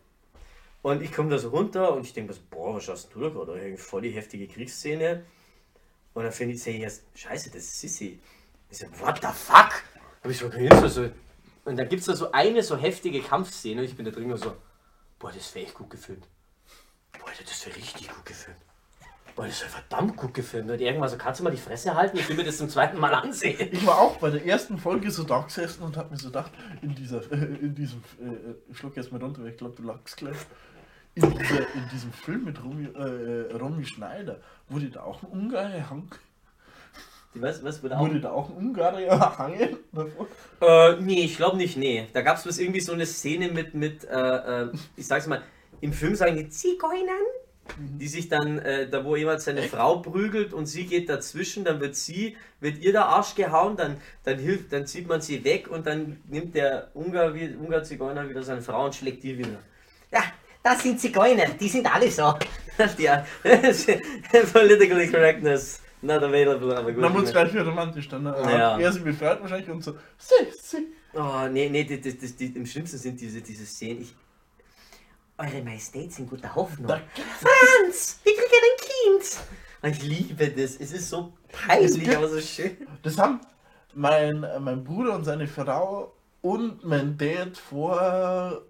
Und 0.83 1.03
ich 1.03 1.13
komme 1.13 1.31
da 1.31 1.39
so 1.39 1.51
runter 1.51 1.93
und 1.93 2.07
ich 2.07 2.15
denke 2.15 2.33
mir 2.33 2.35
so, 2.35 2.43
boah, 2.51 2.77
was 2.77 2.89
hast 2.89 3.15
du 3.15 3.21
da 3.21 3.29
gerade? 3.29 3.61
Irgendwie 3.61 3.77
voll 3.77 4.03
die 4.03 4.11
heftige 4.11 4.49
Kriegsszene. 4.49 5.25
Und 6.15 6.25
dann 6.25 6.33
finde 6.33 6.55
ich, 6.55 6.63
sehe 6.63 6.77
ich 6.77 6.83
erst, 6.83 7.05
scheiße, 7.15 7.51
das 7.51 7.63
ist 7.63 7.81
Sissy. 7.81 8.19
Ich 8.71 8.79
so, 8.79 8.87
what 8.99 9.19
the 9.21 9.29
fuck? 9.29 9.85
Hab 10.23 10.31
ich 10.31 10.39
so 10.39 10.49
gehört, 10.49 10.91
so. 10.91 11.11
Und 11.65 11.77
dann 11.77 11.89
gibt 11.89 12.01
es 12.01 12.07
da 12.07 12.17
so 12.17 12.33
eine 12.33 12.63
so 12.63 12.77
heftige 12.77 13.21
Kampfszene 13.21 13.83
und 13.83 13.87
ich 13.87 13.95
bin 13.95 14.07
da 14.07 14.11
drin 14.11 14.33
und 14.33 14.39
so, 14.39 14.57
boah, 15.19 15.31
das 15.31 15.55
wäre 15.55 15.67
echt 15.67 15.75
gut 15.75 15.91
gefilmt. 15.91 16.27
Boah, 17.13 17.31
das 17.39 17.67
wäre 17.67 17.77
richtig 17.77 18.09
gut 18.09 18.25
gefilmt. 18.25 18.59
Boah, 19.41 19.47
das 19.47 19.63
wäre 19.63 19.71
verdammt 19.71 20.17
gut 20.19 20.35
gefilmt. 20.35 20.71
Und 20.71 20.83
irgendwann 20.83 21.09
so, 21.09 21.17
kannst 21.17 21.41
du 21.41 21.45
mal 21.45 21.51
die 21.51 21.57
Fresse 21.57 21.95
halten? 21.95 22.19
Ich 22.19 22.29
will 22.29 22.37
mir 22.37 22.45
das 22.45 22.59
zum 22.59 22.69
zweiten 22.69 22.99
Mal 22.99 23.15
ansehen. 23.15 23.71
Ich 23.73 23.87
war 23.87 23.99
auch 23.99 24.19
bei 24.19 24.29
der 24.29 24.45
ersten 24.45 24.77
Folge 24.77 25.11
so 25.11 25.23
da 25.23 25.41
gesessen 25.41 25.83
und 25.83 25.97
hab 25.97 26.11
mir 26.11 26.19
so 26.19 26.27
gedacht, 26.27 26.53
in 26.83 26.95
dieser, 26.95 27.23
äh, 27.33 27.37
in 27.37 27.75
diesem, 27.75 28.01
äh, 28.21 28.53
ich 28.71 28.77
schluck 28.77 28.99
jetzt 28.99 29.11
mal 29.11 29.23
runter, 29.23 29.41
weil 29.41 29.53
ich 29.53 29.57
glaube, 29.57 29.75
du 29.75 29.83
lachst 29.85 30.19
gleich. 30.19 30.37
In, 31.15 31.23
dieser, 31.31 31.61
in 31.61 31.89
diesem 31.91 32.13
Film 32.13 32.45
mit 32.45 32.63
Romy, 32.63 32.85
äh, 32.85 33.57
Romy 33.57 33.87
Schneider 33.87 34.41
wurde 34.69 34.91
da 34.91 35.05
auch 35.05 35.23
ein 35.23 35.31
Ungarer 35.31 35.89
hangen. 35.89 36.11
Was, 37.33 37.65
was 37.65 37.83
wurde 37.83 37.97
auch? 37.97 38.01
Wurde 38.03 38.21
da 38.21 38.33
auch 38.33 38.51
ein 38.51 38.57
Ungarer 38.57 39.39
hangen? 39.39 39.79
Äh, 40.61 40.97
nee, 41.01 41.25
ich 41.25 41.39
glaube 41.39 41.57
nicht, 41.57 41.79
nee. 41.79 42.07
Da 42.13 42.21
gab 42.21 42.45
es 42.45 42.59
irgendwie 42.59 42.81
so 42.81 42.93
eine 42.93 43.07
Szene 43.07 43.49
mit, 43.49 43.73
mit 43.73 44.05
äh, 44.05 44.65
äh, 44.65 44.73
ich 44.97 45.07
sag's 45.07 45.27
mal, 45.27 45.41
im 45.81 45.95
Film 45.95 46.15
sagen 46.15 46.37
die 46.37 46.51
Zigeunern, 46.51 47.25
die 47.79 48.09
sich 48.09 48.29
dann, 48.29 48.59
äh, 48.59 48.89
da 48.89 49.05
wo 49.05 49.17
jemand 49.17 49.41
seine 49.41 49.63
Frau 49.63 49.99
prügelt 49.99 50.53
und 50.53 50.67
sie 50.67 50.87
geht 50.87 51.09
dazwischen, 51.09 51.65
dann 51.65 51.81
wird 51.81 51.97
sie, 51.97 52.37
wird 52.61 52.79
ihr 52.79 52.93
der 52.93 53.07
Arsch 53.07 53.35
gehauen, 53.35 53.77
dann, 53.77 53.97
dann 54.25 54.39
hilft, 54.39 54.73
dann 54.73 54.87
zieht 54.87 55.09
man 55.09 55.21
sie 55.21 55.45
weg 55.45 55.69
und 55.69 55.87
dann 55.87 56.21
nimmt 56.29 56.55
der 56.55 56.91
Ungar, 56.95 57.33
Ungar-Zigeuner 57.33 58.29
wieder 58.29 58.43
seine 58.43 58.63
Frau 58.63 58.85
und 58.87 58.95
schlägt 58.95 59.23
die 59.23 59.39
wieder. 59.39 59.59
Ja, 60.13 60.23
das 60.63 60.83
sind 60.83 61.01
Zigeuner, 61.01 61.47
die 61.59 61.69
sind 61.69 61.93
alle 61.93 62.11
so. 62.11 62.35
ja, 62.99 63.27
Politically 64.53 65.09
correctness, 65.09 65.81
not 66.03 66.23
available, 66.23 66.77
aber 66.77 66.93
gut. 66.93 67.03
Dann 67.03 67.15
wurde 67.15 67.25
es 67.25 67.33
gleich 67.33 67.53
wieder 67.53 67.65
romantisch. 67.65 68.09
Dann 68.09 68.27
äh, 68.27 68.31
Ja. 68.31 68.75
hat 68.75 68.81
er 68.81 68.93
sie 68.93 69.01
befreit 69.01 69.41
wahrscheinlich 69.41 69.71
und 69.71 69.83
so, 69.83 69.95
sie, 70.19 70.35
sie. 70.61 70.87
Oh, 71.13 71.49
nee, 71.51 71.69
nee, 71.69 71.85
das, 71.85 72.01
das, 72.03 72.21
das, 72.21 72.37
die, 72.37 72.47
im 72.47 72.67
schlimmsten 72.67 72.99
sind 72.99 73.21
diese, 73.21 73.41
diese 73.41 73.67
Szenen. 73.67 74.03
Ich, 74.03 74.15
Eure 75.41 75.63
Majestät 75.63 76.13
sind 76.13 76.29
guter 76.29 76.55
Hoffnung. 76.55 76.89
Franz, 76.89 78.21
wir 78.23 78.33
kriegen 78.35 78.53
ein 78.53 79.21
Kind. 79.23 79.97
Ich 79.97 80.03
liebe 80.03 80.49
das. 80.51 80.77
Es 80.77 80.93
ist 80.93 81.09
so 81.09 81.33
peinlich, 81.51 81.95
gibt- 81.99 82.15
aber 82.15 82.29
so 82.29 82.41
schön. 82.41 82.77
Das 83.03 83.17
haben 83.17 83.41
mein, 83.95 84.45
mein 84.61 84.85
Bruder 84.85 85.15
und 85.15 85.25
seine 85.25 85.47
Frau 85.47 86.13
und 86.43 86.85
mein 86.85 87.17
Dad 87.17 87.57
vor, 87.57 88.63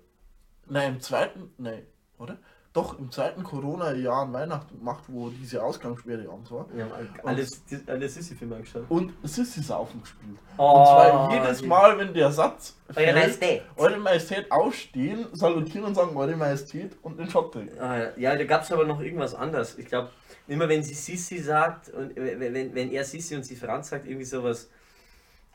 nein, 0.67 0.95
im 0.95 1.01
zweiten, 1.01 1.53
nein, 1.59 1.85
oder? 2.19 2.39
Doch, 2.73 2.97
im 3.01 3.11
zweiten 3.11 3.43
Corona-Jahr 3.43 4.23
an 4.23 4.33
Weihnachten 4.33 4.79
gemacht, 4.79 5.03
wo 5.09 5.29
diese 5.29 5.61
Ausgangssperre 5.61 6.29
abends 6.31 6.53
war. 6.53 6.67
Haben 6.69 7.11
alles, 7.25 7.65
alle 7.89 8.09
Sissi-Filme 8.09 8.55
angeschaut. 8.55 8.85
Und 8.89 9.13
Sissy 9.25 9.61
Saufen 9.61 10.01
gespielt. 10.01 10.39
Oh, 10.57 10.79
und 10.79 10.87
zwar 10.87 11.33
jedes 11.33 11.63
Mal, 11.63 11.99
wenn 11.99 12.15
der 12.15 12.31
Satz 12.31 12.77
Eure 12.95 13.13
Majestät. 13.13 13.63
Eure 13.77 13.99
Majestät 13.99 14.53
aufstehen, 14.53 15.27
salutieren 15.33 15.87
und 15.89 15.97
sagen 15.97 16.17
Eure 16.17 16.37
Majestät 16.37 16.97
und 17.03 17.19
den 17.19 17.29
Shot 17.29 17.53
trinken. 17.53 17.77
Ah, 17.81 18.17
ja, 18.17 18.37
da 18.37 18.45
gab 18.45 18.63
es 18.63 18.71
aber 18.71 18.85
noch 18.85 19.01
irgendwas 19.01 19.35
anderes. 19.35 19.77
Ich 19.77 19.87
glaube, 19.87 20.11
immer 20.47 20.69
wenn 20.69 20.85
sie 20.85 20.95
Sissi 20.95 21.39
sagt 21.39 21.89
und 21.89 22.17
äh, 22.17 22.39
wenn, 22.39 22.55
wenn- 22.55 22.75
wenn 22.75 22.93
er 22.93 23.03
Sissi 23.05 23.35
und 23.35 23.43
sie 23.45 23.57
Franz 23.57 23.89
sagt, 23.89 24.07
irgendwie 24.07 24.25
sowas. 24.27 24.69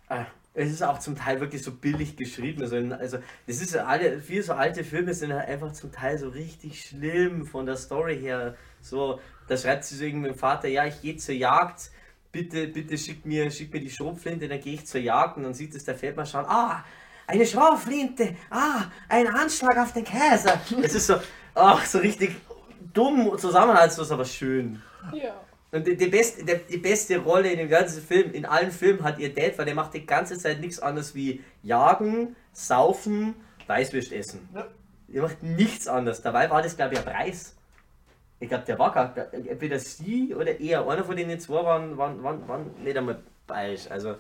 Ah, 0.08 0.26
es 0.54 0.72
ist 0.72 0.84
auch 0.84 1.00
zum 1.00 1.16
Teil 1.16 1.42
wirklich 1.42 1.62
so 1.62 1.72
billig 1.72 2.16
geschrieben. 2.16 2.62
Also, 2.62 2.78
also 2.78 3.18
das 3.46 3.62
ist 3.62 3.76
alle, 3.76 4.22
viele 4.22 4.42
so 4.42 4.54
alte 4.54 4.84
Filme 4.84 5.14
sind 5.14 5.34
halt 5.34 5.50
einfach 5.50 5.74
zum 5.74 5.92
Teil 5.92 6.18
so 6.18 6.30
richtig 6.30 6.82
schlimm 6.82 7.46
von 7.46 7.66
der 7.66 7.76
Story 7.76 8.18
her. 8.18 8.56
So, 8.82 9.20
da 9.48 9.58
schreibt 9.58 9.84
sie 9.84 9.96
so 9.96 10.06
irgendwie 10.06 10.30
dem 10.30 10.38
Vater, 10.38 10.68
ja, 10.70 10.86
ich 10.86 11.02
gehe 11.02 11.18
zur 11.18 11.36
Jagd. 11.36 11.92
Bitte, 12.32 12.68
bitte 12.68 12.98
schick 12.98 13.26
mir, 13.26 13.50
schick 13.52 13.74
mir 13.74 13.80
die 13.80 13.90
Schrotflinte, 13.90 14.48
dann 14.48 14.60
gehe 14.60 14.76
ich 14.76 14.86
zur 14.86 15.02
Jagd 15.02 15.38
und 15.38 15.44
dann 15.44 15.54
sieht 15.54 15.74
es 15.76 15.86
der 15.86 15.96
Feldmann 15.96 16.26
schauen, 16.26 16.46
ah, 16.48 16.84
eine 17.28 17.46
Schrotflinte, 17.46 18.36
ah, 18.50 18.84
ein 19.10 19.28
Anschlag 19.28 19.78
auf 19.78 19.94
den 19.94 20.04
Kaiser. 20.04 20.60
Es 20.82 20.96
ist 20.96 21.08
so, 21.08 21.16
ach, 21.54 21.86
so 21.86 22.00
richtig 22.00 22.36
dumm 22.94 23.38
zusammenhaltslos, 23.38 24.12
aber 24.12 24.26
schön. 24.26 24.82
Ja. 25.14 25.45
Und 25.76 25.86
die, 25.86 25.98
die, 25.98 26.08
beste, 26.08 26.46
die, 26.46 26.78
beste 26.78 27.18
Rolle 27.18 27.52
in 27.52 27.58
dem 27.58 27.68
ganzen 27.68 28.02
Film, 28.02 28.32
in 28.32 28.46
allen 28.46 28.72
Filmen 28.72 29.04
hat 29.04 29.20
ihr 29.20 29.34
Dad, 29.34 29.58
weil 29.58 29.66
der 29.66 29.76
macht 29.76 29.94
die 29.94 30.06
ganze 30.06 30.38
Zeit 30.38 30.62
nichts 30.62 30.80
anderes 30.80 31.14
wie 31.16 31.44
jagen, 31.64 32.38
saufen, 32.54 33.36
Weißwürst 33.68 34.14
essen. 34.14 34.48
Ja. 34.56 34.68
Der 35.10 35.24
macht 35.24 35.44
nichts 35.44 35.86
anderes. 35.90 36.22
Dabei 36.22 36.50
war 36.50 36.62
das, 36.62 36.78
glaube 36.78 36.94
ich, 36.94 37.00
ein 37.00 37.06
Preis. 37.06 37.58
Ich 38.40 38.48
glaube, 38.48 38.64
der 38.64 38.80
war 38.80 38.94
gar, 38.94 39.34
entweder 39.34 39.78
sie 39.78 40.34
oder 40.34 40.58
er, 40.62 40.88
einer 40.88 41.04
von 41.04 41.18
denen 41.18 41.38
zwei 41.42 41.62
waren, 41.66 41.98
waren, 41.98 42.24
waren, 42.24 42.48
waren 42.48 42.72
nicht 42.82 42.96
einmal 42.96 43.22
bayerisch. 43.46 43.92
Also, 43.92 44.16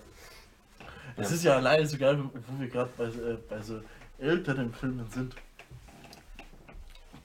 Es 1.16 1.30
Ja. 1.30 1.36
ist 1.36 1.44
ja 1.46 1.56
alleine 1.56 1.86
so 1.88 1.98
geil, 1.98 2.22
wo 2.34 2.60
wir 2.60 2.68
gerade 2.68 2.90
bei, 2.98 3.06
äh, 3.06 3.38
bei 3.50 3.62
so 3.62 3.80
älteren 4.20 4.74
Filmen 4.74 5.10
sind. 5.10 5.36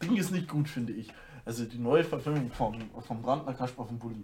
Ding 0.00 0.16
ist 0.16 0.30
nicht 0.30 0.46
gut, 0.46 0.68
finde 0.68 0.92
ich. 0.92 1.12
Also 1.50 1.64
die 1.64 1.78
neue 1.78 2.04
Verfilmung 2.04 2.48
vom, 2.52 2.80
vom 3.00 3.22
Brandner 3.22 3.52
Kasper 3.52 3.84
von 3.84 3.98
Bulli. 3.98 4.22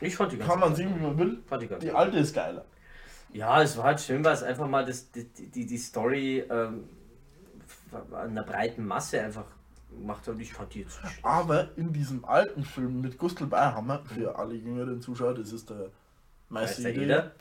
ich 0.00 0.14
fand 0.14 0.30
die 0.30 0.36
ganz 0.36 0.48
Kann 0.48 0.60
man 0.60 0.72
sehen, 0.72 0.94
wie 0.94 1.02
man 1.02 1.18
will. 1.18 1.42
Fand 1.44 1.64
die 1.64 1.66
ganz 1.66 1.82
Die 1.82 1.90
alte 1.90 2.16
ist 2.18 2.32
geiler. 2.32 2.64
Ja, 3.32 3.60
es 3.60 3.76
war 3.76 3.86
halt 3.86 4.00
schön, 4.00 4.22
weil 4.22 4.34
es 4.34 4.44
einfach 4.44 4.68
mal 4.68 4.84
das, 4.84 5.10
die, 5.10 5.24
die, 5.24 5.66
die 5.66 5.76
Story 5.78 6.44
ähm, 6.48 6.84
an 8.12 8.30
einer 8.30 8.44
breiten 8.44 8.86
Masse 8.86 9.20
einfach 9.20 9.46
gemacht 9.90 10.28
hat. 10.28 10.34
Und 10.34 10.40
ich 10.40 10.52
fand 10.52 10.72
die 10.74 10.82
jetzt 10.82 11.02
nicht. 11.02 11.24
Aber 11.24 11.76
in 11.76 11.92
diesem 11.92 12.24
alten 12.24 12.62
Film 12.64 13.00
mit 13.00 13.18
Gustl 13.18 13.46
Beihammer, 13.46 14.00
für 14.04 14.38
alle 14.38 14.54
jüngeren 14.54 15.00
Zuschauer, 15.00 15.34
das 15.34 15.52
ist 15.52 15.70
der 15.70 15.90
Meister 16.50 16.88
jeder. 16.88 17.32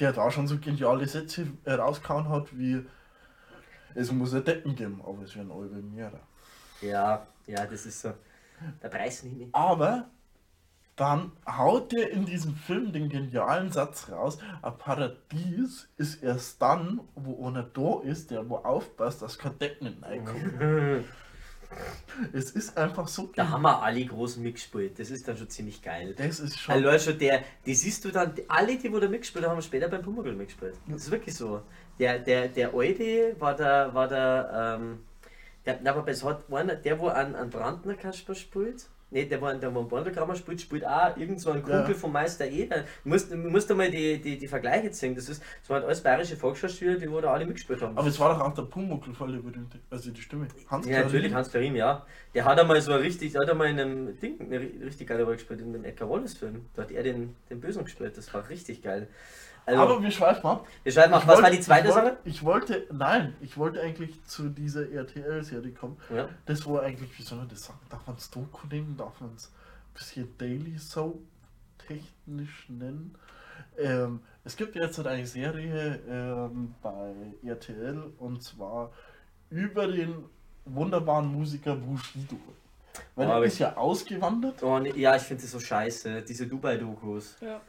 der 0.00 0.14
da 0.14 0.30
schon 0.30 0.48
so 0.48 0.56
geniale 0.58 1.06
Sätze 1.06 1.48
äh, 1.64 1.72
rausgehauen 1.74 2.30
hat, 2.30 2.58
wie 2.58 2.82
es 3.94 4.10
muss 4.10 4.32
ein 4.32 4.42
Decken 4.42 4.74
geben, 4.74 5.02
aber 5.04 5.22
es 5.22 5.36
werden 5.36 5.50
eure 5.50 5.82
mehrere. 5.82 6.31
Ja, 6.82 7.26
ja, 7.46 7.66
das 7.66 7.86
ist 7.86 8.00
so. 8.00 8.12
Der 8.82 8.88
Preis 8.88 9.22
nicht 9.22 9.36
mehr. 9.36 9.48
Aber 9.52 10.06
dann 10.96 11.32
haut 11.46 11.92
er 11.94 12.10
in 12.10 12.26
diesem 12.26 12.54
Film 12.54 12.92
den 12.92 13.08
genialen 13.08 13.72
Satz 13.72 14.10
raus, 14.10 14.38
ein 14.60 14.76
Paradies 14.76 15.88
ist 15.96 16.22
erst 16.22 16.60
dann, 16.60 17.00
wo 17.14 17.48
einer 17.48 17.62
da 17.62 18.02
ist, 18.02 18.30
der 18.30 18.48
wo 18.48 18.56
aufpasst, 18.56 19.22
dass 19.22 19.38
kein 19.38 19.58
Decken 19.58 19.86
nicht 19.86 20.02
reinkommt. 20.02 21.06
es 22.32 22.50
ist 22.50 22.76
einfach 22.76 23.08
so 23.08 23.30
Da 23.34 23.48
haben 23.48 23.62
wir 23.62 23.82
alle 23.82 24.04
großen 24.04 24.42
mitgespielt. 24.42 24.98
Das 24.98 25.10
ist 25.10 25.26
dann 25.26 25.36
schon 25.36 25.48
ziemlich 25.48 25.80
geil. 25.80 26.14
Das 26.16 26.40
ist 26.40 26.58
schon. 26.58 26.74
Also 26.74 26.86
Leute, 26.86 27.04
schon 27.04 27.18
der, 27.18 27.42
die 27.64 27.74
siehst 27.74 28.04
du 28.04 28.10
dann, 28.10 28.34
alle, 28.48 28.76
die 28.76 28.92
wo 28.92 29.00
da 29.00 29.08
mitgespielt 29.08 29.44
haben, 29.44 29.52
haben 29.52 29.62
später 29.62 29.88
beim 29.88 30.02
Pumuckl 30.02 30.34
mitgespielt. 30.34 30.74
Das 30.86 31.04
ist 31.04 31.10
wirklich 31.10 31.34
so. 31.34 31.62
Der, 31.98 32.18
der, 32.18 32.48
der 32.48 32.74
Alte 32.74 33.36
war 33.38 33.56
der, 33.56 33.94
war 33.94 34.08
der, 34.08 34.78
ähm, 34.78 35.00
der, 35.66 35.78
na, 35.82 35.94
aber 35.94 36.08
es 36.10 36.24
hat 36.24 36.42
einer, 36.52 36.74
der, 36.76 36.98
wo 36.98 37.08
an, 37.08 37.34
an 37.34 37.50
Brandner 37.50 37.94
Kasper 37.94 38.34
spielt, 38.34 38.86
ne, 39.10 39.26
der, 39.26 39.40
wo 39.40 39.46
an 39.46 39.60
der 39.60 39.74
wo 39.74 39.80
an 39.80 39.88
Brandner 39.88 40.34
spielt, 40.34 40.60
spielt 40.60 40.84
auch 40.86 41.16
irgend 41.16 41.40
so 41.40 41.50
ein 41.50 41.62
Kumpel 41.62 41.90
Ja. 41.90 41.94
vom 41.94 42.12
Meister 42.12 42.46
Eder. 42.46 42.84
Du 43.04 43.10
musst, 43.10 43.30
du 43.30 43.36
musst 43.36 43.70
einmal 43.70 43.90
die, 43.90 44.20
die, 44.20 44.38
die 44.38 44.48
Vergleiche 44.48 44.90
ziehen. 44.90 45.14
Das 45.14 45.28
ist, 45.28 45.42
das 45.60 45.70
waren 45.70 45.84
alles 45.84 46.00
bayerische 46.02 46.36
Volksschauspieler, 46.36 46.96
die 46.96 47.10
wo 47.10 47.20
da 47.20 47.32
alle 47.32 47.44
mitgespielt 47.46 47.80
haben. 47.82 47.96
aber 47.96 48.08
es 48.08 48.18
war 48.18 48.34
doch 48.34 48.40
auch 48.44 48.54
der 48.54 48.62
Pumuckl 48.62 49.14
voll 49.14 49.32
der 49.32 49.38
berühmte, 49.40 49.78
also 49.90 50.10
die 50.10 50.20
Stimme. 50.22 50.48
Hans 50.68 50.86
Ja, 50.86 51.02
natürlich. 51.04 51.32
Hans 51.32 51.52
Karim, 51.52 51.76
ja. 51.76 52.04
Der 52.34 52.44
hat 52.44 52.58
einmal 52.58 52.80
so 52.80 52.94
richtig, 52.94 53.32
der 53.32 53.42
hat 53.42 53.50
einmal 53.50 53.68
in 53.68 53.78
einem 53.78 54.18
Ding 54.18 54.40
eine 54.40 54.58
ri- 54.58 54.84
richtig 54.84 55.06
geile 55.08 55.22
Rolle 55.24 55.36
gespielt, 55.36 55.60
in 55.60 55.72
dem 55.72 55.84
Edgar 55.84 56.08
Wallace-Film. 56.10 56.64
Da 56.74 56.82
hat 56.82 56.90
er 56.90 57.02
den, 57.02 57.36
den 57.50 57.60
Bösen 57.60 57.84
gespielt, 57.84 58.16
das 58.16 58.32
war 58.34 58.48
richtig 58.48 58.82
geil. 58.82 59.06
Also, 59.64 59.80
Aber 59.82 60.02
wir 60.02 60.10
schweifen 60.10 60.44
ab. 60.46 60.66
wir 60.82 60.90
schreiben 60.92 61.12
mal, 61.12 61.18
Ich 61.18 61.26
was 61.26 61.34
wollt- 61.36 61.44
war 61.44 61.50
die 61.50 61.60
zweite 61.60 61.88
ich 61.88 61.94
wollt- 61.94 62.04
Sache? 62.04 62.16
Ich 62.24 62.42
wollte, 62.44 62.86
nein, 62.92 63.34
ich 63.40 63.56
wollte 63.58 63.80
eigentlich 63.80 64.22
zu 64.24 64.48
dieser 64.48 64.90
RTL-Serie 64.90 65.72
kommen. 65.72 65.96
Ja. 66.14 66.28
Das 66.46 66.66
war 66.66 66.82
eigentlich, 66.82 67.16
wie 67.18 67.22
soll 67.22 67.38
man 67.38 67.48
das 67.48 67.62
sagen? 67.64 67.78
Darf 67.88 68.06
man 68.06 68.16
es 68.16 68.28
Doku 68.30 68.66
nehmen? 68.66 68.96
Darf 68.96 69.20
man 69.20 69.30
es 69.36 69.46
ein 69.46 69.94
bisschen 69.94 70.36
Daily 70.38 70.76
Soap 70.78 71.20
technisch 71.86 72.66
nennen? 72.68 73.14
Ähm, 73.78 74.20
es 74.44 74.56
gibt 74.56 74.74
jetzt 74.74 74.98
halt 74.98 75.06
eine 75.06 75.26
Serie 75.26 76.00
ähm, 76.08 76.74
bei 76.82 77.12
RTL 77.44 78.02
und 78.18 78.42
zwar 78.42 78.90
über 79.50 79.86
den 79.86 80.24
wunderbaren 80.64 81.26
Musiker 81.32 81.76
Bushido. 81.76 82.36
Weil 83.14 83.26
Aber 83.26 83.36
er 83.36 83.42
ich- 83.44 83.52
ist 83.52 83.58
ja 83.60 83.76
ausgewandert. 83.76 84.62
Oh, 84.62 84.78
nee, 84.78 84.90
ja, 84.96 85.16
ich 85.16 85.22
finde 85.22 85.42
das 85.42 85.52
so 85.52 85.60
scheiße, 85.60 86.22
diese 86.22 86.46
Dubai-Dokus. 86.46 87.36
Ja. 87.40 87.60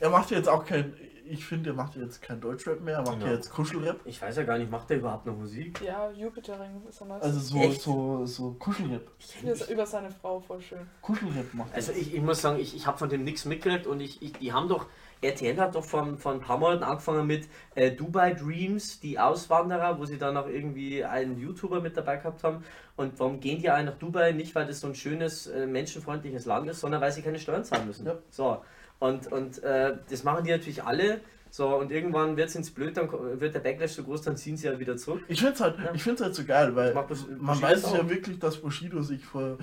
Er 0.00 0.10
macht 0.10 0.30
jetzt 0.30 0.48
auch 0.48 0.64
kein 0.64 0.94
ich 1.26 1.44
finde, 1.46 1.70
er 1.70 1.74
macht 1.74 1.96
jetzt 1.96 2.20
kein 2.20 2.40
Deutschrap 2.40 2.80
mehr, 2.80 2.96
er 2.96 3.02
macht 3.02 3.14
Genau. 3.14 3.26
ja 3.26 3.32
jetzt 3.32 3.50
Kuschelrap. 3.50 4.00
Ich 4.04 4.20
weiß 4.20 4.36
ja 4.36 4.42
gar 4.42 4.58
nicht, 4.58 4.70
macht 4.70 4.90
der 4.90 4.98
überhaupt 4.98 5.24
noch 5.26 5.36
Musik? 5.36 5.80
Ja, 5.80 6.10
Jupiterring 6.10 6.82
ist 6.88 7.00
er 7.00 7.10
Also 7.12 7.26
meistens. 7.38 7.48
so, 7.48 7.58
Echt? 7.58 7.80
so, 7.80 8.26
so 8.26 8.52
Kuschelrap. 8.52 9.08
Über, 9.42 9.68
über 9.70 9.86
seine 9.86 10.10
Frau, 10.10 10.40
voll 10.40 10.60
schön. 10.60 10.80
Kuschelrap 11.00 11.54
macht 11.54 11.70
er. 11.70 11.76
Also 11.76 11.92
ich, 11.92 12.14
ich 12.14 12.20
muss 12.20 12.42
sagen, 12.42 12.58
ich, 12.60 12.76
ich 12.76 12.86
habe 12.86 12.98
von 12.98 13.08
dem 13.08 13.24
nichts 13.24 13.46
mitgekriegt 13.46 13.86
und 13.86 14.00
ich, 14.00 14.20
ich, 14.22 14.34
die 14.34 14.52
haben 14.52 14.68
doch, 14.68 14.86
RTL 15.22 15.58
hat 15.58 15.74
doch 15.74 15.84
vor, 15.84 16.06
vor 16.18 16.32
ein 16.32 16.40
paar 16.40 16.58
Monaten 16.58 16.82
angefangen 16.82 17.26
mit 17.26 17.48
äh, 17.74 17.90
Dubai 17.90 18.34
Dreams, 18.34 19.00
die 19.00 19.18
Auswanderer, 19.18 19.98
wo 19.98 20.04
sie 20.04 20.18
dann 20.18 20.36
auch 20.36 20.46
irgendwie 20.46 21.04
einen 21.04 21.38
YouTuber 21.38 21.80
mit 21.80 21.96
dabei 21.96 22.18
gehabt 22.18 22.44
haben. 22.44 22.62
Und 22.96 23.18
warum 23.18 23.40
gehen 23.40 23.60
die 23.60 23.70
alle 23.70 23.84
nach 23.84 23.96
Dubai? 23.96 24.32
Nicht, 24.32 24.54
weil 24.54 24.66
das 24.66 24.80
so 24.80 24.88
ein 24.88 24.94
schönes, 24.94 25.46
äh, 25.46 25.66
menschenfreundliches 25.66 26.44
Land 26.44 26.68
ist, 26.68 26.80
sondern 26.80 27.00
weil 27.00 27.12
sie 27.12 27.22
keine 27.22 27.38
Steuern 27.38 27.64
zahlen 27.64 27.86
müssen. 27.86 28.06
Ja. 28.06 28.18
So. 28.28 28.62
Und, 28.98 29.30
und 29.32 29.62
äh, 29.62 29.96
das 30.08 30.24
machen 30.24 30.44
die 30.44 30.50
natürlich 30.50 30.82
alle. 30.82 31.20
So, 31.50 31.76
und 31.76 31.92
irgendwann 31.92 32.36
wird 32.36 32.48
es 32.48 32.56
ins 32.56 32.70
Blöd, 32.72 32.96
dann 32.96 33.08
wird 33.40 33.54
der 33.54 33.60
Backlash 33.60 33.92
so 33.92 34.02
groß, 34.02 34.22
dann 34.22 34.36
ziehen 34.36 34.56
sie 34.56 34.66
ja 34.66 34.76
wieder 34.78 34.96
zurück. 34.96 35.22
Ich 35.28 35.38
finde 35.38 35.54
es 35.54 35.60
halt, 35.60 35.78
Ja. 35.78 35.94
ich 35.94 36.02
find's 36.02 36.20
halt 36.20 36.34
so 36.34 36.44
geil, 36.44 36.74
weil 36.74 36.92
man 37.38 37.62
weiß 37.62 37.84
auch. 37.84 37.96
ja 37.96 38.10
wirklich, 38.10 38.40
dass 38.40 38.56
Bushido 38.56 39.02
sich 39.02 39.24
vor, 39.24 39.58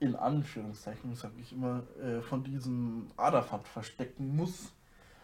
in 0.00 0.16
Anführungszeichen, 0.16 1.14
sage 1.14 1.34
ich 1.40 1.52
immer, 1.52 1.84
äh, 2.02 2.20
von 2.20 2.42
diesem 2.42 3.06
Arafat 3.16 3.68
verstecken 3.68 4.34
muss. 4.34 4.72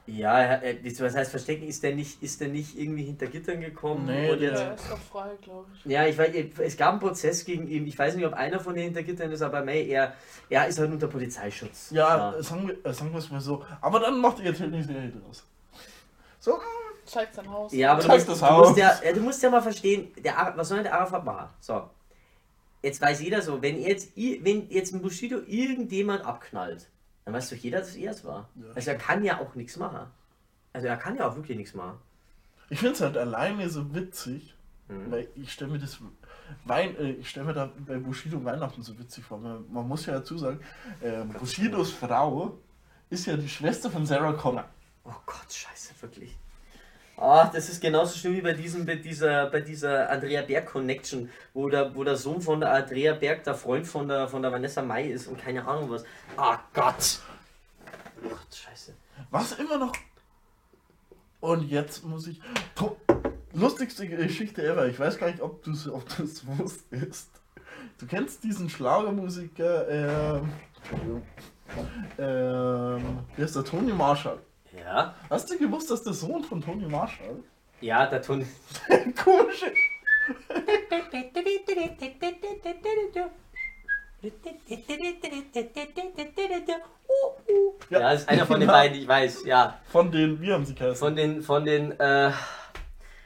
Ja, 0.08 0.38
er- 0.40 0.62
er- 0.62 0.74
das- 0.74 1.00
was 1.00 1.14
heißt 1.16 1.30
verstecken? 1.32 1.66
Ist 1.66 1.82
der 1.82 1.94
nicht, 1.94 2.22
ist 2.22 2.40
der 2.40 2.48
nicht 2.48 2.78
irgendwie 2.78 3.02
hinter 3.04 3.26
Gittern 3.26 3.60
gekommen? 3.60 4.06
Nee, 4.06 4.30
und 4.30 4.40
der- 4.40 4.50
jetzt, 4.50 4.60
Er 4.60 4.74
ist 4.74 4.92
auch 4.92 4.98
frei, 4.98 5.30
glaube 5.42 5.66
ich. 5.74 5.84
Ja, 5.90 6.06
ich 6.06 6.16
weiß, 6.16 6.30
es 6.58 6.76
gab 6.76 6.90
einen 6.92 7.00
Prozess 7.00 7.44
gegen 7.44 7.66
ihn. 7.66 7.86
Ich 7.86 7.98
weiß 7.98 8.14
nicht, 8.14 8.24
ob 8.24 8.34
einer 8.34 8.60
von 8.60 8.74
den 8.74 8.84
Hintergittern 8.84 9.32
ist, 9.32 9.42
aber 9.42 9.64
mei, 9.64 9.84
er, 9.84 10.14
er 10.48 10.68
ist 10.68 10.78
halt 10.78 10.92
unter 10.92 11.08
Polizeischutz. 11.08 11.90
Ja, 11.90 12.34
Sagen, 12.40 12.68
wir, 12.68 12.86
äh, 12.86 12.92
sagen 12.94 13.10
wir 13.12 13.18
es 13.18 13.30
mal 13.30 13.40
so. 13.40 13.64
Aber 13.80 13.98
dann 13.98 14.20
macht 14.20 14.38
ihr 14.38 14.44
natürlich 14.52 14.72
eine 14.74 14.84
Serie 14.84 15.10
draus. 15.10 15.44
So, 16.38 16.58
Zeigt 17.04 17.34
sein 17.34 17.48
Haus. 17.50 17.72
Ja, 17.72 17.92
aber 17.92 18.00
du 18.02 18.06
Zeig 18.08 18.16
musst, 18.16 18.28
das 18.28 18.38
du, 18.40 18.44
musst 18.54 18.70
Haus. 18.70 18.78
ja, 18.78 19.00
ja, 19.04 19.12
du 19.12 19.20
musst 19.20 19.42
ja 19.42 19.50
mal 19.50 19.62
verstehen, 19.62 20.12
der, 20.24 20.52
was 20.56 20.68
soll 20.68 20.78
denn 20.78 20.84
der 20.84 20.94
Arafat 20.94 21.24
machen? 21.24 21.48
So, 21.60 21.82
jetzt 22.82 23.00
weiß 23.00 23.20
jeder 23.22 23.42
so, 23.42 23.60
wenn 23.62 23.80
jetzt, 23.80 24.10
wenn 24.16 24.68
jetzt 24.70 24.92
ein 24.92 25.02
Bushido 25.02 25.38
irgendjemand 25.46 26.24
abknallt, 26.24 26.88
dann 27.26 27.34
weiß 27.34 27.50
doch 27.50 27.56
jeder, 27.56 27.80
dass 27.80 27.94
er 27.96 28.12
es 28.12 28.24
war. 28.24 28.48
Ja. 28.54 28.72
Also 28.74 28.90
er 28.90 28.96
kann 28.96 29.22
ja 29.24 29.38
auch 29.40 29.54
nichts 29.54 29.76
machen. 29.76 30.06
Also 30.72 30.86
er 30.88 30.96
kann 30.96 31.16
ja 31.16 31.28
auch 31.28 31.36
wirklich 31.36 31.56
nichts 31.58 31.74
machen. 31.74 31.98
ich 32.70 32.78
finde 32.78 32.94
es 32.94 33.00
halt 33.02 33.16
alleine 33.18 33.68
so 33.68 33.94
witzig, 33.94 34.54
Mhm. 34.88 35.10
weil 35.10 35.28
ich 35.34 35.52
stelle 35.52 35.72
mir 35.72 35.80
das 35.80 35.98
Wein, 36.64 36.96
äh, 36.98 37.10
ich 37.12 37.28
stelle 37.28 37.46
mir 37.46 37.52
da 37.54 37.68
bei 37.86 37.98
Bushido 37.98 38.44
Weihnachten 38.44 38.82
so 38.82 38.96
witzig 39.00 39.24
vor. 39.24 39.36
Man, 39.38 39.64
man 39.72 39.88
muss 39.88 40.06
ja 40.06 40.12
dazu 40.14 40.38
sagen, 40.38 40.60
ähm, 41.02 41.30
Bushidos 41.30 41.90
Frau 41.90 42.56
ist 43.10 43.26
ja 43.26 43.36
die 43.36 43.48
Schwester 43.48 43.90
von 43.90 44.06
Sarah 44.06 44.32
Connor. 44.34 44.64
Oh 45.04 45.10
Gott, 45.26 45.52
scheiße, 45.52 45.92
wirklich. 46.00 46.36
Ah, 47.18 47.50
das 47.50 47.70
ist 47.70 47.80
genauso 47.80 48.18
schlimm 48.18 48.36
wie 48.36 48.42
bei 48.42 48.52
diesem, 48.52 48.84
bei 48.84 48.96
dieser, 48.96 49.46
bei 49.46 49.60
dieser 49.60 50.10
Andrea 50.10 50.42
Berg 50.42 50.66
Connection, 50.66 51.30
wo 51.54 51.68
der, 51.70 51.94
wo 51.94 52.04
der 52.04 52.16
Sohn 52.16 52.42
von 52.42 52.60
der 52.60 52.72
Andrea 52.72 53.14
Berg 53.14 53.42
der 53.44 53.54
Freund 53.54 53.86
von 53.86 54.06
der, 54.06 54.28
von 54.28 54.42
der 54.42 54.52
Vanessa 54.52 54.82
Mai 54.82 55.06
ist 55.06 55.26
und 55.26 55.38
keine 55.38 55.66
Ahnung 55.66 55.90
was. 55.90 56.04
Ah 56.36 56.58
Gott. 56.74 57.20
Gott, 58.22 58.54
scheiße. 58.54 58.94
Was 59.30 59.52
immer 59.52 59.78
noch. 59.78 59.92
Und 61.40 61.70
jetzt 61.70 62.04
muss 62.04 62.26
ich. 62.26 62.40
Lustigste 63.54 64.06
Geschichte 64.06 64.62
ever. 64.62 64.86
Ich 64.86 64.98
weiß 65.00 65.16
gar 65.16 65.28
nicht, 65.28 65.40
ob 65.40 65.62
du 65.62 65.70
es 65.70 65.88
ob 65.88 66.04
du's 66.16 66.46
wusstest. 66.58 67.30
Du 67.98 68.06
kennst 68.06 68.44
diesen 68.44 68.68
Schlagermusiker, 68.68 69.88
ähm. 69.88 70.52
Ähm. 72.18 73.18
Wie 73.36 73.42
ist 73.42 73.56
der 73.56 73.64
Tony 73.64 73.92
Marshall? 73.92 74.38
Ja, 74.76 75.14
Hast 75.30 75.50
du 75.50 75.58
gewusst, 75.58 75.90
dass 75.90 76.02
der 76.02 76.12
Sohn 76.12 76.44
von 76.44 76.60
Tony 76.60 76.86
Marshall? 76.86 77.42
ja, 77.80 78.06
der 78.06 78.22
Ton. 78.22 78.46
Komische. 79.24 79.72
Ja, 87.90 87.98
das 88.00 88.22
ist 88.22 88.28
einer 88.28 88.46
von 88.46 88.54
den 88.54 88.68
genau. 88.68 88.72
beiden, 88.72 88.98
ich 88.98 89.06
weiß, 89.06 89.44
ja. 89.44 89.78
Von 89.90 90.10
den, 90.10 90.40
wie 90.40 90.52
haben 90.52 90.64
sie 90.64 90.74
geheißen? 90.74 90.96
Von 90.96 91.16
den, 91.16 91.42
von 91.42 91.64
den, 91.64 91.98
äh, 92.00 92.32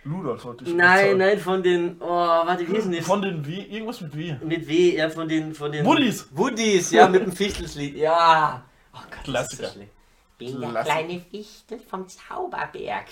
Ludolf 0.04 0.42
sollte 0.42 0.64
ich 0.64 0.74
nein, 0.74 1.06
sagen. 1.06 1.18
nein, 1.18 1.38
von 1.38 1.62
den, 1.62 1.96
oh, 2.00 2.06
warte, 2.08 2.66
wie 2.66 2.74
hießen 2.74 2.90
die? 2.90 3.02
Von 3.02 3.22
den 3.22 3.46
W, 3.46 3.52
irgendwas 3.52 4.00
mit 4.00 4.16
W. 4.16 4.36
Mit 4.42 4.66
W, 4.66 4.96
ja, 4.96 5.10
von 5.10 5.28
den, 5.28 5.54
von 5.54 5.70
den. 5.70 5.84
Woodies. 5.84 6.26
Woodies, 6.32 6.90
ja, 6.90 7.08
mit 7.08 7.22
dem 7.22 7.32
Fichtelslied, 7.32 7.96
ja. 7.96 8.62
Oh 8.94 8.98
Gott, 9.10 9.24
Klassiker. 9.24 9.62
Das 9.62 9.70
ist 9.70 9.74
so 9.74 9.78
schlecht. 9.80 9.99
Bin 10.40 10.60
der 10.60 10.70
Klassiker. 10.70 10.96
kleine 10.96 11.20
Fichtel 11.20 11.78
vom 11.78 12.08
Zauberberg. 12.08 13.06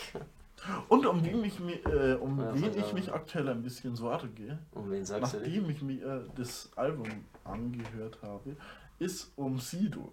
Und 0.89 1.07
um 1.07 1.25
wen 1.25 1.45
ich, 1.45 1.61
mi- 1.61 1.81
äh, 1.89 2.15
um 2.15 2.39
Ja, 2.41 2.53
wen 2.53 2.59
verdammt. 2.65 2.87
ich 2.87 2.93
mich 2.93 3.13
aktuell 3.13 3.49
ein 3.49 3.63
bisschen 3.63 3.95
Sorge 3.95 4.27
gehe, 4.29 4.59
Und 4.73 4.91
wen 4.91 5.05
sagst 5.05 5.35
du? 5.35 5.39
nachdem 5.39 5.71
ich 5.71 5.81
mir 5.83 6.05
äh, 6.05 6.21
das 6.35 6.69
Album 6.75 7.07
angehört 7.45 8.19
habe, 8.23 8.57
ist 8.99 9.31
um 9.37 9.59
Sido. 9.61 10.13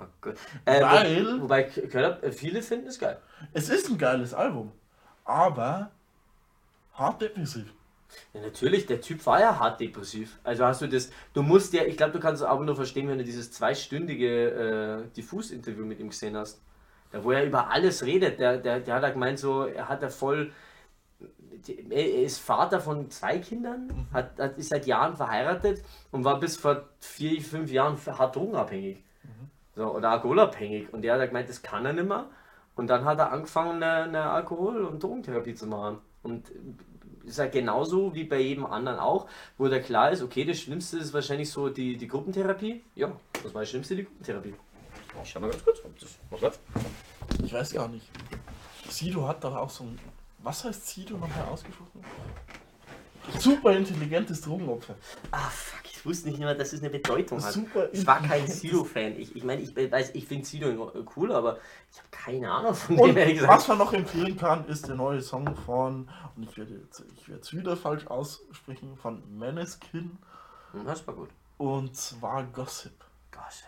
Oh 0.00 0.04
Gott. 0.22 0.36
Äh, 0.64 0.80
Weil- 0.82 1.36
wo, 1.38 1.42
wobei 1.42 1.64
Köller, 1.64 2.22
äh, 2.24 2.32
viele 2.32 2.62
finden 2.62 2.86
es 2.86 2.98
geil. 2.98 3.20
Es 3.52 3.68
ist 3.68 3.90
ein 3.90 3.98
geiles 3.98 4.32
Album, 4.32 4.72
aber 5.24 5.90
hart 6.94 7.20
depressiv. 7.20 7.72
Ja, 8.34 8.40
natürlich, 8.40 8.86
der 8.86 9.00
Typ 9.00 9.24
war 9.26 9.40
ja 9.40 9.58
hart 9.58 9.80
depressiv. 9.80 10.38
Also 10.44 10.64
hast 10.64 10.82
du 10.82 10.88
das, 10.88 11.10
du 11.34 11.42
musst 11.42 11.72
ja, 11.72 11.84
ich 11.84 11.96
glaube, 11.96 12.12
du 12.12 12.20
kannst 12.20 12.42
es 12.42 12.48
aber 12.48 12.64
nur 12.64 12.76
verstehen, 12.76 13.08
wenn 13.08 13.18
du 13.18 13.24
dieses 13.24 13.52
zweistündige 13.52 15.04
äh, 15.06 15.14
Diffus-Interview 15.16 15.84
mit 15.84 16.00
ihm 16.00 16.10
gesehen 16.10 16.36
hast. 16.36 16.60
Da, 17.10 17.22
wo 17.22 17.30
er 17.32 17.44
über 17.44 17.70
alles 17.70 18.04
redet, 18.04 18.38
der, 18.38 18.58
der, 18.58 18.80
der 18.80 18.94
hat 18.94 19.02
ja 19.02 19.10
gemeint, 19.10 19.38
so, 19.38 19.64
er 19.64 19.88
hat 19.88 20.02
ja 20.02 20.08
voll, 20.08 20.52
er 21.90 22.22
ist 22.22 22.38
Vater 22.38 22.80
von 22.80 23.10
zwei 23.10 23.38
Kindern, 23.38 24.08
hat, 24.12 24.38
hat, 24.38 24.58
ist 24.58 24.70
seit 24.70 24.86
Jahren 24.86 25.16
verheiratet 25.16 25.82
und 26.10 26.24
war 26.24 26.40
bis 26.40 26.56
vor 26.56 26.88
vier, 27.00 27.40
fünf 27.40 27.70
Jahren 27.70 27.96
hart 28.06 28.36
drogenabhängig. 28.36 29.04
So, 29.74 29.94
oder 29.94 30.10
alkoholabhängig. 30.10 30.92
Und 30.92 31.02
der 31.02 31.14
hat 31.14 31.20
ja 31.20 31.26
gemeint, 31.26 31.48
das 31.48 31.62
kann 31.62 31.86
er 31.86 31.92
nicht 31.92 32.08
mehr. 32.08 32.26
Und 32.74 32.88
dann 32.88 33.04
hat 33.04 33.18
er 33.18 33.32
angefangen, 33.32 33.82
eine, 33.82 34.04
eine 34.04 34.30
Alkohol- 34.30 34.84
und 34.84 35.02
Drogentherapie 35.02 35.54
zu 35.54 35.66
machen. 35.66 35.98
Und 36.22 36.50
ist 37.24 37.38
ja 37.38 37.46
genauso 37.46 38.14
wie 38.14 38.24
bei 38.24 38.40
jedem 38.40 38.66
anderen 38.66 38.98
auch, 38.98 39.26
wo 39.58 39.68
da 39.68 39.78
klar 39.78 40.10
ist, 40.10 40.22
okay, 40.22 40.44
das 40.44 40.58
Schlimmste 40.60 40.98
ist 40.98 41.12
wahrscheinlich 41.12 41.50
so 41.50 41.68
die, 41.68 41.96
die 41.96 42.08
Gruppentherapie. 42.08 42.82
Ja, 42.94 43.12
das 43.42 43.54
war 43.54 43.62
das 43.62 43.70
Schlimmste, 43.70 43.96
die 43.96 44.04
Gruppentherapie. 44.04 44.54
Ich 45.22 45.30
schau 45.30 45.40
mal 45.40 45.50
ganz 45.50 45.64
kurz, 45.64 45.78
ob 45.84 45.98
das 45.98 46.10
was 46.30 46.40
läuft. 46.40 46.60
Ich 47.44 47.52
weiß 47.52 47.72
gar 47.72 47.88
nicht. 47.88 48.08
Sido 48.88 49.26
hat 49.26 49.42
doch 49.44 49.54
auch 49.54 49.70
so 49.70 49.84
ein. 49.84 49.98
Was 50.38 50.64
heißt 50.64 50.86
Sido 50.88 51.16
nochmal 51.16 51.46
ausgesprochen? 51.50 52.04
Super 53.38 53.76
intelligentes 53.76 54.40
Drogenopfer. 54.40 54.96
Ah, 55.30 55.48
fuck, 55.48 55.82
ich 55.84 56.04
wusste 56.04 56.28
nicht 56.28 56.40
mehr, 56.40 56.54
dass 56.54 56.72
es 56.72 56.80
eine 56.80 56.90
Bedeutung 56.90 57.42
hat. 57.42 57.52
Super 57.52 57.88
Ich 57.92 58.04
war 58.04 58.20
kein 58.20 58.46
Sido-Fan. 58.48 59.16
Ich, 59.16 59.36
ich 59.36 59.44
meine, 59.44 59.62
ich 59.62 59.76
weiß, 59.76 60.10
ich 60.14 60.26
finde 60.26 60.44
Sido 60.44 60.92
cool, 61.16 61.30
aber 61.32 61.58
ich 61.92 61.98
habe 61.98 62.08
keine 62.10 62.50
Ahnung 62.50 62.74
von 62.74 62.98
Und 62.98 63.08
dem, 63.10 63.16
ehrlich 63.18 63.40
was 63.42 63.48
gesagt. 63.48 63.68
man 63.68 63.78
noch 63.78 63.92
empfehlen 63.92 64.36
kann, 64.36 64.66
ist 64.66 64.88
der 64.88 64.96
neue 64.96 65.22
Song 65.22 65.54
von, 65.54 66.08
und 66.36 66.42
ich 66.44 66.56
werde 66.56 66.74
jetzt, 66.74 67.04
ich 67.16 67.28
werde 67.28 67.42
es 67.42 67.52
wieder 67.52 67.76
falsch 67.76 68.06
aussprechen, 68.06 68.96
von 68.96 69.22
Maneskin 69.38 70.18
Hm, 70.72 70.84
Das 70.86 71.06
war 71.06 71.14
gut. 71.14 71.28
und 71.58 71.96
zwar 71.96 72.44
Gossip. 72.44 72.92
Gosh, 73.30 73.64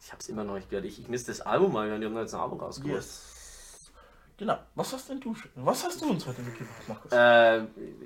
ich 0.00 0.12
hab's 0.12 0.28
immer 0.28 0.44
noch 0.44 0.54
nicht 0.54 0.68
gehört. 0.68 0.84
Ich, 0.86 0.98
ich 1.00 1.08
misst 1.08 1.28
das 1.28 1.40
Album 1.40 1.72
mal, 1.72 1.98
die 1.98 2.04
haben 2.06 2.16
jetzt 2.18 2.34
ein 2.34 2.40
Album 2.40 2.60
rausgebracht. 2.60 2.96
Yes. 2.96 3.90
Genau. 4.36 4.58
Was 4.74 4.92
hast 4.92 5.08
denn 5.08 5.20
du? 5.20 5.34
Was 5.54 5.84
hast 5.84 6.00
du 6.02 6.10
uns 6.10 6.26
heute 6.26 6.42
mitgebracht, 6.42 6.88
Markus? 6.88 7.12
Äh, 7.12 7.64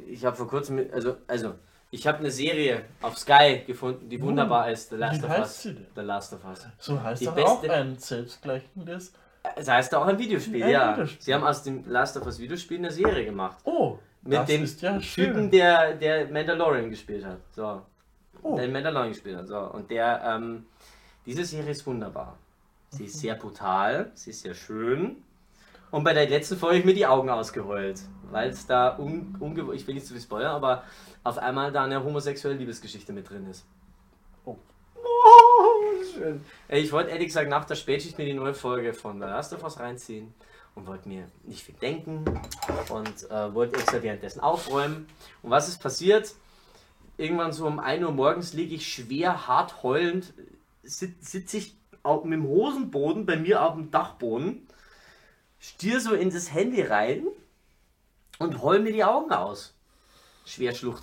ich 0.09 0.25
habe 0.25 0.37
vor 0.37 0.47
kurzem, 0.47 0.87
also, 0.93 1.17
also 1.27 1.55
ich 1.91 2.07
habe 2.07 2.19
eine 2.19 2.31
Serie 2.31 2.85
auf 3.01 3.17
Sky 3.19 3.63
gefunden, 3.67 4.11
die 4.11 4.21
wunderbar 4.21 4.71
ist, 4.71 4.91
The 4.91 4.97
Last 4.97 5.23
Wie 5.23 5.25
of 5.25 5.31
heißt 5.31 5.41
Us. 5.41 5.63
sie 5.63 5.75
denn? 5.75 5.87
The 5.95 6.01
Last 6.03 6.33
of 6.35 6.45
Us. 6.45 6.67
So 6.79 7.03
heißt 7.03 7.23
die 7.23 7.29
auch 7.29 7.63
ein 7.63 7.97
selbstgleichendes. 7.99 9.13
Das 9.57 9.69
heißt 9.69 9.95
auch 9.95 10.07
ein 10.07 10.19
Videospiel, 10.19 10.63
Ein 10.63 10.71
ja. 10.71 10.93
Videospiel. 10.93 11.23
Sie 11.23 11.35
haben 11.35 11.45
aus 11.45 11.63
dem 11.63 11.85
Last 11.89 12.17
of 12.17 12.27
Us 12.27 12.39
Videospiel 12.39 12.79
eine 12.79 12.91
Serie 12.91 13.25
gemacht. 13.25 13.59
Oh, 13.65 13.99
Mit 14.23 14.35
das 14.39 14.47
dem 14.47 14.65
ist 14.65 14.81
ja 14.83 14.99
Typen, 14.99 15.03
schön. 15.05 15.51
der, 15.51 15.95
der 15.95 16.29
Mandalorian 16.29 16.91
gespielt 16.91 17.25
hat. 17.25 17.39
So. 17.53 17.83
Oh. 18.43 18.57
Der 18.57 18.69
Mandalorian 18.69 19.11
gespielt 19.11 19.37
hat. 19.37 19.47
So. 19.49 19.59
Und 19.59 19.91
der, 19.91 20.23
ähm, 20.25 20.67
diese 21.27 21.45
Serie 21.45 21.71
ist 21.71 21.87
wunderbar. 21.87 22.37
Sie 22.91 23.05
ist 23.05 23.19
sehr 23.21 23.35
brutal, 23.35 24.11
sie 24.15 24.31
ist 24.31 24.41
sehr 24.43 24.55
schön. 24.55 25.17
Und 25.91 26.05
bei 26.05 26.13
der 26.15 26.29
letzten 26.29 26.57
Folge 26.57 26.75
habe 26.77 26.81
ich 26.81 26.85
mir 26.87 26.95
die 26.95 27.07
Augen 27.07 27.29
ausgeheult, 27.31 28.01
weil 28.31 28.51
es 28.51 28.67
da, 28.67 28.99
un, 28.99 29.37
ungew- 29.41 29.73
ich 29.73 29.87
will 29.87 29.95
nicht 29.95 30.07
zu 30.07 30.13
viel 30.13 30.23
spoilern, 30.23 30.55
aber 30.55 30.85
auf 31.25 31.39
einmal 31.39 31.73
da 31.73 31.85
eine 31.85 32.03
homosexuelle 32.05 32.57
Liebesgeschichte 32.59 33.13
mit 33.13 33.29
drin 33.29 33.47
ist. 33.51 33.67
Schön. 36.19 36.45
Ey, 36.69 36.81
Ich 36.83 36.93
wollte 36.93 37.11
ehrlich 37.11 37.29
gesagt 37.29 37.49
nach 37.49 37.65
der 37.65 37.77
Spätschicht 37.77 38.19
mir 38.19 38.25
die 38.25 38.35
neue 38.35 38.55
Folge 38.55 38.93
von 38.93 39.19
The 39.21 39.27
Last 39.27 39.53
of 39.53 39.63
Us 39.63 39.79
reinziehen 39.79 40.35
und 40.75 40.87
wollte 40.87 41.09
mir 41.09 41.29
nicht 41.45 41.63
viel 41.63 41.75
denken 41.77 42.25
und 42.89 43.31
äh, 43.31 43.55
wollte 43.55 43.77
extra 43.77 44.03
währenddessen 44.03 44.41
aufräumen. 44.41 45.09
Und 45.43 45.51
was 45.51 45.69
ist 45.69 45.79
passiert? 45.81 46.35
Irgendwann 47.17 47.53
so 47.53 47.67
um 47.67 47.79
1 47.79 48.05
Uhr 48.05 48.13
morgens 48.13 48.53
liege 48.53 48.75
ich 48.75 48.93
schwer, 48.93 49.47
hart 49.49 49.83
heulend, 49.83 50.33
sit- 50.83 51.25
sitze 51.25 51.59
ich 51.59 51.77
auf, 52.03 52.25
mit 52.25 52.35
dem 52.35 52.47
Hosenboden 52.47 53.27
bei 53.27 53.37
mir 53.37 53.63
auf 53.63 53.75
dem 53.75 53.91
Dachboden 53.91 54.67
stier 55.61 56.01
so 56.01 56.15
in 56.15 56.31
das 56.31 56.53
Handy 56.53 56.83
rein 56.83 57.27
und 58.39 58.63
heul 58.63 58.79
mir 58.81 58.93
die 58.93 59.03
Augen 59.05 59.33
aus. 59.33 59.75
Schwer 60.45 60.71
ich, 60.73 60.85
Oh 60.85 60.95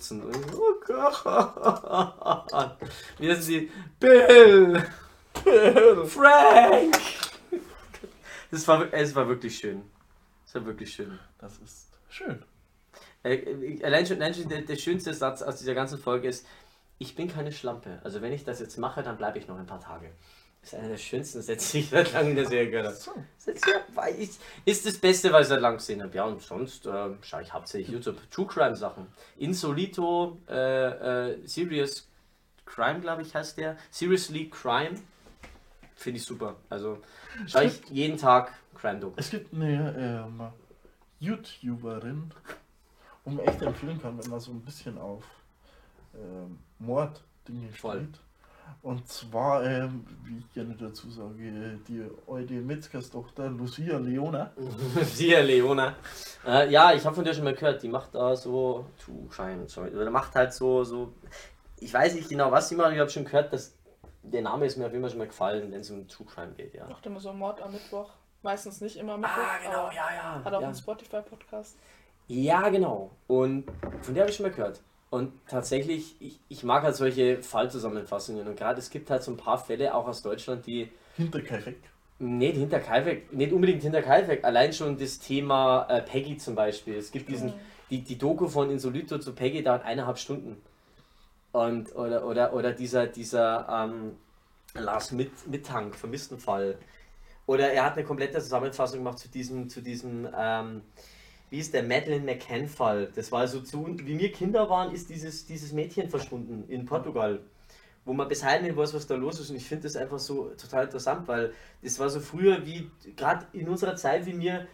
Gott. 0.86 1.22
Sind 3.20 3.48
die 3.48 3.70
Bill, 4.00 4.26
Bill, 4.26 4.84
Frank. 6.06 6.98
Das 8.50 8.66
war, 8.68 8.92
es 8.92 9.14
war 9.14 9.28
wirklich 9.28 9.58
schön. 9.58 9.82
Es 10.46 10.54
war 10.54 10.64
wirklich 10.66 10.92
schön. 10.94 11.18
Das 11.38 11.58
ist 11.58 11.88
schön. 12.08 12.42
Äh, 13.22 13.34
äh, 13.34 13.84
Allein 13.84 14.06
schon, 14.06 14.16
allein 14.16 14.34
schon 14.34 14.48
der, 14.48 14.62
der 14.62 14.76
schönste 14.76 15.12
Satz 15.12 15.42
aus 15.42 15.58
dieser 15.58 15.74
ganzen 15.74 15.98
Folge 15.98 16.28
ist, 16.28 16.46
ich 16.98 17.14
bin 17.14 17.28
keine 17.28 17.52
Schlampe. 17.52 18.00
Also 18.04 18.22
wenn 18.22 18.32
ich 18.32 18.44
das 18.44 18.60
jetzt 18.60 18.78
mache, 18.78 19.02
dann 19.02 19.16
bleibe 19.16 19.38
ich 19.38 19.48
noch 19.48 19.58
ein 19.58 19.66
paar 19.66 19.80
Tage. 19.80 20.10
Das 20.60 20.72
ist 20.72 20.78
einer 20.78 20.88
der 20.88 20.96
schönsten 20.96 21.42
Sätze, 21.42 21.72
die 21.72 21.78
ich 21.80 21.90
seit 21.90 22.12
langem 22.12 22.30
in 22.30 22.36
der 22.36 22.46
Serie 22.46 22.70
gehört 22.70 22.86
habe. 22.86 22.96
So. 22.96 23.12
Ist, 24.18 24.40
ist 24.64 24.86
das 24.86 24.98
Beste, 24.98 25.32
was 25.32 25.42
ich 25.42 25.48
seit 25.48 25.60
langem 25.60 25.78
gesehen 25.78 26.02
habe. 26.02 26.16
Ja, 26.16 26.24
und 26.24 26.42
sonst 26.42 26.86
äh, 26.86 27.10
schaue 27.22 27.42
ich 27.42 27.52
hauptsächlich 27.52 27.90
YouTube. 27.90 28.18
True 28.30 28.46
Crime 28.46 28.74
Sachen. 28.74 29.06
Insolito, 29.36 30.40
äh, 30.48 31.34
äh, 31.34 31.46
Serious 31.46 32.08
Crime, 32.64 33.00
glaube 33.00 33.22
ich, 33.22 33.34
heißt 33.34 33.58
der. 33.58 33.76
Seriously 33.90 34.50
Crime. 34.50 34.96
Finde 35.96 36.18
ich 36.18 36.24
super. 36.24 36.56
Also 36.68 36.98
schaue 37.46 37.64
ich 37.64 37.84
jeden 37.90 38.18
Tag 38.18 38.52
Crime 38.74 39.00
Doku. 39.00 39.14
Es 39.16 39.30
gibt 39.30 39.52
eine 39.54 40.24
ähm, 40.28 40.42
YouTuberin, 41.18 42.30
wo 43.24 43.30
man 43.30 43.44
echt 43.46 43.62
empfehlen 43.62 44.00
kann, 44.00 44.22
wenn 44.22 44.30
man 44.30 44.38
so 44.38 44.52
ein 44.52 44.60
bisschen 44.60 44.98
auf 44.98 45.24
ähm, 46.14 46.58
Morddinge 46.78 47.70
Voll. 47.72 48.02
steht. 48.02 48.20
Und 48.82 49.08
zwar, 49.08 49.64
ähm, 49.64 50.04
wie 50.24 50.38
ich 50.38 50.52
gerne 50.52 50.74
dazu 50.78 51.10
sage, 51.10 51.78
die 51.88 52.04
alte 52.28 52.54
Metzgerstochter 52.54 53.48
Lucia 53.48 53.96
Leona. 53.98 54.52
Sia 55.02 55.40
Leona. 55.40 55.94
Äh, 56.46 56.70
ja, 56.70 56.92
ich 56.92 57.04
habe 57.04 57.14
von 57.14 57.24
dir 57.24 57.32
schon 57.32 57.44
mal 57.44 57.54
gehört, 57.54 57.82
die 57.82 57.88
macht 57.88 58.14
da 58.14 58.36
so 58.36 58.86
True 59.02 59.26
Crime, 59.30 59.68
sorry, 59.68 59.94
oder 59.94 60.10
macht 60.10 60.34
halt 60.34 60.52
so, 60.52 60.84
so, 60.84 61.12
ich 61.78 61.92
weiß 61.92 62.14
nicht 62.14 62.28
genau, 62.28 62.50
was 62.52 62.68
sie 62.68 62.76
macht, 62.76 62.92
ich 62.92 62.98
habe 62.98 63.10
schon 63.10 63.24
gehört, 63.24 63.52
dass 63.52 63.75
der 64.32 64.42
Name 64.42 64.66
ist 64.66 64.76
mir 64.76 64.86
auf 64.86 64.92
jeden 64.92 65.02
Fall 65.02 65.10
schon 65.10 65.18
mal 65.18 65.28
gefallen, 65.28 65.72
wenn 65.72 65.80
es 65.80 65.90
um 65.90 66.06
True 66.08 66.26
Crime 66.26 66.52
geht, 66.56 66.74
ja. 66.74 66.86
Macht 66.86 67.06
immer 67.06 67.20
so 67.20 67.32
Mord 67.32 67.60
am 67.62 67.72
Mittwoch. 67.72 68.10
Meistens 68.42 68.80
nicht 68.80 68.96
immer 68.96 69.16
Mittwoch. 69.16 69.36
Ah, 69.36 69.58
genau, 69.62 69.86
ja, 69.88 70.14
ja. 70.14 70.44
Hat 70.44 70.54
auch 70.54 70.60
ja. 70.60 70.66
einen 70.66 70.76
Spotify-Podcast. 70.76 71.76
Ja, 72.28 72.68
genau. 72.68 73.10
Und 73.26 73.64
von 74.02 74.14
der 74.14 74.22
habe 74.22 74.30
ich 74.30 74.36
schon 74.36 74.46
mal 74.46 74.52
gehört. 74.52 74.80
Und 75.10 75.32
tatsächlich, 75.48 76.16
ich, 76.20 76.40
ich 76.48 76.64
mag 76.64 76.82
halt 76.82 76.96
solche 76.96 77.42
Fallzusammenfassungen. 77.42 78.46
Und 78.46 78.56
gerade 78.56 78.78
es 78.78 78.90
gibt 78.90 79.10
halt 79.10 79.22
so 79.22 79.30
ein 79.30 79.36
paar 79.36 79.58
Fälle 79.58 79.94
auch 79.94 80.06
aus 80.06 80.22
Deutschland, 80.22 80.66
die 80.66 80.90
Hinter 81.16 81.40
Kaifek. 81.40 81.76
nicht 82.18 82.56
hinter 82.56 82.80
Kaifek, 82.80 83.32
nicht 83.32 83.52
unbedingt 83.52 83.82
hinter 83.82 84.02
Kaifek, 84.02 84.44
allein 84.44 84.72
schon 84.72 84.98
das 84.98 85.18
Thema 85.18 85.86
äh, 85.88 86.02
Peggy 86.02 86.36
zum 86.36 86.54
Beispiel. 86.54 86.96
Es 86.96 87.12
gibt 87.12 87.28
diesen, 87.28 87.52
die, 87.90 88.02
die 88.02 88.18
Doku 88.18 88.48
von 88.48 88.70
Insolito 88.70 89.18
zu 89.18 89.32
Peggy 89.32 89.62
dauert 89.62 89.84
eineinhalb 89.84 90.18
Stunden. 90.18 90.60
Und, 91.56 91.96
oder, 91.96 92.26
oder, 92.26 92.52
oder 92.52 92.72
dieser, 92.72 93.06
dieser 93.06 93.66
ähm, 93.70 94.12
Lars 94.74 95.10
Mit, 95.12 95.30
Mittank, 95.46 95.94
vermissten 95.94 96.38
Fall. 96.38 96.76
Oder 97.46 97.72
er 97.72 97.86
hat 97.86 97.94
eine 97.94 98.04
komplette 98.04 98.40
Zusammenfassung 98.40 98.98
gemacht 98.98 99.18
zu 99.18 99.30
diesem, 99.30 99.70
zu 99.70 99.80
diesem 99.80 100.28
ähm, 100.36 100.82
wie 101.48 101.58
ist 101.58 101.72
der 101.72 101.82
Madeleine 101.82 102.24
McCann-Fall. 102.24 103.10
Das 103.14 103.32
war 103.32 103.48
so 103.48 103.60
zu, 103.60 103.86
wie 103.86 104.18
wir 104.18 104.32
Kinder 104.32 104.68
waren, 104.68 104.92
ist 104.92 105.08
dieses, 105.08 105.46
dieses 105.46 105.72
Mädchen 105.72 106.10
verschwunden 106.10 106.64
in 106.68 106.84
Portugal. 106.84 107.40
Wo 108.04 108.12
man 108.12 108.28
bis 108.28 108.44
heute 108.44 108.64
nicht 108.64 108.76
weiß, 108.76 108.92
was 108.92 109.06
da 109.06 109.14
los 109.14 109.40
ist. 109.40 109.48
Und 109.48 109.56
ich 109.56 109.66
finde 109.66 109.84
das 109.84 109.96
einfach 109.96 110.18
so 110.18 110.50
total 110.60 110.84
interessant, 110.84 111.26
weil 111.26 111.54
das 111.82 111.98
war 111.98 112.10
so 112.10 112.20
früher 112.20 112.66
wie, 112.66 112.90
gerade 113.16 113.46
in 113.54 113.66
unserer 113.66 113.96
Zeit, 113.96 114.26
wie 114.26 114.34
mir, 114.34 114.66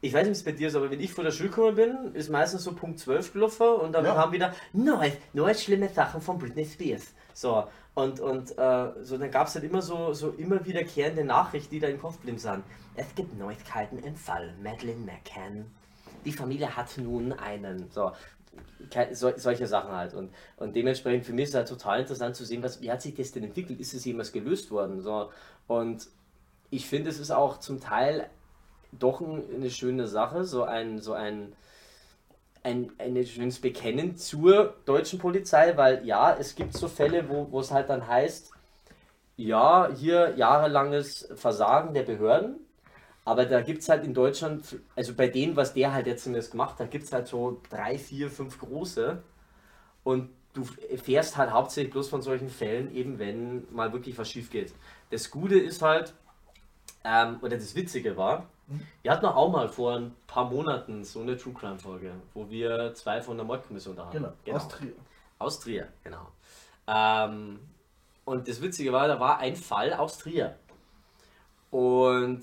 ich 0.00 0.12
weiß 0.12 0.26
nicht, 0.28 0.36
wie 0.36 0.38
es 0.38 0.44
bei 0.44 0.52
dir 0.52 0.68
ist, 0.68 0.76
aber 0.76 0.90
wenn 0.90 1.00
ich 1.00 1.12
vor 1.12 1.24
der 1.24 1.32
Schule 1.32 1.48
gekommen 1.48 1.74
bin, 1.74 2.14
ist 2.14 2.30
meistens 2.30 2.62
so 2.64 2.72
Punkt 2.72 3.00
12 3.00 3.32
gelaufen 3.32 3.66
und 3.66 3.92
dann 3.92 4.04
Ja. 4.04 4.14
haben 4.16 4.32
wieder 4.32 4.54
neue, 4.72 5.12
neue 5.32 5.54
schlimme 5.54 5.88
Sachen 5.88 6.20
von 6.20 6.38
Britney 6.38 6.64
Spears. 6.64 7.14
So, 7.34 7.64
und, 7.94 8.20
und 8.20 8.56
äh, 8.56 8.88
so, 9.02 9.18
dann 9.18 9.30
gab 9.30 9.48
es 9.48 9.54
halt 9.54 9.64
immer 9.64 9.82
so, 9.82 10.12
so 10.12 10.30
immer 10.30 10.64
wiederkehrende 10.64 11.24
Nachrichten, 11.24 11.70
die 11.70 11.80
da 11.80 11.88
im 11.88 12.00
Kopf 12.00 12.18
blieben 12.18 12.38
sind. 12.38 12.62
Es 12.94 13.12
gibt 13.14 13.36
Neuigkeiten 13.36 13.98
im 13.98 14.14
Fall 14.14 14.54
Madeleine 14.62 15.00
McCann. 15.04 15.66
Die 16.24 16.32
Familie 16.32 16.76
hat 16.76 16.96
nun 16.98 17.32
einen. 17.32 17.90
So, 17.90 18.12
so, 19.12 19.32
solche 19.36 19.66
Sachen 19.66 19.92
halt. 19.92 20.14
Und, 20.14 20.32
und 20.56 20.74
dementsprechend 20.74 21.26
für 21.26 21.32
mich 21.32 21.44
ist 21.44 21.50
es 21.50 21.54
halt 21.56 21.68
total 21.68 22.00
interessant 22.00 22.36
zu 22.36 22.44
sehen, 22.44 22.62
was, 22.62 22.80
wie 22.80 22.90
hat 22.90 23.02
sich 23.02 23.14
das 23.14 23.32
denn 23.32 23.44
entwickelt? 23.44 23.80
Ist 23.80 23.94
es 23.94 24.04
jemals 24.04 24.32
gelöst 24.32 24.70
worden? 24.70 25.00
So, 25.00 25.30
und 25.66 26.08
ich 26.70 26.86
finde, 26.86 27.10
es 27.10 27.18
ist 27.18 27.30
auch 27.30 27.58
zum 27.58 27.80
Teil 27.80 28.28
doch 28.92 29.20
ein, 29.20 29.42
eine 29.54 29.70
schöne 29.70 30.08
Sache, 30.08 30.44
so 30.44 30.64
ein, 30.64 31.00
so 31.00 31.12
ein, 31.12 31.52
ein, 32.62 32.92
ein 32.98 33.24
schönes 33.26 33.60
Bekennen 33.60 34.16
zur 34.16 34.74
deutschen 34.84 35.18
Polizei, 35.18 35.76
weil 35.76 36.04
ja, 36.06 36.34
es 36.34 36.54
gibt 36.54 36.74
so 36.74 36.88
Fälle, 36.88 37.28
wo, 37.28 37.50
wo 37.50 37.60
es 37.60 37.70
halt 37.70 37.88
dann 37.88 38.06
heißt, 38.06 38.52
ja, 39.36 39.88
hier 39.94 40.34
jahrelanges 40.36 41.28
Versagen 41.36 41.94
der 41.94 42.02
Behörden, 42.02 42.56
aber 43.24 43.44
da 43.46 43.60
gibt 43.60 43.82
es 43.82 43.88
halt 43.88 44.04
in 44.04 44.14
Deutschland, 44.14 44.80
also 44.96 45.14
bei 45.14 45.28
dem, 45.28 45.54
was 45.54 45.74
der 45.74 45.92
halt 45.92 46.06
jetzt 46.06 46.24
zumindest 46.24 46.50
gemacht 46.50 46.80
hat, 46.80 46.90
gibt 46.90 47.04
es 47.04 47.12
halt 47.12 47.28
so 47.28 47.60
drei, 47.70 47.98
vier, 47.98 48.30
fünf 48.30 48.58
große 48.58 49.22
und 50.02 50.30
du 50.54 50.64
fährst 50.96 51.36
halt 51.36 51.52
hauptsächlich 51.52 51.92
bloß 51.92 52.08
von 52.08 52.22
solchen 52.22 52.48
Fällen, 52.48 52.92
eben 52.94 53.18
wenn 53.18 53.66
mal 53.72 53.92
wirklich 53.92 54.18
was 54.18 54.30
schief 54.30 54.50
geht. 54.50 54.72
Das 55.10 55.30
Gute 55.30 55.58
ist 55.58 55.82
halt, 55.82 56.14
ähm, 57.04 57.38
oder 57.42 57.56
das 57.56 57.74
Witzige 57.74 58.16
war, 58.16 58.48
wir 59.02 59.10
hatten 59.10 59.26
auch 59.26 59.50
mal 59.50 59.68
vor 59.68 59.96
ein 59.96 60.14
paar 60.26 60.50
Monaten 60.50 61.04
so 61.04 61.20
eine 61.20 61.36
True 61.36 61.54
Crime 61.54 61.78
Folge, 61.78 62.12
wo 62.34 62.48
wir 62.50 62.92
zwei 62.94 63.22
von 63.22 63.36
der 63.36 63.46
Mordkommission 63.46 63.96
da 63.96 64.06
haben. 64.06 64.12
Genau, 64.44 64.56
aus 64.56 64.68
Trier. 64.68 64.92
Aus 65.38 65.60
Trier, 65.60 65.88
genau. 66.04 66.28
Ähm, 66.86 67.60
und 68.24 68.46
das 68.46 68.60
Witzige 68.60 68.92
war, 68.92 69.08
da 69.08 69.18
war 69.18 69.38
ein 69.38 69.56
Fall 69.56 69.94
aus 69.94 70.18
Trier. 70.18 70.56
Und 71.70 72.40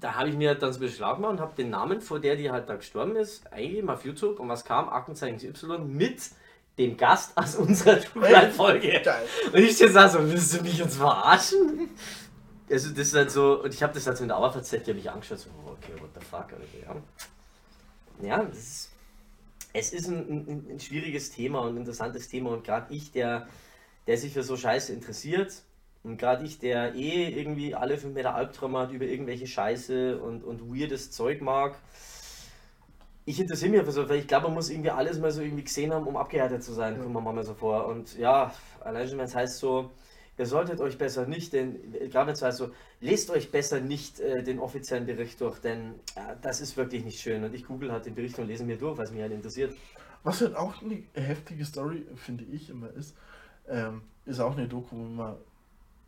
da 0.00 0.14
habe 0.14 0.30
ich 0.30 0.36
mir 0.36 0.54
dann 0.54 0.72
so 0.72 0.80
beschlagen 0.80 1.16
gemacht 1.16 1.32
und 1.32 1.40
habe 1.40 1.54
den 1.54 1.70
Namen, 1.70 2.00
vor 2.00 2.18
der 2.18 2.36
die 2.36 2.50
halt 2.50 2.68
da 2.68 2.76
gestorben 2.76 3.16
ist, 3.16 3.52
eingegeben 3.52 3.90
auf 3.90 4.04
YouTube. 4.04 4.40
Und 4.40 4.48
was 4.48 4.64
kam? 4.64 4.88
Aktenzeichen 4.88 5.40
Y 5.48 5.86
mit 5.86 6.30
dem 6.78 6.96
Gast 6.96 7.36
aus 7.36 7.56
unserer 7.56 8.00
True 8.00 8.22
Crime 8.22 8.50
Folge. 8.50 9.00
Geil. 9.04 9.26
Und 9.52 9.58
ich 9.58 9.78
da 9.78 10.08
so, 10.08 10.18
willst 10.28 10.58
du 10.58 10.62
mich 10.62 10.78
jetzt 10.78 10.96
verarschen? 10.96 11.90
Also 12.72 12.88
das 12.88 13.08
ist 13.08 13.14
halt 13.14 13.30
so, 13.30 13.62
und 13.62 13.74
ich 13.74 13.82
habe 13.82 13.92
das 13.92 14.06
halt 14.06 14.16
so 14.16 14.24
in 14.24 14.28
der 14.28 14.38
Arbeitszeit, 14.38 14.86
die 14.86 14.92
habe 14.92 14.98
ich 14.98 15.10
angeschaut, 15.10 15.40
so, 15.40 15.50
oh, 15.66 15.72
okay, 15.72 15.92
what 16.00 16.08
the 16.18 16.24
fuck, 16.24 16.46
Alter, 16.52 16.64
ja. 16.82 18.26
Ja, 18.26 18.44
das 18.44 18.58
ist, 18.58 18.90
es 19.74 19.92
ist 19.92 20.08
ein, 20.08 20.46
ein, 20.48 20.66
ein 20.70 20.80
schwieriges 20.80 21.30
Thema 21.30 21.60
und 21.60 21.74
ein 21.74 21.76
interessantes 21.76 22.28
Thema 22.28 22.50
und 22.50 22.64
gerade 22.64 22.92
ich, 22.94 23.12
der, 23.12 23.46
der 24.06 24.16
sich 24.16 24.32
für 24.32 24.42
so 24.42 24.56
Scheiße 24.56 24.90
interessiert 24.90 25.62
und 26.02 26.16
gerade 26.16 26.46
ich, 26.46 26.60
der 26.60 26.94
eh 26.94 27.28
irgendwie 27.28 27.74
alle 27.74 27.98
fünf 27.98 28.14
Meter 28.14 28.34
Albträume 28.34 28.78
hat 28.78 28.90
über 28.90 29.04
irgendwelche 29.04 29.46
Scheiße 29.46 30.18
und, 30.18 30.42
und 30.42 30.74
weirdes 30.74 31.10
Zeug 31.10 31.42
mag, 31.42 31.76
ich 33.26 33.38
interessiere 33.38 33.70
mich 33.70 33.82
für 33.82 33.92
so, 33.92 34.08
weil 34.08 34.20
ich 34.20 34.26
glaube, 34.26 34.46
man 34.46 34.54
muss 34.54 34.70
irgendwie 34.70 34.90
alles 34.90 35.18
mal 35.18 35.30
so 35.30 35.42
irgendwie 35.42 35.64
gesehen 35.64 35.92
haben, 35.92 36.06
um 36.06 36.16
abgehärtet 36.16 36.64
zu 36.64 36.72
sein, 36.72 36.98
kommt 36.98 37.12
man 37.12 37.22
mal 37.22 37.44
so 37.44 37.54
vor. 37.54 37.86
Und 37.86 38.18
ja, 38.18 38.52
allein 38.80 39.06
schon, 39.06 39.18
wenn 39.18 39.26
es 39.26 39.34
heißt 39.34 39.58
so, 39.58 39.90
ihr 40.38 40.46
solltet 40.46 40.80
euch 40.80 40.98
besser 40.98 41.26
nicht, 41.26 41.52
denn 41.52 41.76
heißt 42.14 42.58
so, 42.58 42.70
lest 43.00 43.30
euch 43.30 43.50
besser 43.50 43.80
nicht 43.80 44.20
äh, 44.20 44.42
den 44.42 44.58
offiziellen 44.58 45.06
Bericht 45.06 45.40
durch, 45.40 45.58
denn 45.60 45.94
äh, 46.16 46.34
das 46.42 46.60
ist 46.60 46.76
wirklich 46.76 47.04
nicht 47.04 47.20
schön. 47.20 47.44
Und 47.44 47.54
ich 47.54 47.66
google 47.66 47.92
halt 47.92 48.06
den 48.06 48.14
Bericht 48.14 48.38
und 48.38 48.46
lese 48.46 48.64
mir 48.64 48.76
durch, 48.78 48.98
was 48.98 49.10
mich 49.12 49.20
halt 49.22 49.32
interessiert. 49.32 49.74
Was 50.24 50.40
halt 50.40 50.54
auch 50.56 50.80
eine 50.82 51.02
heftige 51.14 51.64
Story, 51.64 52.06
finde 52.16 52.44
ich 52.44 52.70
immer, 52.70 52.90
ist, 52.90 53.14
ähm, 53.68 54.02
ist 54.24 54.40
auch 54.40 54.56
eine 54.56 54.68
Doku, 54.68 54.94
die 54.96 55.14
man 55.14 55.36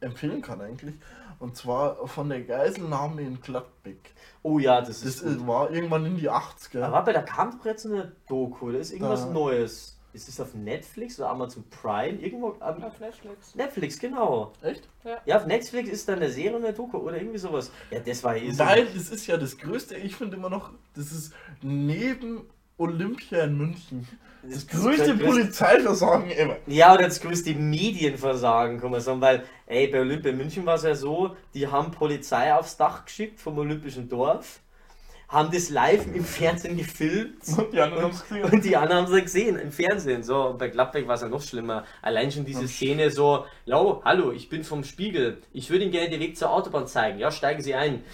empfehlen 0.00 0.40
kann 0.42 0.60
eigentlich. 0.60 0.94
Und 1.40 1.56
zwar 1.56 2.06
von 2.06 2.28
der 2.28 2.42
Geiselnahme 2.42 3.22
in 3.22 3.40
Gladbeck. 3.40 4.12
Oh 4.42 4.58
ja, 4.58 4.80
das 4.80 5.00
Das 5.00 5.16
ist. 5.16 5.22
ist, 5.22 5.38
gut. 5.38 5.46
war 5.48 5.70
irgendwann 5.70 6.06
in 6.06 6.16
die 6.16 6.30
80er. 6.30 6.82
Aber 6.82 7.12
da 7.12 7.22
kam 7.22 7.58
doch 7.58 7.64
jetzt 7.66 7.86
eine 7.86 8.12
Doku, 8.28 8.70
da 8.70 8.78
ist 8.78 8.92
irgendwas 8.92 9.26
Da- 9.26 9.32
Neues. 9.32 9.98
Ist 10.14 10.28
es 10.28 10.40
auf 10.40 10.54
Netflix 10.54 11.18
oder 11.18 11.30
Amazon 11.30 11.64
Prime? 11.70 12.20
Irgendwo 12.20 12.54
am 12.60 12.82
Auf 12.84 13.00
Netflix. 13.00 13.54
Netflix, 13.56 13.98
genau. 13.98 14.52
Echt? 14.62 14.88
Ja, 15.26 15.36
auf 15.36 15.46
Netflix 15.46 15.90
ist 15.90 16.08
dann 16.08 16.16
eine 16.16 16.30
Serie 16.30 16.56
und 16.56 16.64
eine 16.64 16.72
Doku 16.72 16.98
oder 16.98 17.16
irgendwie 17.16 17.38
sowas. 17.38 17.72
Ja, 17.90 17.98
das 17.98 18.22
war 18.22 18.36
eh 18.36 18.48
so. 18.52 18.64
Weil 18.64 18.86
das 18.86 19.10
ist 19.10 19.26
ja 19.26 19.36
das 19.36 19.58
Größte, 19.58 19.96
ich 19.96 20.14
finde 20.14 20.36
immer 20.36 20.48
noch, 20.48 20.70
das 20.94 21.10
ist 21.10 21.32
neben 21.62 22.42
Olympia 22.78 23.42
in 23.44 23.58
München. 23.58 24.06
Das 24.42 24.68
größte 24.68 25.16
Polizeiversagen 25.16 26.30
ever. 26.30 26.58
Ja, 26.66 26.94
oder 26.94 27.04
das 27.04 27.20
größte 27.20 27.54
Medienversagen, 27.54 28.80
kann 28.80 28.92
man 28.92 29.00
sagen, 29.00 29.20
weil, 29.20 29.44
ey, 29.66 29.88
bei 29.88 30.00
Olympia 30.00 30.32
München 30.32 30.64
war 30.64 30.76
es 30.76 30.84
ja 30.84 30.94
so, 30.94 31.36
die 31.54 31.66
haben 31.66 31.90
Polizei 31.90 32.54
aufs 32.54 32.76
Dach 32.76 33.04
geschickt 33.04 33.40
vom 33.40 33.58
Olympischen 33.58 34.08
Dorf, 34.08 34.60
haben 35.28 35.50
das 35.52 35.70
live 35.70 36.06
im 36.14 36.24
Fernsehen 36.24 36.76
gefilmt 36.76 37.42
Und 37.58 37.72
die 37.72 37.80
anderen 37.80 38.04
haben 38.04 38.10
es 38.12 38.22
gesehen. 38.22 38.44
und 38.44 38.64
die 38.64 38.76
anderen 38.76 39.06
haben 39.06 39.12
es 39.14 39.22
gesehen 39.22 39.58
im 39.58 39.72
Fernsehen. 39.72 40.22
So, 40.22 40.48
und 40.50 40.58
bei 40.58 40.68
Gladbeck 40.68 41.06
war 41.08 41.14
es 41.14 41.22
ja 41.22 41.28
noch 41.28 41.42
schlimmer. 41.42 41.84
Allein 42.02 42.30
schon 42.30 42.44
diese 42.44 42.68
Szene 42.68 43.10
so, 43.10 43.46
Lau, 43.66 44.02
hallo, 44.04 44.32
ich 44.32 44.48
bin 44.48 44.64
vom 44.64 44.84
Spiegel, 44.84 45.38
ich 45.52 45.70
würde 45.70 45.84
Ihnen 45.84 45.92
gerne 45.92 46.10
den 46.10 46.20
Weg 46.20 46.36
zur 46.36 46.50
Autobahn 46.50 46.86
zeigen. 46.86 47.18
Ja, 47.18 47.30
steigen 47.30 47.62
Sie 47.62 47.74
ein. 47.74 48.02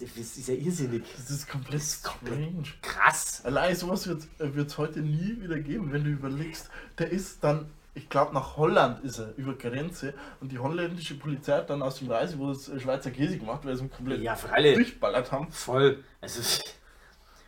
Das 0.00 0.38
ist 0.38 0.48
ja 0.48 0.54
irrsinnig. 0.54 1.02
Das 1.16 1.30
ist 1.30 1.48
komplett 1.48 1.82
strange. 1.82 2.64
Krass. 2.80 3.42
Allein 3.44 3.76
sowas 3.76 4.08
wird 4.08 4.68
es 4.68 4.78
heute 4.78 5.00
nie 5.00 5.36
wieder 5.42 5.58
geben, 5.58 5.92
wenn 5.92 6.04
du 6.04 6.10
überlegst. 6.10 6.70
Der 6.98 7.10
ist 7.10 7.44
dann, 7.44 7.66
ich 7.94 8.08
glaube, 8.08 8.34
nach 8.34 8.56
Holland 8.56 9.04
ist 9.04 9.18
er 9.18 9.34
über 9.36 9.54
Grenze 9.54 10.14
und 10.40 10.50
die 10.52 10.58
holländische 10.58 11.14
Polizei 11.18 11.54
hat 11.58 11.70
dann 11.70 11.82
aus 11.82 11.96
dem 11.98 12.10
Reise, 12.10 12.38
wo 12.38 12.50
es 12.50 12.70
Schweizer 12.80 13.10
Käse 13.10 13.38
gemacht, 13.38 13.64
weil 13.64 13.76
sie 13.76 13.84
ihn 13.84 13.90
komplett 13.90 14.20
Ja, 14.22 14.36
freilich. 14.36 14.74
durchballert 14.74 15.30
haben. 15.32 15.50
Voll. 15.50 16.04
Also, 16.20 16.42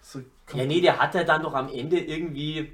So 0.02 0.20
ja, 0.52 0.64
nee, 0.64 0.80
der 0.80 0.98
hat 0.98 1.14
ja 1.14 1.24
dann 1.24 1.42
doch 1.42 1.54
am 1.54 1.68
Ende 1.68 1.98
irgendwie. 1.98 2.72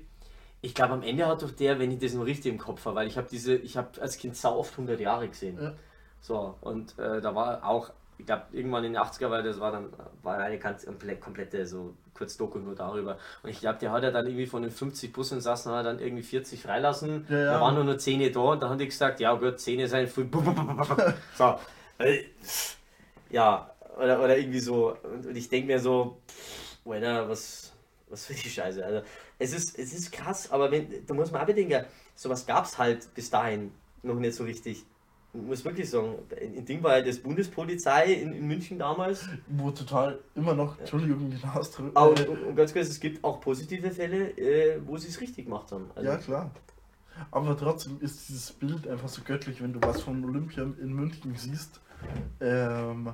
Ich 0.63 0.75
glaube, 0.75 0.95
am 0.95 1.03
Ende 1.03 1.27
hat 1.27 1.43
doch 1.43 1.51
der, 1.51 1.79
wenn 1.79 1.91
ich 1.91 1.99
das 1.99 2.15
noch 2.15 2.25
richtig 2.27 2.53
im 2.53 2.59
Kopf 2.59 2.85
habe, 2.87 2.97
weil 2.97 3.09
ich 3.09 3.17
habe 3.19 3.29
diese, 3.31 3.55
ich 3.57 3.77
habe 3.77 4.01
als 4.01 4.19
Kind 4.19 4.37
sau 4.37 4.59
oft 4.59 4.73
100 4.73 5.01
Jahre 5.01 5.29
gesehen. 5.29 5.59
Ja. 5.61 5.75
So, 6.21 6.57
und 6.61 6.99
äh, 6.99 7.21
da 7.21 7.35
war 7.35 7.65
auch, 7.67 7.93
ich 8.19 8.27
glaube, 8.27 8.45
irgendwann 8.53 8.85
in 8.85 8.93
den 8.93 9.03
80er, 9.03 9.31
weil 9.31 9.43
das 9.43 9.59
war 9.59 9.73
dann, 9.73 9.93
war 10.23 10.39
eine 10.39 10.59
ganz 10.59 10.87
komple- 10.87 11.17
komplette, 11.17 11.67
so 11.67 11.95
kurz 12.15 12.37
Doku 12.37 12.59
nur 12.59 12.75
darüber. 12.75 13.19
Und 13.43 13.51
ich 13.51 13.61
glaube, 13.61 13.79
der 13.81 13.91
hat 13.91 14.03
ja 14.05 14.11
dann 14.11 14.27
irgendwie 14.27 14.47
von 14.47 14.63
den 14.63 14.71
50 14.71 15.13
Businsassen 15.13 15.73
hat 15.73 15.79
er 15.87 15.93
dann 15.95 15.99
irgendwie 16.01 16.23
40 16.23 16.63
freilassen. 16.63 17.27
Ja, 17.29 17.37
ja. 17.39 17.45
Da 17.55 17.61
waren 17.61 17.75
nur 17.75 17.85
noch 17.85 17.97
10 17.97 18.33
da 18.33 18.41
und 18.41 18.63
dann 18.63 18.71
haben 18.71 18.79
die 18.79 18.87
gesagt, 18.87 19.21
ja 19.21 19.35
gut, 19.35 19.59
10 19.59 19.87
sein 19.89 20.07
voll. 20.09 20.29
So. 21.37 21.59
äh, 21.99 22.25
Ja, 23.31 23.71
oder, 23.97 24.23
oder 24.23 24.37
irgendwie 24.39 24.61
so. 24.61 24.97
Und, 25.03 25.27
und 25.27 25.37
ich 25.37 25.49
denke 25.49 25.67
mir 25.69 25.79
so, 25.79 26.19
Alter, 26.85 27.29
was, 27.29 27.73
was 28.09 28.27
für 28.27 28.35
die 28.35 28.49
Scheiße. 28.51 28.85
Also, 28.85 29.03
es 29.39 29.53
ist, 29.53 29.79
es 29.79 29.93
ist 29.93 30.13
krass, 30.13 30.51
aber 30.51 30.71
wenn, 30.71 31.07
da 31.07 31.15
muss 31.15 31.31
man 31.31 31.43
auch 31.43 31.47
bedenken, 31.47 31.85
sowas 32.15 32.47
gab 32.47 32.65
es 32.67 32.79
halt 32.79 33.13
bis 33.15 33.31
dahin 33.31 33.73
noch 34.03 34.17
nicht 34.17 34.35
so 34.35 34.45
richtig. 34.45 34.85
Ich 35.35 35.41
muss 35.41 35.65
wirklich 35.65 35.89
sagen, 35.89 36.15
ein 36.39 36.65
Ding 36.67 36.83
war 36.83 36.99
ja 36.99 37.05
das 37.05 37.19
Bundespolizei 37.19 38.13
in, 38.13 38.35
in 38.35 38.47
München 38.47 38.79
damals. 38.79 39.27
wo 39.49 39.71
total 39.71 40.19
immer 40.35 40.55
noch, 40.55 40.79
Entschuldigung, 40.79 41.31
den 41.31 41.43
Ausdruck. 41.49 41.91
Aber, 41.95 42.11
und, 42.11 42.29
und 42.29 42.57
ganz 42.57 42.73
kurz, 42.75 42.89
es 42.89 43.01
gibt 43.01 43.25
auch 43.25 43.41
positive 43.41 43.91
Fälle, 43.91 44.31
äh, 44.37 44.79
wo 44.85 44.99
sie 44.99 45.09
es 45.09 45.21
richtig 45.21 45.47
gemacht 45.47 45.73
haben. 45.73 45.91
Also, 45.95 46.09
ja, 46.09 46.17
klar. 46.19 46.51
Aber 47.31 47.57
trotzdem 47.57 47.99
ist 48.01 48.29
dieses 48.29 48.53
Bild 48.53 48.87
einfach 48.87 49.09
so 49.09 49.23
göttlich, 49.23 49.63
wenn 49.63 49.73
du 49.73 49.81
was 49.83 50.03
von 50.03 50.23
Olympia 50.25 50.65
in 50.65 50.93
München 50.93 51.35
siehst. 51.37 51.81
Ähm, 52.41 53.13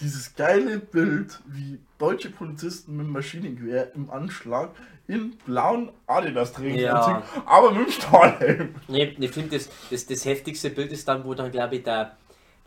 dieses 0.00 0.34
geile 0.34 0.78
Bild, 0.78 1.40
wie 1.46 1.78
deutsche 1.98 2.30
Polizisten 2.30 2.96
mit 2.96 3.06
Maschinengewehr 3.06 3.94
im 3.94 4.10
Anschlag 4.10 4.70
in 5.08 5.36
blauen 5.44 5.90
adidas 6.06 6.52
Ja. 6.62 7.22
aber 7.44 7.72
mit 7.72 7.86
dem 7.86 7.92
Stahlhelm. 7.92 8.74
Nee, 8.88 9.14
ich 9.18 9.30
finde, 9.30 9.58
das, 9.58 9.68
das, 9.90 10.06
das 10.06 10.24
heftigste 10.24 10.70
Bild 10.70 10.92
ist 10.92 11.06
dann, 11.08 11.24
wo 11.24 11.34
dann, 11.34 11.50
glaube 11.50 11.76
ich, 11.76 11.82
der, 11.82 12.16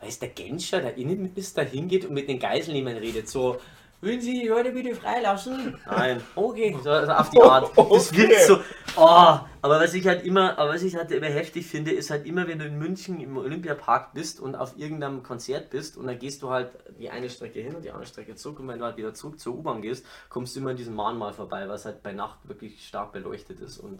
weiß 0.01 0.19
der 0.19 0.29
Genscher, 0.29 0.81
der 0.81 0.97
Innenminister 0.97 1.63
hingeht 1.63 2.05
und 2.05 2.13
mit 2.13 2.27
den 2.29 2.39
Geiselnehmern 2.39 2.97
redet. 2.97 3.29
So, 3.29 3.57
Würden 4.01 4.21
Sie 4.21 4.39
die 4.39 4.47
Leute 4.47 4.71
bitte 4.71 4.93
freilassen? 4.95 5.79
Nein. 5.85 6.21
Okay, 6.35 6.75
so, 6.83 6.83
so 6.83 7.11
auf 7.11 7.29
die 7.29 7.41
Art. 7.43 7.71
Das 7.91 8.11
Okay. 8.11 8.17
wird 8.17 8.33
so. 8.35 8.59
Oh, 8.95 9.39
aber 9.61 9.79
was 9.79 9.93
ich 9.93 10.05
halt 10.07 10.25
immer, 10.25 10.57
aber 10.57 10.73
was 10.75 10.83
ich 10.83 10.95
halt 10.95 11.11
immer 11.11 11.27
heftig 11.27 11.65
finde, 11.65 11.91
ist 11.91 12.09
halt 12.11 12.25
immer, 12.25 12.47
wenn 12.47 12.59
du 12.59 12.65
in 12.65 12.77
München 12.77 13.19
im 13.19 13.35
Olympiapark 13.37 14.13
bist 14.13 14.39
und 14.39 14.55
auf 14.55 14.77
irgendeinem 14.77 15.23
Konzert 15.23 15.69
bist 15.69 15.97
und 15.97 16.07
dann 16.07 16.19
gehst 16.19 16.41
du 16.43 16.49
halt 16.49 16.71
die 16.99 17.09
eine 17.09 17.29
Strecke 17.29 17.59
hin 17.59 17.75
und 17.75 17.83
die 17.83 17.91
andere 17.91 18.05
Strecke 18.07 18.35
zurück 18.35 18.59
und 18.59 18.67
wenn 18.67 18.79
du 18.79 18.85
halt 18.85 18.97
wieder 18.97 19.13
zurück 19.13 19.39
zur 19.39 19.55
U-Bahn 19.55 19.81
gehst, 19.81 20.05
kommst 20.29 20.55
du 20.55 20.59
immer 20.59 20.71
an 20.71 20.77
diesem 20.77 20.95
Mahnmal 20.95 21.33
vorbei, 21.33 21.67
was 21.67 21.85
halt 21.85 22.03
bei 22.03 22.13
Nacht 22.13 22.39
wirklich 22.43 22.87
stark 22.87 23.11
beleuchtet 23.11 23.59
ist. 23.59 23.77
Und 23.79 23.99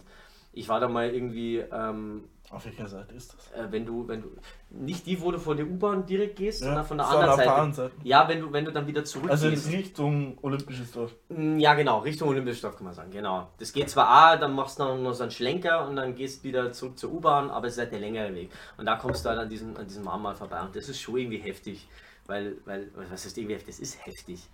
ich 0.56 0.68
war 0.68 0.80
da 0.80 0.88
mal 0.88 1.08
irgendwie, 1.14 1.58
ähm, 1.58 2.24
Auf 2.50 2.64
welcher 2.64 2.88
Seite 2.88 3.14
ist 3.14 3.34
das? 3.34 3.52
äh, 3.52 3.70
wenn 3.70 3.84
du, 3.84 4.08
wenn 4.08 4.22
du, 4.22 4.28
nicht 4.70 5.04
die, 5.06 5.20
wo 5.20 5.30
du 5.30 5.38
von 5.38 5.56
der 5.56 5.66
U-Bahn 5.66 6.06
direkt 6.06 6.36
gehst, 6.36 6.60
Ja, 6.62 6.66
sondern 6.68 6.84
von 6.86 6.96
der 6.98 7.06
anderen 7.08 7.36
Seite. 7.36 7.52
anderen 7.52 7.72
Seite. 7.74 7.94
Ja, 8.02 8.26
wenn 8.28 8.40
du, 8.40 8.52
wenn 8.52 8.64
du 8.64 8.72
dann 8.72 8.86
wieder 8.86 9.04
zurückgehst. 9.04 9.44
Also 9.44 9.70
Richtung 9.70 10.38
Olympisches 10.42 10.92
Dorf. 10.92 11.14
Mm, 11.28 11.58
Ja, 11.58 11.74
genau, 11.74 11.98
Richtung 11.98 12.28
Olympischstoff 12.28 12.74
kann 12.76 12.84
man 12.86 12.94
sagen, 12.94 13.10
genau. 13.10 13.50
Das 13.58 13.72
geht 13.72 13.90
zwar 13.90 14.34
auch, 14.34 14.40
dann 14.40 14.54
machst 14.54 14.78
du 14.78 14.84
noch, 14.84 14.96
noch 14.96 15.12
so 15.12 15.24
einen 15.24 15.30
Schlenker 15.32 15.86
und 15.86 15.96
dann 15.96 16.14
gehst 16.14 16.42
wieder 16.42 16.72
zurück 16.72 16.98
zur 16.98 17.12
U-Bahn, 17.12 17.50
aber 17.50 17.66
es 17.66 17.74
ist 17.74 17.78
halt 17.80 17.92
der 17.92 18.00
längere 18.00 18.34
Weg. 18.34 18.50
Und 18.78 18.86
da 18.86 18.96
kommst 18.96 19.24
du 19.24 19.28
halt 19.28 19.38
an 19.38 19.48
diesem, 19.48 19.76
an 19.76 19.86
diesem 19.86 20.04
Mahnmal 20.04 20.34
vorbei 20.34 20.60
und 20.62 20.74
das 20.74 20.88
ist 20.88 21.00
schon 21.00 21.16
irgendwie 21.18 21.38
heftig, 21.38 21.86
weil, 22.26 22.56
weil 22.64 22.90
was 23.10 23.24
heißt 23.24 23.36
irgendwie 23.36 23.54
heftig, 23.54 23.74
das 23.76 23.80
ist 23.80 24.04
heftig. 24.06 24.48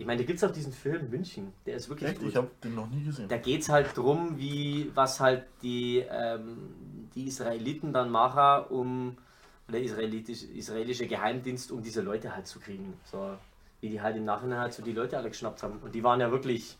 Ich 0.00 0.06
meine, 0.06 0.22
da 0.22 0.26
gibt 0.26 0.38
es 0.38 0.44
auch 0.44 0.50
diesen 0.50 0.72
Film 0.72 1.10
München, 1.10 1.52
der 1.66 1.76
ist 1.76 1.90
wirklich 1.90 2.08
Echt? 2.08 2.20
gut. 2.20 2.30
Ich 2.30 2.36
habe 2.36 2.50
den 2.64 2.74
noch 2.74 2.88
nie 2.88 3.04
gesehen. 3.04 3.28
Da 3.28 3.36
geht 3.36 3.60
es 3.60 3.68
halt 3.68 3.94
drum, 3.94 4.38
wie, 4.38 4.90
was 4.94 5.20
halt 5.20 5.44
die, 5.62 6.02
ähm, 6.10 6.56
die 7.14 7.26
Israeliten 7.26 7.92
dann 7.92 8.10
machen, 8.10 8.64
um, 8.70 9.18
oder 9.68 9.78
israelitisch, 9.78 10.44
israelische 10.44 11.06
Geheimdienst, 11.06 11.70
um 11.70 11.82
diese 11.82 12.00
Leute 12.00 12.34
halt 12.34 12.46
zu 12.46 12.60
kriegen. 12.60 12.94
So, 13.04 13.36
wie 13.82 13.90
die 13.90 14.00
halt 14.00 14.16
im 14.16 14.24
Nachhinein 14.24 14.60
halt 14.60 14.72
so 14.72 14.82
die 14.82 14.92
Leute 14.92 15.18
alle 15.18 15.28
geschnappt 15.28 15.62
haben. 15.62 15.80
Und 15.82 15.94
die 15.94 16.02
waren 16.02 16.18
ja 16.18 16.30
wirklich, 16.30 16.78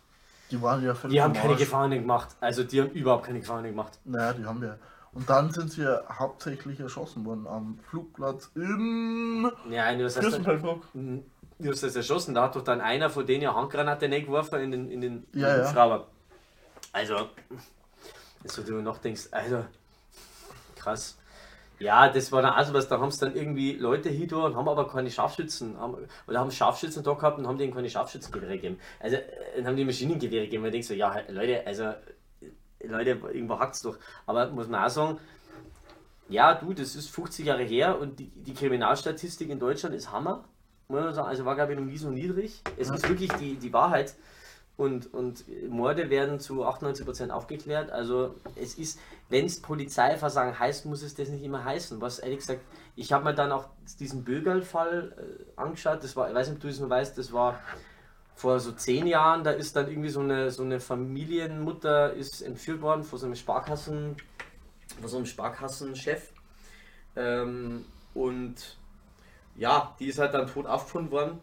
Die 0.51 0.62
waren 0.62 0.83
ja 0.83 0.95
völlig 0.95 1.14
die 1.14 1.21
haben 1.21 1.35
keine. 1.35 1.57
Gefangenen 1.57 2.01
gemacht. 2.01 2.35
Also 2.41 2.64
die 2.64 2.81
haben 2.81 2.91
überhaupt 2.93 3.27
keine 3.27 3.41
Gefangenen 3.41 3.73
gemacht. 3.73 3.99
Naja, 4.07 4.33
die 4.33 4.47
haben 4.47 4.62
wir. 4.62 4.79
Und 5.13 5.29
dann 5.29 5.51
sind 5.51 5.73
sie 5.73 5.83
ja 5.83 6.03
hauptsächlich 6.09 6.79
erschossen 6.79 7.25
worden 7.25 7.47
am 7.47 7.79
Flugplatz 7.89 8.51
in 8.55 9.51
Ja, 9.69 9.93
Fürstenfeldbruck. 10.09 10.87
du 10.93 11.71
hast 11.71 11.83
das 11.83 11.97
erschossen. 11.97 12.35
Da 12.35 12.45
hat 12.45 12.55
doch 12.57 12.63
dann 12.63 12.81
einer 12.81 13.11
von 13.11 13.27
denen 13.27 13.47
eine 13.47 13.57
Handgranate 13.57 14.07
reingeworfen 14.07 14.61
in 14.61 14.71
den, 14.71 14.91
in 14.91 15.01
den, 15.01 15.27
Ja, 15.33 15.57
den 15.57 15.65
ja. 15.65 15.73
Schrauber. 15.73 16.07
Also, 16.93 17.29
wo 18.45 18.63
du 18.63 18.75
noch 18.83 18.99
denkst, 18.99 19.29
Alter, 19.33 19.67
krass. 20.77 21.17
Ja, 21.81 22.09
das 22.11 22.31
war 22.31 22.43
dann 22.43 22.53
also 22.53 22.75
was, 22.75 22.89
da 22.89 23.01
haben 23.01 23.09
es 23.09 23.17
dann 23.19 23.35
irgendwie 23.35 23.73
Leute 23.73 24.11
hier 24.11 24.31
und 24.37 24.55
haben 24.55 24.69
aber 24.69 24.87
keine 24.87 25.11
Scharfschützen, 25.11 25.79
haben, 25.79 25.97
oder 26.29 26.39
haben 26.39 26.51
Scharfschützen 26.51 27.03
da 27.03 27.15
gehabt 27.15 27.39
und 27.39 27.47
haben 27.47 27.57
denen 27.57 27.73
keine 27.73 27.89
Scharfschützengewehre 27.89 28.53
gegeben. 28.57 28.79
Also, 29.01 29.17
äh, 29.17 29.23
dann 29.57 29.67
haben 29.67 29.77
die 29.77 29.85
Maschinengewehre 29.85 30.45
gegeben, 30.45 30.63
und 30.63 30.69
ich 30.69 30.73
denk 30.73 30.85
so, 30.85 30.95
ja, 30.95 31.17
Leute, 31.29 31.67
also, 31.67 31.95
Leute, 32.83 33.11
irgendwo 33.33 33.59
hackt's 33.59 33.83
doch. 33.83 33.99
Aber 34.26 34.49
muss 34.51 34.68
man 34.68 34.85
auch 34.85 34.91
sagen, 34.91 35.18
ja, 36.28 36.55
du, 36.55 36.72
das 36.72 36.95
ist 36.95 37.11
50 37.11 37.47
Jahre 37.47 37.64
her 37.64 37.99
und 37.99 38.18
die, 38.18 38.31
die 38.31 38.55
Kriminalstatistik 38.55 39.51
in 39.51 39.59
Deutschland 39.59 39.95
ist 39.95 40.12
Hammer. 40.12 40.45
Also 40.89 41.45
war, 41.45 41.55
glaube 41.55 41.72
ich, 41.72 41.78
noch 41.78 41.85
nie 41.85 41.99
so 41.99 42.11
niedrig. 42.11 42.62
Es 42.76 42.91
ist 42.91 43.09
wirklich 43.09 43.33
die, 43.35 43.57
die 43.57 43.72
Wahrheit. 43.72 44.14
Und, 44.76 45.12
und 45.12 45.45
Morde 45.68 46.09
werden 46.09 46.41
zu 46.41 46.64
98% 46.64 47.31
aufgeklärt. 47.31 47.91
Also 47.91 48.37
es 48.57 48.74
ist, 48.74 48.99
wenn 49.28 49.45
es 49.45 49.61
Polizeiversagen 49.61 50.59
heißt, 50.59 50.87
muss 50.87 51.03
es 51.03 51.14
das 51.14 51.28
nicht 51.28 51.45
immer 51.45 51.64
heißen. 51.64 52.01
Was 52.01 52.18
ehrlich 52.18 52.39
gesagt, 52.39 52.62
ich 52.97 53.12
habe 53.12 53.24
mir 53.24 53.35
dann 53.35 53.53
auch 53.53 53.66
diesen 53.99 54.24
Bögerl-Fall 54.24 55.12
äh, 55.18 55.61
angeschaut. 55.61 56.03
Das 56.03 56.16
war, 56.16 56.28
ich 56.28 56.35
weiß 56.35 56.49
nicht, 56.49 56.57
ob 56.57 56.62
du 56.62 56.68
es 56.68 56.81
noch 56.81 56.89
weißt, 56.89 57.18
das 57.18 57.33
war 57.33 57.61
vor 58.41 58.59
so 58.59 58.72
zehn 58.72 59.07
Jahren, 59.07 59.45
da 59.45 59.51
ist 59.51 59.76
dann 59.76 59.86
irgendwie 59.86 60.09
so 60.09 60.20
eine, 60.20 60.51
so 60.51 60.62
eine 60.62 60.80
Familienmutter 60.80 62.14
ist 62.14 62.41
entführt 62.41 62.80
worden 62.80 63.05
von 63.05 63.18
so 63.18 63.26
einem 63.26 63.34
Sparkassen, 63.34 64.16
von 64.99 65.09
so 65.09 65.18
einem 65.18 65.26
Sparkassenchef. 65.26 66.32
Ähm, 67.16 67.84
und 68.14 68.78
ja, 69.57 69.95
die 69.99 70.07
ist 70.07 70.18
halt 70.18 70.32
dann 70.32 70.47
tot 70.47 70.64
aufgefunden 70.64 71.11
worden. 71.11 71.38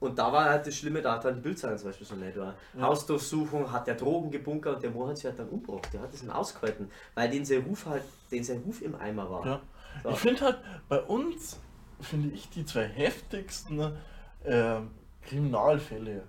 Und 0.00 0.18
da 0.18 0.30
war 0.34 0.44
halt 0.50 0.66
das 0.66 0.74
Schlimme, 0.76 1.00
da 1.00 1.14
hat 1.14 1.24
dann 1.24 1.36
die 1.36 1.40
Bildzeitung 1.40 1.78
zum 1.78 1.88
Beispiel 1.88 2.06
so 2.06 2.14
nicht. 2.14 2.36
Oder? 2.36 2.54
Hausdurchsuchung, 2.78 3.72
hat 3.72 3.86
der 3.86 3.94
Drogen 3.94 4.30
gebunkert 4.30 4.74
und 4.74 4.82
der 4.82 4.90
Mohr 4.90 5.08
hat 5.08 5.16
sich 5.16 5.24
halt 5.24 5.38
dann 5.38 5.48
umgebracht. 5.48 5.88
Der 5.94 6.02
hat 6.02 6.12
das 6.12 6.20
dann 6.20 6.30
ausgehalten, 6.30 6.90
weil 7.14 7.30
den 7.30 7.46
sein 7.46 7.62
Ruf 7.62 7.86
halt, 7.86 8.02
den 8.30 8.44
sein 8.44 8.62
Ruf 8.66 8.82
im 8.82 8.94
Eimer 8.96 9.30
war. 9.30 9.46
Ja. 9.46 9.60
So. 10.02 10.10
Ich 10.10 10.18
finde 10.18 10.40
halt, 10.42 10.58
bei 10.90 11.00
uns, 11.00 11.58
finde 12.02 12.34
ich, 12.34 12.50
die 12.50 12.66
zwei 12.66 12.84
heftigsten 12.84 13.96
ähm, 14.44 14.90
Kriminalfälle 15.22 16.24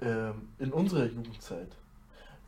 ähm, 0.00 0.48
in 0.58 0.72
unserer 0.72 1.06
Jugendzeit, 1.06 1.68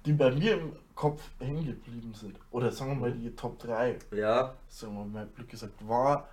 die 0.04 0.12
bei 0.12 0.30
mir 0.30 0.54
im 0.60 0.72
Kopf 0.94 1.22
hängen 1.38 1.64
geblieben 1.66 2.12
sind, 2.14 2.38
oder 2.50 2.70
sagen 2.72 2.92
wir 2.92 3.08
mal 3.08 3.12
die 3.12 3.34
Top 3.34 3.58
3, 3.58 3.98
Ja, 4.12 4.54
sagen 4.68 4.94
wir 4.94 5.04
mal 5.04 5.26
blöd 5.26 5.48
gesagt, 5.48 5.74
war, 5.88 6.28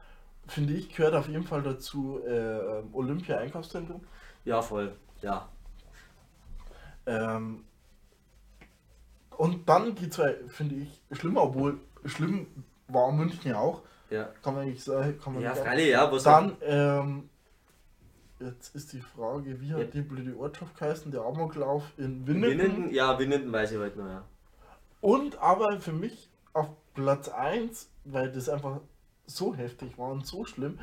finde 0.47 0.73
ich, 0.73 0.93
gehört 0.95 1.15
auf 1.15 1.27
jeden 1.27 1.43
Fall 1.43 1.61
dazu 1.61 2.19
äh, 2.25 2.83
Olympia 2.93 3.37
Einkaufszentrum. 3.37 4.01
ja, 4.43 4.61
voll. 4.61 4.95
Ja. 5.21 5.47
Ähm, 7.05 7.63
und 9.37 9.67
dann 9.67 9.95
die 9.95 10.09
zwei, 10.09 10.35
finde 10.47 10.75
ich, 10.75 11.01
schlimmer, 11.11 11.43
obwohl 11.43 11.79
schlimm 12.05 12.47
war 12.87 13.11
München 13.11 13.51
ja 13.51 13.59
auch, 13.59 13.81
Ja, 14.09 14.29
kann 14.43 14.55
man 14.55 14.65
nicht 14.65 14.83
sagen. 14.83 15.19
Kann 15.19 15.33
man 15.33 15.43
ja 15.43 15.55
freilich, 15.55 15.89
ja. 15.89 16.11
Was 16.11 16.23
Dann, 16.23 16.55
ähm, 16.61 17.29
jetzt 18.39 18.75
ist 18.75 18.93
die 18.93 19.01
Frage, 19.01 19.59
wie 19.61 19.73
hat 19.73 19.93
die 19.93 20.01
blöde 20.01 20.37
Ortschaft 20.37 20.77
geheißen, 20.77 21.11
der 21.11 21.21
Amoklauf 21.21 21.83
in 21.97 22.25
Winnenden? 22.27 22.59
Winnenden. 22.59 22.93
Ja, 22.93 23.17
Winnenden 23.19 23.51
weiß 23.51 23.71
ich 23.71 23.77
heute 23.77 23.99
noch, 23.99 24.07
ja. 24.07 24.23
Und 25.01 25.37
aber 25.39 25.79
für 25.79 25.91
mich 25.93 26.29
auf 26.53 26.67
Platz 26.93 27.29
1, 27.29 27.89
weil 28.05 28.31
das 28.31 28.49
einfach 28.49 28.79
so 29.27 29.53
heftig 29.55 29.97
war 29.97 30.11
und 30.11 30.25
so 30.25 30.45
schlimm. 30.45 30.79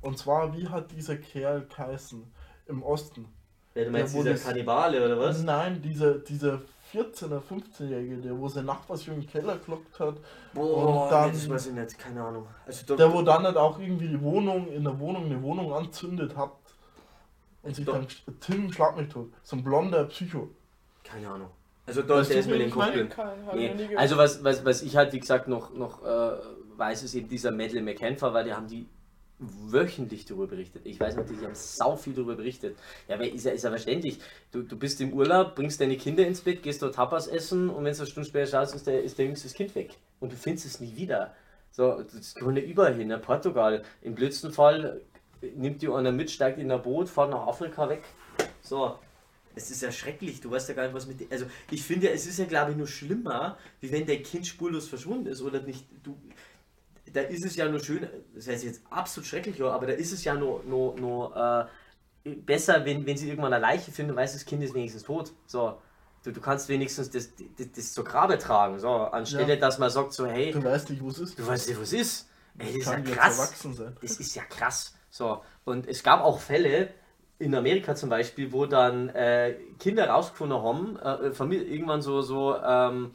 Und 0.00 0.18
zwar, 0.18 0.56
wie 0.56 0.68
hat 0.68 0.92
dieser 0.92 1.16
Kerl 1.16 1.66
geheißen 1.66 2.22
im 2.66 2.82
Osten? 2.82 3.26
Ja, 3.74 3.84
du 3.84 3.90
meinst 3.90 4.14
wo 4.14 4.22
dieser 4.22 4.36
Kannibale 4.36 5.04
oder 5.04 5.18
was? 5.18 5.42
Nein, 5.42 5.82
dieser, 5.82 6.14
dieser 6.14 6.60
14er, 6.94 7.40
15-Jährige, 7.40 8.16
der 8.18 8.38
wo 8.38 8.48
sein 8.48 8.64
Nachbarsjungen 8.64 9.22
im 9.22 9.28
Keller 9.28 9.58
gelockt 9.58 9.98
hat. 10.00 10.16
Boah, 10.54 11.04
Und 11.04 11.10
dann- 11.10 11.32
das 11.32 11.48
weiß 11.48 11.66
ich 11.66 11.72
nicht, 11.74 11.98
keine 11.98 12.22
Ahnung. 12.22 12.46
Also 12.64 12.96
Der 12.96 13.12
wo 13.12 13.20
dann 13.22 13.42
halt 13.44 13.56
auch 13.56 13.78
irgendwie 13.78 14.08
die 14.08 14.22
Wohnung, 14.22 14.68
in 14.68 14.84
der 14.84 14.98
Wohnung 14.98 15.24
eine 15.26 15.42
Wohnung 15.42 15.72
anzündet 15.74 16.36
hat. 16.36 16.52
Und 17.66 17.76
sich 17.76 17.84
Doch. 17.84 17.94
dann 17.94 18.06
Tim 18.40 18.72
schlag 18.72 18.96
mich 18.96 19.08
tot. 19.08 19.32
So 19.42 19.56
ein 19.56 19.64
blonder 19.64 20.04
Psycho. 20.04 20.48
Keine 21.04 21.28
Ahnung. 21.28 21.50
Also 21.86 22.02
da 22.02 22.20
ist 22.20 22.30
mir 22.30 22.54
wen 22.54 22.58
den 22.58 22.70
Kopf 22.70 22.90
Nee. 23.54 23.72
Also 23.96 24.16
was, 24.16 24.42
was, 24.42 24.64
was 24.64 24.82
ich 24.82 24.96
halt, 24.96 25.12
wie 25.12 25.20
gesagt, 25.20 25.46
noch, 25.46 25.72
noch 25.72 26.04
äh, 26.04 26.36
weiß, 26.76 27.04
ist 27.04 27.14
eben 27.14 27.28
dieser 27.28 27.52
Medley 27.52 27.80
McCann-Fall, 27.80 28.34
weil 28.34 28.44
die 28.44 28.52
haben 28.52 28.66
die 28.66 28.86
wöchentlich 29.38 30.24
darüber 30.24 30.46
berichtet. 30.46 30.82
Ich 30.84 30.98
weiß 30.98 31.16
natürlich, 31.16 31.40
die 31.40 31.46
haben 31.46 31.54
sau 31.54 31.94
viel 31.96 32.14
darüber 32.14 32.36
berichtet. 32.36 32.76
Ja, 33.06 33.16
aber 33.16 33.30
ist 33.30 33.44
ja, 33.44 33.52
ist 33.52 33.64
ja 33.64 33.70
verständlich. 33.70 34.18
Du, 34.50 34.62
du 34.62 34.76
bist 34.76 35.00
im 35.00 35.12
Urlaub, 35.12 35.54
bringst 35.54 35.80
deine 35.80 35.96
Kinder 35.96 36.26
ins 36.26 36.40
Bett, 36.40 36.62
gehst 36.62 36.82
dort 36.82 36.94
Tapas 36.94 37.26
essen 37.28 37.68
und 37.68 37.84
wenn 37.84 37.92
du 37.92 37.98
eine 37.98 38.06
Stunde 38.06 38.28
später 38.28 38.46
schaust, 38.46 38.74
ist 38.74 38.86
der, 38.86 39.02
ist 39.02 39.18
der 39.18 39.26
jüngste 39.26 39.48
Kind 39.50 39.74
weg. 39.74 39.98
Und 40.20 40.32
du 40.32 40.36
findest 40.36 40.66
es 40.66 40.80
nie 40.80 40.96
wieder. 40.96 41.34
So, 41.70 42.02
das 42.02 42.34
kann 42.34 42.56
ja 42.56 42.62
überall 42.62 42.94
hin. 42.94 43.10
In 43.10 43.20
Portugal, 43.20 43.82
im 44.00 44.14
blödsten 44.14 44.50
Fall 44.50 45.02
nimmt 45.54 45.82
die 45.82 45.88
einer 45.88 46.12
mit, 46.12 46.30
steigt 46.30 46.58
in 46.58 46.70
ein 46.70 46.82
Boot, 46.82 47.08
fährt 47.08 47.30
nach 47.30 47.46
Afrika 47.46 47.88
weg. 47.88 48.02
So, 48.62 48.98
es 49.54 49.70
ist 49.70 49.82
ja 49.82 49.90
schrecklich, 49.92 50.40
du 50.40 50.50
weißt 50.50 50.68
ja 50.68 50.74
gar 50.74 50.84
nicht, 50.84 50.94
was 50.94 51.06
mit. 51.06 51.30
Also, 51.32 51.46
ich 51.70 51.82
finde 51.82 52.06
ja, 52.08 52.12
es 52.12 52.26
ist 52.26 52.38
ja, 52.38 52.44
glaube 52.44 52.72
ich, 52.72 52.76
nur 52.76 52.86
schlimmer, 52.86 53.56
wie 53.80 53.90
wenn 53.92 54.06
dein 54.06 54.22
Kind 54.22 54.46
spurlos 54.46 54.88
verschwunden 54.88 55.26
ist 55.26 55.40
oder 55.42 55.62
nicht. 55.62 55.86
Du, 56.02 56.16
da 57.12 57.22
ist 57.22 57.44
es 57.44 57.56
ja 57.56 57.68
nur 57.68 57.80
schön, 57.80 58.06
das 58.34 58.48
heißt 58.48 58.64
jetzt 58.64 58.82
absolut 58.90 59.26
schrecklich, 59.26 59.62
aber 59.62 59.86
da 59.86 59.92
ist 59.92 60.12
es 60.12 60.24
ja 60.24 60.34
nur, 60.34 60.62
nur, 60.64 60.96
nur 61.00 61.68
äh, 62.24 62.30
besser, 62.34 62.84
wenn, 62.84 63.06
wenn 63.06 63.16
sie 63.16 63.28
irgendwann 63.28 63.52
eine 63.54 63.62
Leiche 63.62 63.92
finden 63.92 64.10
und 64.12 64.16
weiß, 64.18 64.32
das 64.34 64.44
Kind 64.44 64.62
ist 64.62 64.74
wenigstens 64.74 65.04
tot. 65.04 65.32
So. 65.46 65.80
Du, 66.24 66.32
du 66.32 66.40
kannst 66.40 66.68
wenigstens 66.68 67.08
das, 67.10 67.30
das, 67.56 67.68
das 67.76 67.92
zur 67.92 68.04
Grabe 68.04 68.36
tragen, 68.36 68.80
so, 68.80 68.88
anstelle, 68.90 69.54
Ja. 69.54 69.56
dass 69.60 69.78
man 69.78 69.88
sagt 69.90 70.12
so, 70.12 70.26
hey, 70.26 70.50
Du 70.50 70.62
weißt 70.64 70.90
nicht, 70.90 71.00
wo 71.00 71.08
es 71.08 71.18
ist. 71.20 71.38
du 71.38 71.46
weißt 71.46 71.68
nicht, 71.68 71.80
was 71.80 71.92
ist. 71.92 72.28
Ey, 72.58 72.66
das 72.66 72.76
ist 72.78 72.86
ja 72.86 73.00
krass. 73.14 73.54
Das 74.00 74.16
ist 74.18 74.34
ja 74.34 74.42
krass. 74.44 74.95
So, 75.16 75.42
und 75.64 75.88
es 75.88 76.02
gab 76.02 76.22
auch 76.22 76.38
Fälle, 76.40 76.88
in 77.38 77.54
Amerika 77.54 77.94
zum 77.94 78.08
Beispiel, 78.08 78.50
wo 78.52 78.64
dann 78.66 79.10
äh, 79.10 79.54
Kinder 79.78 80.08
rausgefunden 80.08 80.62
haben, 80.62 80.98
äh, 80.98 81.28
irgendwann 81.28 82.00
so, 82.00 82.22
so 82.22 82.56
ähm, 82.56 83.12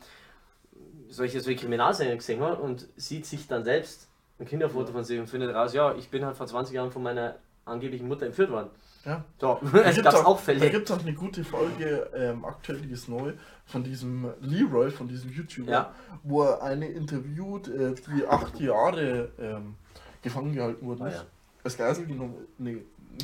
solche, 1.10 1.42
solche 1.42 1.60
Kriminalserien 1.62 2.18
gesehen 2.18 2.42
haben 2.42 2.58
und 2.62 2.88
sieht 2.96 3.26
sich 3.26 3.48
dann 3.48 3.64
selbst 3.64 4.10
ein 4.40 4.46
Kinderfoto 4.46 4.92
von 4.92 5.04
sich 5.04 5.20
und 5.20 5.28
findet 5.28 5.54
raus, 5.56 5.74
ja, 5.74 5.94
ich 5.96 6.10
bin 6.10 6.26
halt 6.26 6.36
vor 6.38 6.46
20 6.48 6.76
Jahren 6.76 6.92
von 6.92 7.04
meiner 7.04 7.36
angeblichen 7.66 8.08
Mutter 8.08 8.26
entführt 8.28 8.52
worden. 8.52 8.70
Ja. 9.06 9.24
So, 9.40 9.60
Da 9.74 9.80
es 9.86 10.02
gab 10.02 10.14
auch 10.26 10.38
Da 10.38 10.44
Fälle. 10.44 10.70
gibt 10.70 10.90
es 10.90 10.96
auch 10.96 11.02
eine 11.02 11.14
gute 11.14 11.44
Folge, 11.44 12.10
ähm, 12.16 12.46
aktuell, 12.46 12.80
die 12.80 12.92
ist 12.92 13.10
neu, 13.10 13.34
von 13.66 13.84
diesem 13.84 14.32
Leroy, 14.42 14.92
von 14.92 15.08
diesem 15.08 15.32
YouTuber, 15.32 15.72
Ja. 15.72 15.96
wo 16.24 16.44
er 16.44 16.62
eine 16.62 16.88
interviewt, 16.88 17.68
äh, 17.70 17.94
die 17.96 18.28
acht 18.28 18.60
Jahre 18.60 19.30
ähm, 19.40 19.76
gefangen 20.22 20.54
gehalten 20.54 20.86
worden 20.86 21.04
Ah, 21.04 21.10
ja. 21.10 21.24
Als 21.64 21.78
Geisel 21.78 22.06
genommen, 22.06 22.36
nee, 22.58 22.78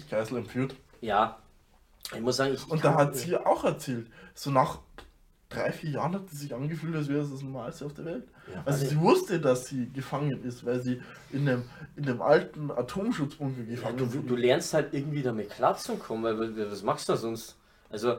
Geisel 0.09 0.37
entführt. 0.37 0.75
Ja, 1.01 1.39
ich 2.13 2.21
muss 2.21 2.37
sagen, 2.37 2.53
ich. 2.53 2.69
Und 2.69 2.83
da 2.83 2.95
hat 2.95 3.15
sie 3.15 3.35
auch 3.37 3.63
erzählt, 3.63 4.07
so 4.33 4.51
nach 4.51 4.79
drei, 5.49 5.71
vier 5.71 5.91
Jahren 5.91 6.13
hat 6.13 6.29
sie 6.29 6.35
sich 6.37 6.53
angefühlt, 6.53 6.95
als 6.95 7.07
wäre 7.07 7.21
es 7.21 7.31
das 7.31 7.41
Normalste 7.41 7.85
auf 7.85 7.93
der 7.93 8.05
Welt. 8.05 8.27
Ja, 8.53 8.61
Also 8.65 8.85
sie 8.85 8.99
wusste, 8.99 9.39
dass 9.39 9.67
sie 9.67 9.89
gefangen 9.91 10.43
ist, 10.43 10.65
weil 10.65 10.81
sie 10.81 11.01
in 11.31 11.47
einem, 11.47 11.63
in 11.95 12.07
einem 12.07 12.21
alten 12.21 12.69
Atomschutzbunker 12.71 13.61
Ja, 13.61 13.75
gefangen 13.75 13.97
du, 13.97 14.05
ist. 14.05 14.13
du 14.29 14.35
lernst 14.35 14.73
halt 14.73 14.93
irgendwie 14.93 15.21
damit 15.21 15.49
klarzukommen, 15.49 16.23
weil 16.23 16.57
weil- 16.57 16.71
was 16.71 16.83
machst 16.83 17.07
du 17.09 17.13
da 17.13 17.17
sonst? 17.17 17.55
Also, 17.89 18.17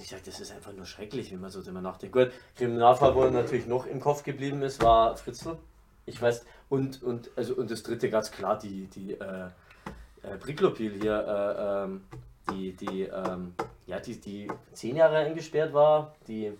ich 0.00 0.08
sag, 0.08 0.22
das 0.24 0.40
ist 0.40 0.52
einfach 0.52 0.72
nur 0.72 0.86
schrecklich, 0.86 1.30
wenn 1.32 1.40
man 1.40 1.50
so 1.50 1.62
drüber 1.62 1.80
nachdenkt. 1.82 2.14
Gut, 2.14 2.30
Kriminalfall, 2.56 3.14
wo 3.14 3.24
natürlich 3.28 3.66
noch 3.66 3.86
im 3.86 4.00
Kopf 4.00 4.22
geblieben 4.22 4.62
ist, 4.62 4.82
war 4.82 5.16
Fritzl. 5.16 5.56
Ich 6.06 6.20
weiß, 6.20 6.44
und, 6.68 7.02
und, 7.02 7.30
also, 7.36 7.54
und 7.54 7.70
das 7.70 7.82
dritte 7.82 8.10
ganz 8.10 8.30
klar, 8.30 8.58
die, 8.58 8.86
die 8.86 9.12
äh, 9.12 9.48
äh, 10.22 10.36
Priklopil 10.38 10.92
hier, 11.00 11.24
äh, 11.26 11.84
ähm, 11.84 12.04
die, 12.50 12.72
die, 12.72 13.02
ähm, 13.02 13.54
ja, 13.86 14.00
die, 14.00 14.20
die 14.20 14.50
zehn 14.72 14.96
Jahre 14.96 15.18
eingesperrt 15.18 15.72
war, 15.72 16.14
die, 16.26 16.52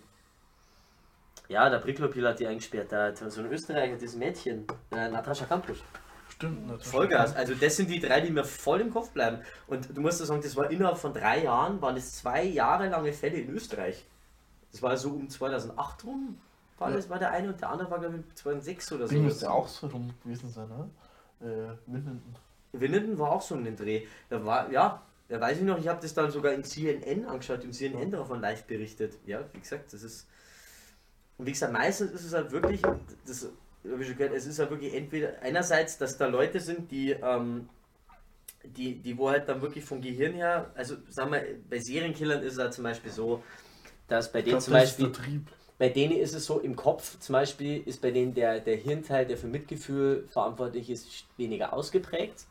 ja, 1.49 1.69
der 1.69 1.79
Priklopil 1.79 2.27
hat 2.27 2.41
die 2.41 2.47
eingesperrt, 2.47 2.93
da 2.93 3.07
hat 3.09 3.19
so 3.19 3.41
ein 3.41 3.53
Österreicher, 3.53 3.97
das 3.97 4.15
Mädchen, 4.15 4.67
äh, 4.91 5.09
Natascha 5.09 5.45
Kampusch. 5.45 5.83
Stimmt, 6.29 6.67
natürlich. 6.67 6.89
Vollgas. 6.89 7.37
Also 7.37 7.55
das 7.55 7.77
sind 7.77 7.89
die 7.91 8.01
drei, 8.01 8.21
die 8.21 8.31
mir 8.31 8.45
voll 8.45 8.81
im 8.81 8.91
Kopf 8.91 9.11
bleiben. 9.11 9.39
Und 9.69 9.97
du 9.97 10.01
musst 10.01 10.19
ja 10.21 10.27
sagen, 10.27 10.43
das 10.43 10.57
war 10.57 10.71
innerhalb 10.71 10.99
von 10.99 11.13
drei 11.13 11.45
Jahren, 11.45 11.81
waren 11.81 11.97
es 11.97 12.17
zwei 12.17 12.43
Jahre 12.43 12.89
lange 12.89 13.13
Fälle 13.13 13.37
in 13.37 13.51
Österreich. 13.51 14.05
Das 14.73 14.83
war 14.83 14.97
so 14.97 15.11
um 15.11 15.29
2008 15.29 16.05
rum, 16.05 16.39
war 16.79 16.91
Ja. 16.91 16.97
das 16.97 17.09
war 17.09 17.19
der 17.19 17.31
eine 17.31 17.49
und 17.49 17.61
der 17.61 17.71
andere 17.71 17.91
war 17.91 18.01
glaube 18.01 18.19
ich 18.29 18.35
2006 18.37 18.93
oder 18.93 19.07
so. 19.07 19.15
Ding 19.15 19.25
müsste 19.25 19.51
auch 19.51 19.69
so 19.69 19.87
rum 19.87 20.13
gewesen 20.23 20.51
sein, 20.51 20.69
ne? 20.69 20.91
Äh, 21.41 21.91
Winnenden. 21.93 22.37
Winnenden 22.73 23.19
war 23.19 23.33
auch 23.33 23.43
so 23.43 23.55
um 23.55 23.65
den 23.65 23.77
Dreh. 23.77 24.07
Da 24.29 24.45
war, 24.45 24.71
ja, 24.71 25.03
da 25.29 25.41
weiß 25.41 25.59
ich 25.59 25.65
noch, 25.65 25.79
ich 25.79 25.89
habe 25.89 26.01
das 26.01 26.13
dann 26.15 26.31
sogar 26.31 26.53
in 26.53 26.65
CNN 26.65 27.27
angeschaut, 27.27 27.65
im 27.65 27.73
CNN 27.73 28.11
davon 28.11 28.41
live 28.41 28.65
berichtet. 28.65 29.15
Ja, 29.27 29.41
wie 29.53 29.61
gesagt, 29.61 29.93
das 29.93 30.03
ist. 30.03 30.29
Und 31.39 31.47
wie 31.47 31.53
gesagt, 31.53 31.73
meistens 31.73 32.13
ist 32.13 32.25
es 32.25 32.33
halt 32.35 32.53
wirklich, 32.53 32.83
das 33.27 33.49
habe 33.91 34.03
ich 34.03 34.09
schon 34.09 34.17
gehört, 34.17 34.35
es 34.35 34.47
ist 34.47 34.59
halt 34.59 34.71
wirklich 34.71 34.95
entweder 34.95 35.41
einerseits, 35.43 35.99
dass 35.99 36.17
da 36.17 36.27
Leute 36.27 36.61
sind, 36.61 36.91
die, 36.91 37.11
ähm, 37.11 37.69
die, 38.65 38.97
die 39.01 39.19
wo 39.19 39.31
halt 39.31 39.49
dann 39.49 39.61
wirklich 39.61 39.85
vom 39.85 40.01
Gehirn 40.01 40.33
her, 40.35 40.71
also 40.75 40.97
sagen 41.09 41.33
wir, 41.33 41.43
bei 41.69 41.79
Serienkillern 41.79 42.43
ist 42.43 42.55
es 42.55 42.59
halt 42.59 42.73
zum 42.73 42.85
Beispiel 42.85 43.11
so, 43.11 43.43
dass 44.09 44.31
bei 44.33 44.43
denen 44.43 44.61
zum 44.61 44.73
Beispiel 44.75 45.07
der 45.07 45.13
Trieb. 45.13 45.49
Bei 45.79 45.89
denen 45.89 46.17
ist 46.17 46.35
es 46.35 46.47
so, 46.47 46.61
im 46.61 46.77
Kopf 46.77 47.19
zum 47.19 47.33
Beispiel 47.33 47.83
ist 47.85 48.01
bei 48.01 48.11
denen 48.11 48.35
der, 48.35 48.61
der 48.61 48.77
Hirnteil, 48.77 49.27
der 49.27 49.37
für 49.37 49.49
Mitgefühl 49.49 50.27
verantwortlich 50.29 50.89
ist, 50.89 51.27
weniger 51.37 51.73
ausgeprägt. 51.73 52.47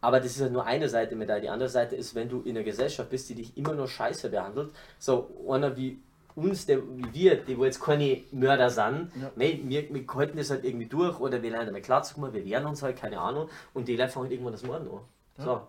Aber 0.00 0.18
das 0.18 0.32
ist 0.32 0.40
ja 0.40 0.48
nur 0.48 0.64
eine 0.64 0.88
Seite 0.88 1.14
mit 1.14 1.28
Die 1.28 1.48
andere 1.48 1.68
Seite 1.68 1.94
ist, 1.94 2.14
wenn 2.14 2.28
du 2.28 2.40
in 2.40 2.56
einer 2.56 2.64
Gesellschaft 2.64 3.10
bist, 3.10 3.28
die 3.28 3.34
dich 3.34 3.56
immer 3.56 3.74
nur 3.74 3.86
scheiße 3.86 4.30
behandelt. 4.30 4.70
So 4.98 5.28
einer 5.48 5.76
wie 5.76 5.98
uns, 6.34 6.64
der, 6.66 6.78
wie 6.96 7.12
wir, 7.12 7.36
die 7.36 7.58
wo 7.58 7.64
jetzt 7.64 7.80
keine 7.80 8.22
Mörder 8.32 8.70
sind, 8.70 9.10
Ja. 9.20 9.30
nee, 9.36 9.60
wir, 9.64 9.92
wir 9.92 10.06
halten 10.14 10.38
das 10.38 10.50
halt 10.50 10.64
irgendwie 10.64 10.86
durch 10.86 11.20
oder 11.20 11.42
wir 11.42 11.50
lernen 11.50 11.66
damit 11.66 11.84
klarzukommen, 11.84 12.32
wir 12.32 12.44
wehren 12.44 12.66
uns 12.66 12.82
halt, 12.82 12.96
keine 12.96 13.20
Ahnung, 13.20 13.48
und 13.74 13.88
die 13.88 13.96
Leute 13.96 14.10
fangen 14.10 14.24
halt 14.24 14.32
irgendwann 14.32 14.52
das 14.52 14.62
Morden 14.62 14.88
an. 14.88 15.00
So. 15.44 15.60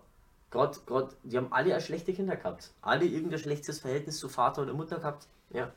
Gerade, 0.50 0.78
gerade, 0.86 1.08
die 1.24 1.36
haben 1.36 1.48
alle 1.50 1.78
schlechte 1.80 2.12
Kinder 2.12 2.36
gehabt. 2.36 2.70
Alle 2.80 3.04
irgendein 3.04 3.38
schlechtes 3.38 3.80
Verhältnis 3.80 4.18
zu 4.18 4.28
Vater 4.28 4.62
oder 4.62 4.74
Mutter 4.74 4.98
gehabt. 4.98 5.26
Ja. 5.50 5.72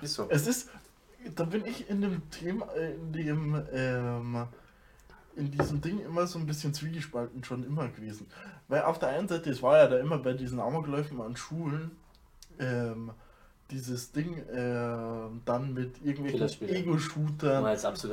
Ist 0.00 0.14
so. 0.14 0.26
Es 0.28 0.46
ist, 0.46 0.70
da 1.34 1.44
bin 1.44 1.64
ich 1.64 1.88
in 1.88 2.00
dem 2.00 2.28
Thema, 2.30 2.66
äh, 2.74 2.94
in 2.94 3.12
dem, 3.12 3.62
ähm, 3.72 4.46
in 5.36 5.50
diesem 5.50 5.80
Ding 5.80 6.00
immer 6.00 6.26
so 6.26 6.38
ein 6.38 6.46
bisschen 6.46 6.74
zwiegespalten 6.74 7.44
schon 7.44 7.64
immer 7.64 7.88
gewesen. 7.88 8.26
Weil 8.68 8.82
auf 8.82 8.98
der 8.98 9.10
einen 9.10 9.28
Seite, 9.28 9.50
es 9.50 9.62
war 9.62 9.78
ja 9.78 9.86
da 9.86 9.98
immer 9.98 10.18
bei 10.18 10.32
diesen 10.32 10.60
Amokläufen 10.60 11.20
an 11.20 11.36
Schulen, 11.36 11.92
ähm, 12.58 13.12
dieses 13.70 14.12
Ding 14.12 14.42
ähm, 14.52 15.42
dann 15.44 15.74
mit 15.74 16.04
irgendwelchen. 16.04 16.68
Ego-Shootern 16.68 17.64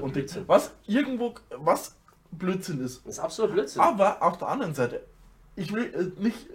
und 0.02 0.14
Blödsinn. 0.14 0.44
was 0.48 0.72
irgendwo, 0.86 1.34
was 1.58 1.96
Blödsinn 2.32 2.84
ist. 2.84 3.06
Das 3.06 3.14
ist 3.14 3.20
absoluter 3.20 3.54
Blödsinn. 3.54 3.82
Aber 3.82 4.22
auf 4.22 4.38
der 4.38 4.50
anderen 4.50 4.74
Seite, 4.74 5.02
ich 5.56 5.74
will 5.74 5.94
äh, 5.94 6.22
nicht, 6.22 6.50
äh, 6.50 6.54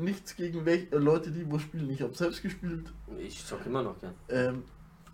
nichts 0.00 0.34
gegen 0.36 0.64
welche, 0.64 0.94
äh, 0.94 0.98
Leute, 0.98 1.30
die 1.30 1.50
wo 1.50 1.58
spielen. 1.58 1.90
Ich 1.90 2.02
habe 2.02 2.14
selbst 2.14 2.42
gespielt, 2.42 2.92
Ich 3.18 3.42
sag 3.42 3.64
immer 3.66 3.82
noch 3.82 3.98
gern. 4.00 4.14
ähm, 4.28 4.64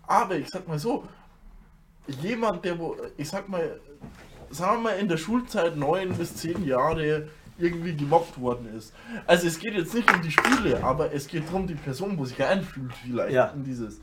aber 0.07 0.35
ich 0.37 0.47
sag 0.49 0.67
mal 0.67 0.79
so, 0.79 1.05
jemand, 2.21 2.63
der 2.65 2.79
wo, 2.79 2.95
ich 3.17 3.27
sag 3.29 3.49
mal, 3.49 3.79
sagen 4.49 4.77
wir 4.83 4.91
mal 4.91 4.97
in 4.99 5.07
der 5.07 5.17
Schulzeit 5.17 5.75
neun 5.75 6.13
bis 6.15 6.35
zehn 6.35 6.63
Jahre 6.65 7.27
irgendwie 7.59 7.95
gemobbt 7.95 8.39
worden 8.39 8.73
ist. 8.77 8.93
Also 9.25 9.47
es 9.47 9.59
geht 9.59 9.73
jetzt 9.73 9.93
nicht 9.93 10.11
um 10.13 10.21
die 10.21 10.31
Spiele, 10.31 10.81
aber 10.83 11.11
es 11.11 11.27
geht 11.27 11.47
darum, 11.47 11.67
die 11.67 11.73
Person, 11.75 12.17
wo 12.17 12.23
sich 12.23 12.41
einfühlt 12.43 12.93
vielleicht 12.93 13.33
Ja. 13.33 13.47
in 13.47 13.63
dieses. 13.63 13.99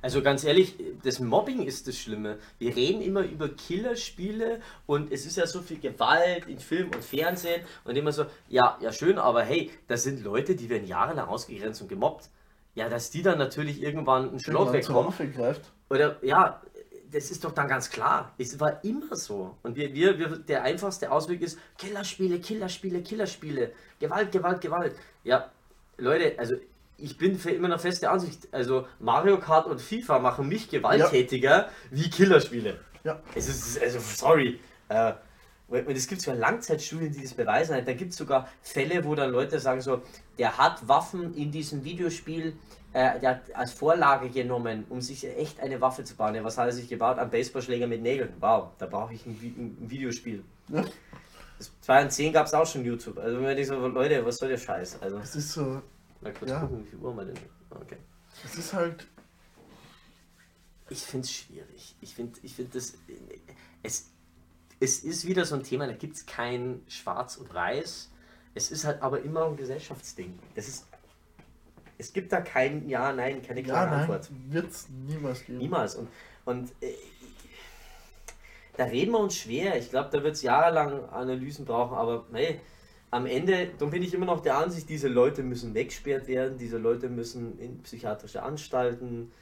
Also 0.00 0.22
ganz 0.22 0.44
ehrlich, 0.44 0.74
das 1.02 1.18
Mobbing 1.18 1.62
ist 1.62 1.88
das 1.88 1.98
Schlimme. 1.98 2.38
Wir 2.58 2.74
reden 2.76 3.02
immer 3.02 3.22
über 3.22 3.48
Killerspiele 3.48 4.60
und 4.86 5.12
es 5.12 5.26
ist 5.26 5.36
ja 5.36 5.46
so 5.46 5.60
viel 5.60 5.78
Gewalt 5.78 6.46
in 6.46 6.58
Film 6.58 6.90
und 6.94 7.02
Fernsehen 7.02 7.62
und 7.84 7.96
immer 7.96 8.12
so, 8.12 8.26
ja, 8.48 8.78
ja 8.80 8.92
schön, 8.92 9.18
aber 9.18 9.42
hey, 9.42 9.70
das 9.88 10.04
sind 10.04 10.22
Leute, 10.22 10.54
die 10.54 10.68
werden 10.68 10.86
jahrelang 10.86 11.28
ausgegrenzt 11.28 11.82
und 11.82 11.88
gemobbt. 11.88 12.30
Ja, 12.74 12.88
dass 12.88 13.10
die 13.10 13.22
dann 13.22 13.38
natürlich 13.38 13.82
irgendwann 13.82 14.30
einen 14.30 14.38
zur 14.38 14.72
wegkommen. 14.72 15.12
Oder 15.90 16.16
ja, 16.22 16.62
das 17.10 17.30
ist 17.30 17.42
doch 17.44 17.52
dann 17.52 17.66
ganz 17.66 17.90
klar. 17.90 18.32
Es 18.38 18.60
war 18.60 18.84
immer 18.84 19.16
so. 19.16 19.56
Und 19.62 19.76
wir, 19.76 19.92
wir, 19.94 20.18
wir, 20.18 20.38
der 20.38 20.62
einfachste 20.62 21.10
Ausweg 21.10 21.40
ist 21.42 21.58
Killerspiele, 21.78 22.38
Killerspiele, 22.38 23.02
Killerspiele. 23.02 23.72
Gewalt, 23.98 24.30
Gewalt, 24.30 24.60
Gewalt. 24.60 24.94
Ja, 25.24 25.50
Leute, 25.96 26.38
also 26.38 26.54
ich 26.98 27.16
bin 27.16 27.38
für 27.38 27.50
immer 27.50 27.66
eine 27.68 27.78
feste 27.78 28.10
Ansicht. 28.10 28.48
Also 28.52 28.86
Mario 28.98 29.38
Kart 29.38 29.66
und 29.66 29.80
FIFA 29.80 30.18
machen 30.18 30.48
mich 30.48 30.68
gewalttätiger 30.68 31.68
wie 31.90 32.10
Killerspiele. 32.10 32.78
Ja. 33.04 33.20
Es 33.34 33.48
ist, 33.48 33.80
also 33.80 33.98
sorry. 34.00 34.60
Äh, 34.88 35.12
und 35.68 35.90
es 35.90 36.06
gibt 36.08 36.20
sogar 36.22 36.38
Langzeitstudien, 36.38 37.12
die 37.12 37.22
das 37.22 37.34
beweisen. 37.34 37.76
Da 37.84 37.92
gibt 37.92 38.12
es 38.12 38.16
sogar 38.18 38.48
Fälle, 38.62 39.04
wo 39.04 39.14
dann 39.14 39.30
Leute 39.30 39.58
sagen 39.60 39.80
so, 39.80 40.02
der 40.38 40.56
hat 40.58 40.86
Waffen 40.88 41.34
in 41.34 41.50
diesem 41.50 41.84
Videospiel 41.84 42.54
äh, 42.94 43.20
der 43.20 43.30
hat 43.32 43.54
als 43.54 43.72
Vorlage 43.72 44.30
genommen, 44.30 44.86
um 44.88 45.02
sich 45.02 45.22
echt 45.36 45.60
eine 45.60 45.78
Waffe 45.82 46.04
zu 46.04 46.16
bauen. 46.16 46.34
Ja, 46.34 46.42
was 46.42 46.56
hat 46.56 46.66
er 46.68 46.72
sich 46.72 46.88
gebaut? 46.88 47.18
Ein 47.18 47.28
Baseballschläger 47.30 47.86
mit 47.86 48.00
Nägeln. 48.00 48.32
Wow, 48.40 48.68
da 48.78 48.86
brauche 48.86 49.12
ich 49.12 49.26
ein, 49.26 49.38
Vi- 49.38 49.54
ein 49.58 49.90
Videospiel. 49.90 50.42
Ja. 50.68 50.82
2010 51.82 52.32
gab 52.32 52.46
es 52.46 52.54
auch 52.54 52.66
schon 52.66 52.84
YouTube. 52.84 53.18
Also 53.18 53.42
wenn 53.42 53.58
ich 53.58 53.66
so, 53.66 53.74
Leute, 53.88 54.24
was 54.24 54.36
soll 54.36 54.48
der 54.48 54.56
Scheiß? 54.58 55.02
Also, 55.02 55.18
Es 55.18 55.36
ist 55.36 55.52
so, 55.52 55.82
mal 56.20 56.32
kurz 56.32 56.50
Ja. 56.50 56.60
gucken, 56.60 56.84
wie 56.84 56.88
viel 56.90 56.98
Uhr 56.98 57.14
wir 57.16 57.24
denn. 57.24 57.38
Okay. 57.70 57.96
es 58.44 58.56
ist 58.56 58.72
halt, 58.72 59.06
Ich 60.90 61.00
finde 61.00 61.24
es 61.26 61.32
schwierig. 61.32 61.94
Ich 62.00 62.14
finde 62.14 62.38
ich 62.42 62.54
find 62.54 62.74
das. 62.74 62.94
Es, 63.82 64.10
es 64.80 65.00
ist 65.04 65.26
wieder 65.26 65.44
so 65.44 65.54
ein 65.56 65.62
Thema, 65.62 65.86
da 65.86 65.92
gibt 65.92 66.16
es 66.16 66.24
kein 66.26 66.82
Schwarz 66.88 67.36
und 67.36 67.52
Weiß. 67.52 68.10
Es 68.54 68.70
ist 68.70 68.84
halt 68.84 69.02
aber 69.02 69.20
immer 69.22 69.44
ein 69.46 69.56
Gesellschaftsding. 69.56 70.38
Das 70.54 70.66
ist. 70.68 70.86
Es 71.98 72.12
gibt 72.12 72.32
da 72.32 72.40
kein 72.40 72.88
Ja, 72.88 73.12
Nein, 73.12 73.42
keine 73.42 73.60
ja, 73.60 73.66
klare 73.66 73.90
nein, 73.90 74.00
Antwort. 74.02 74.30
wird 74.48 74.70
es 74.70 74.88
niemals 74.88 75.44
geben. 75.44 75.58
Niemals. 75.58 75.96
Und, 75.96 76.08
und 76.44 76.70
äh, 76.80 76.94
da 78.76 78.84
reden 78.84 79.10
wir 79.12 79.18
uns 79.18 79.36
schwer. 79.36 79.76
Ich 79.76 79.90
glaube, 79.90 80.08
da 80.10 80.22
wird 80.22 80.36
es 80.36 80.42
jahrelang 80.42 81.04
Analysen 81.10 81.64
brauchen, 81.64 81.96
aber 81.96 82.24
hey, 82.32 82.60
am 83.10 83.26
Ende, 83.26 83.70
dann 83.78 83.90
bin 83.90 84.02
ich 84.02 84.12
immer 84.14 84.26
noch 84.26 84.40
der 84.40 84.58
Ansicht, 84.58 84.88
diese 84.88 85.08
Leute 85.08 85.42
müssen 85.42 85.74
weggesperrt 85.74 86.28
werden, 86.28 86.58
diese 86.58 86.78
Leute 86.78 87.08
müssen 87.08 87.58
in 87.58 87.78
psychiatrische 87.82 88.42
Anstalten, 88.42 89.32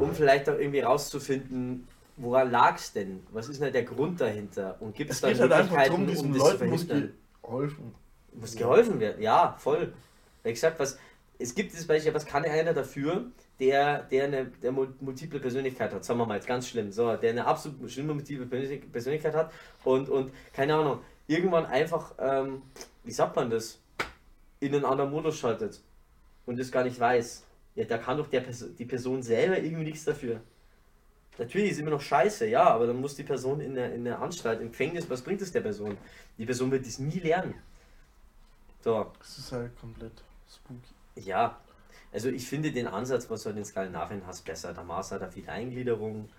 um 0.00 0.14
vielleicht 0.14 0.48
auch 0.48 0.58
irgendwie 0.58 0.80
rauszufinden, 0.80 1.86
woran 2.16 2.50
lag 2.50 2.76
es 2.76 2.92
denn? 2.92 3.22
Was 3.30 3.48
ist 3.48 3.60
denn 3.60 3.72
der 3.72 3.82
Grund 3.82 4.20
dahinter? 4.20 4.76
Und 4.80 4.94
gibt 4.94 5.10
es 5.10 5.20
da 5.20 5.28
halt 5.28 5.38
Möglichkeiten, 5.38 5.90
darum, 5.90 6.06
diesen 6.06 6.26
um 6.28 6.32
das 6.32 6.42
zu 6.42 6.48
Leuten 6.52 6.70
muss 6.70 6.84
verhindern? 6.84 7.14
geholfen. 7.42 7.94
Muss 8.32 8.56
geholfen 8.56 9.00
werden, 9.00 9.22
ja, 9.22 9.56
voll. 9.58 9.92
Wie 10.42 10.50
gesagt, 10.52 10.78
was, 10.78 10.98
es 11.38 11.54
gibt 11.54 11.74
das 11.74 11.86
Beispiel, 11.86 12.14
was 12.14 12.24
kann 12.24 12.44
einer 12.44 12.72
dafür, 12.72 13.26
der, 13.60 14.00
der 14.04 14.24
eine 14.24 14.46
der 14.62 14.72
mul- 14.72 14.94
multiple 15.00 15.40
Persönlichkeit 15.40 15.92
hat, 15.92 16.04
sagen 16.04 16.18
wir 16.20 16.26
mal 16.26 16.34
jetzt 16.36 16.46
ganz 16.46 16.68
schlimm, 16.68 16.92
so, 16.92 17.16
der 17.16 17.30
eine 17.30 17.46
absolut 17.46 17.90
schlimme 17.90 18.14
multiple 18.14 18.46
Persönlich- 18.46 18.90
Persönlichkeit 18.92 19.34
hat 19.34 19.52
und, 19.84 20.08
und 20.08 20.30
keine 20.54 20.74
Ahnung, 20.74 21.00
irgendwann 21.26 21.66
einfach, 21.66 22.14
ähm, 22.18 22.62
wie 23.04 23.12
sagt 23.12 23.36
man 23.36 23.50
das, 23.50 23.78
in 24.60 24.74
einen 24.74 24.84
anderen 24.84 25.10
Modus 25.10 25.38
schaltet 25.38 25.80
und 26.46 26.58
das 26.58 26.70
gar 26.70 26.84
nicht 26.84 26.98
weiß. 26.98 27.44
Ja, 27.74 27.84
da 27.84 27.98
kann 27.98 28.16
doch 28.16 28.28
der 28.28 28.40
Perso 28.40 28.66
die 28.68 28.86
Person 28.86 29.22
selber 29.22 29.58
irgendwie 29.58 29.84
nichts 29.84 30.04
dafür. 30.04 30.40
Natürlich 31.38 31.72
ist 31.72 31.80
immer 31.80 31.90
noch 31.90 32.00
scheiße, 32.00 32.46
ja, 32.46 32.64
aber 32.64 32.86
dann 32.86 32.98
muss 32.98 33.14
die 33.14 33.22
Person 33.22 33.60
in 33.60 33.74
der, 33.74 33.92
in 33.94 34.04
der 34.04 34.20
Anstalt, 34.20 34.60
im 34.62 34.70
Gefängnis, 34.70 35.10
was 35.10 35.20
bringt 35.20 35.42
es 35.42 35.52
der 35.52 35.60
Person? 35.60 35.98
Die 36.38 36.46
Person 36.46 36.70
wird 36.70 36.86
das 36.86 36.98
nie 36.98 37.18
lernen. 37.18 37.54
So, 38.82 39.12
Es 39.20 39.38
ist 39.38 39.52
halt 39.52 39.78
komplett 39.78 40.12
spooky. 40.48 41.26
ja, 41.28 41.58
also 42.12 42.30
ich 42.30 42.48
finde 42.48 42.72
den 42.72 42.86
Ansatz, 42.86 43.28
was 43.28 43.42
du 43.42 43.50
in 43.50 43.56
den 43.56 43.64
Skandinavien 43.66 44.22
hast, 44.26 44.44
besser. 44.46 44.72
Da 44.72 44.86
war 44.88 45.00
es 45.00 45.10
halt 45.10 45.30
viel 45.34 45.48
Eingliederung 45.50 46.30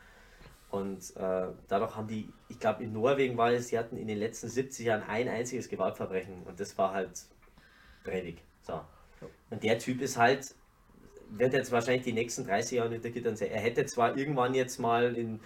und 0.70 1.15
äh, 1.15 1.47
dadurch 1.68 1.95
haben 1.95 2.07
die, 2.07 2.30
ich 2.49 2.59
glaube 2.59 2.84
in 2.84 2.93
Norwegen 2.93 3.38
war 3.38 3.51
es, 3.51 3.70
sie 3.70 3.80
hatten 3.80 3.97
in 3.97 4.07
den 4.07 4.18
letzten 4.18 4.49
70 4.49 4.86
Jahren 4.86 5.03
ein 5.03 5.30
einziges 5.30 5.70
Gewaltverbrechen 5.70 6.43
und 6.43 6.59
das 6.59 6.78
war 6.78 6.93
halt 6.93 7.24
Breivik. 8.03 8.41
So. 8.61 8.82
Und 9.49 9.63
der 9.63 9.80
Typ 9.80 10.01
ist 10.01 10.18
halt, 10.18 10.53
wird 11.30 11.53
jetzt 11.53 11.72
wahrscheinlich 11.72 12.03
die 12.03 12.13
nächsten 12.13 12.45
30 12.45 12.78
Jahre 12.78 12.89
hinter 12.89 13.09
Gittern 13.09 13.36
sein. 13.36 13.49
Er 13.51 13.61
hätte 13.61 13.86
zwar 13.86 14.18
irgendwann 14.18 14.53
jetzt 14.53 14.80
mal 14.80 15.15
in 15.15 15.39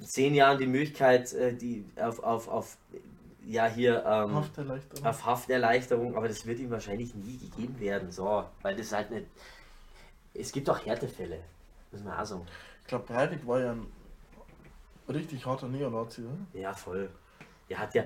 zehn 0.00 0.34
Jahren 0.34 0.58
die 0.58 0.66
Möglichkeit, 0.66 1.32
äh, 1.34 1.54
die 1.54 1.84
auf, 1.96 2.22
auf, 2.22 2.48
auf 2.48 2.78
ja 3.46 3.66
hier 3.66 4.04
ähm, 4.04 4.34
Hafterleichterung. 4.34 5.06
auf 5.06 5.24
Hafterleichterung, 5.24 6.16
aber 6.16 6.28
das 6.28 6.46
wird 6.46 6.58
ihm 6.58 6.70
wahrscheinlich 6.70 7.14
nie 7.14 7.38
gegeben 7.38 7.78
werden. 7.78 8.10
So, 8.10 8.44
weil 8.62 8.76
das 8.76 8.92
halt 8.92 9.10
nicht. 9.10 9.26
Es 10.34 10.52
gibt 10.52 10.68
auch 10.68 10.84
Härtefälle, 10.84 11.40
muss 11.92 12.02
man 12.02 12.18
auch 12.18 12.26
sagen. 12.26 12.46
Ich 12.86 12.88
glaube, 12.88 13.12
Breivik 13.12 13.44
war 13.48 13.58
ja 13.58 13.72
ein 13.72 13.84
richtig 15.08 15.44
harter 15.44 15.66
Neonazi, 15.66 16.20
oder? 16.20 16.60
Ja, 16.60 16.72
voll. 16.72 17.10
Der 17.68 17.80
hat 17.80 17.92
ja. 17.94 18.04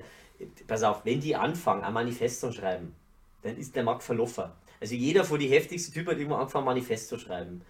Pass 0.65 0.81
auf, 0.81 1.05
wenn 1.05 1.19
die 1.19 1.35
anfangen, 1.35 1.83
ein 1.83 1.93
Manifest 1.93 2.39
zu 2.39 2.51
schreiben, 2.51 2.95
dann 3.43 3.57
ist 3.57 3.75
der 3.75 3.83
Markt 3.83 4.01
verlaufen. 4.01 4.45
Also 4.79 4.95
jeder 4.95 5.23
von 5.23 5.37
die 5.37 5.49
heftigsten 5.49 5.93
Typen 5.93 6.09
hat 6.09 6.17
irgendwo 6.17 6.37
angefangen, 6.37 6.63
ein 6.63 6.73
Manifest 6.73 7.09
zu 7.09 7.19
schreiben. 7.19 7.61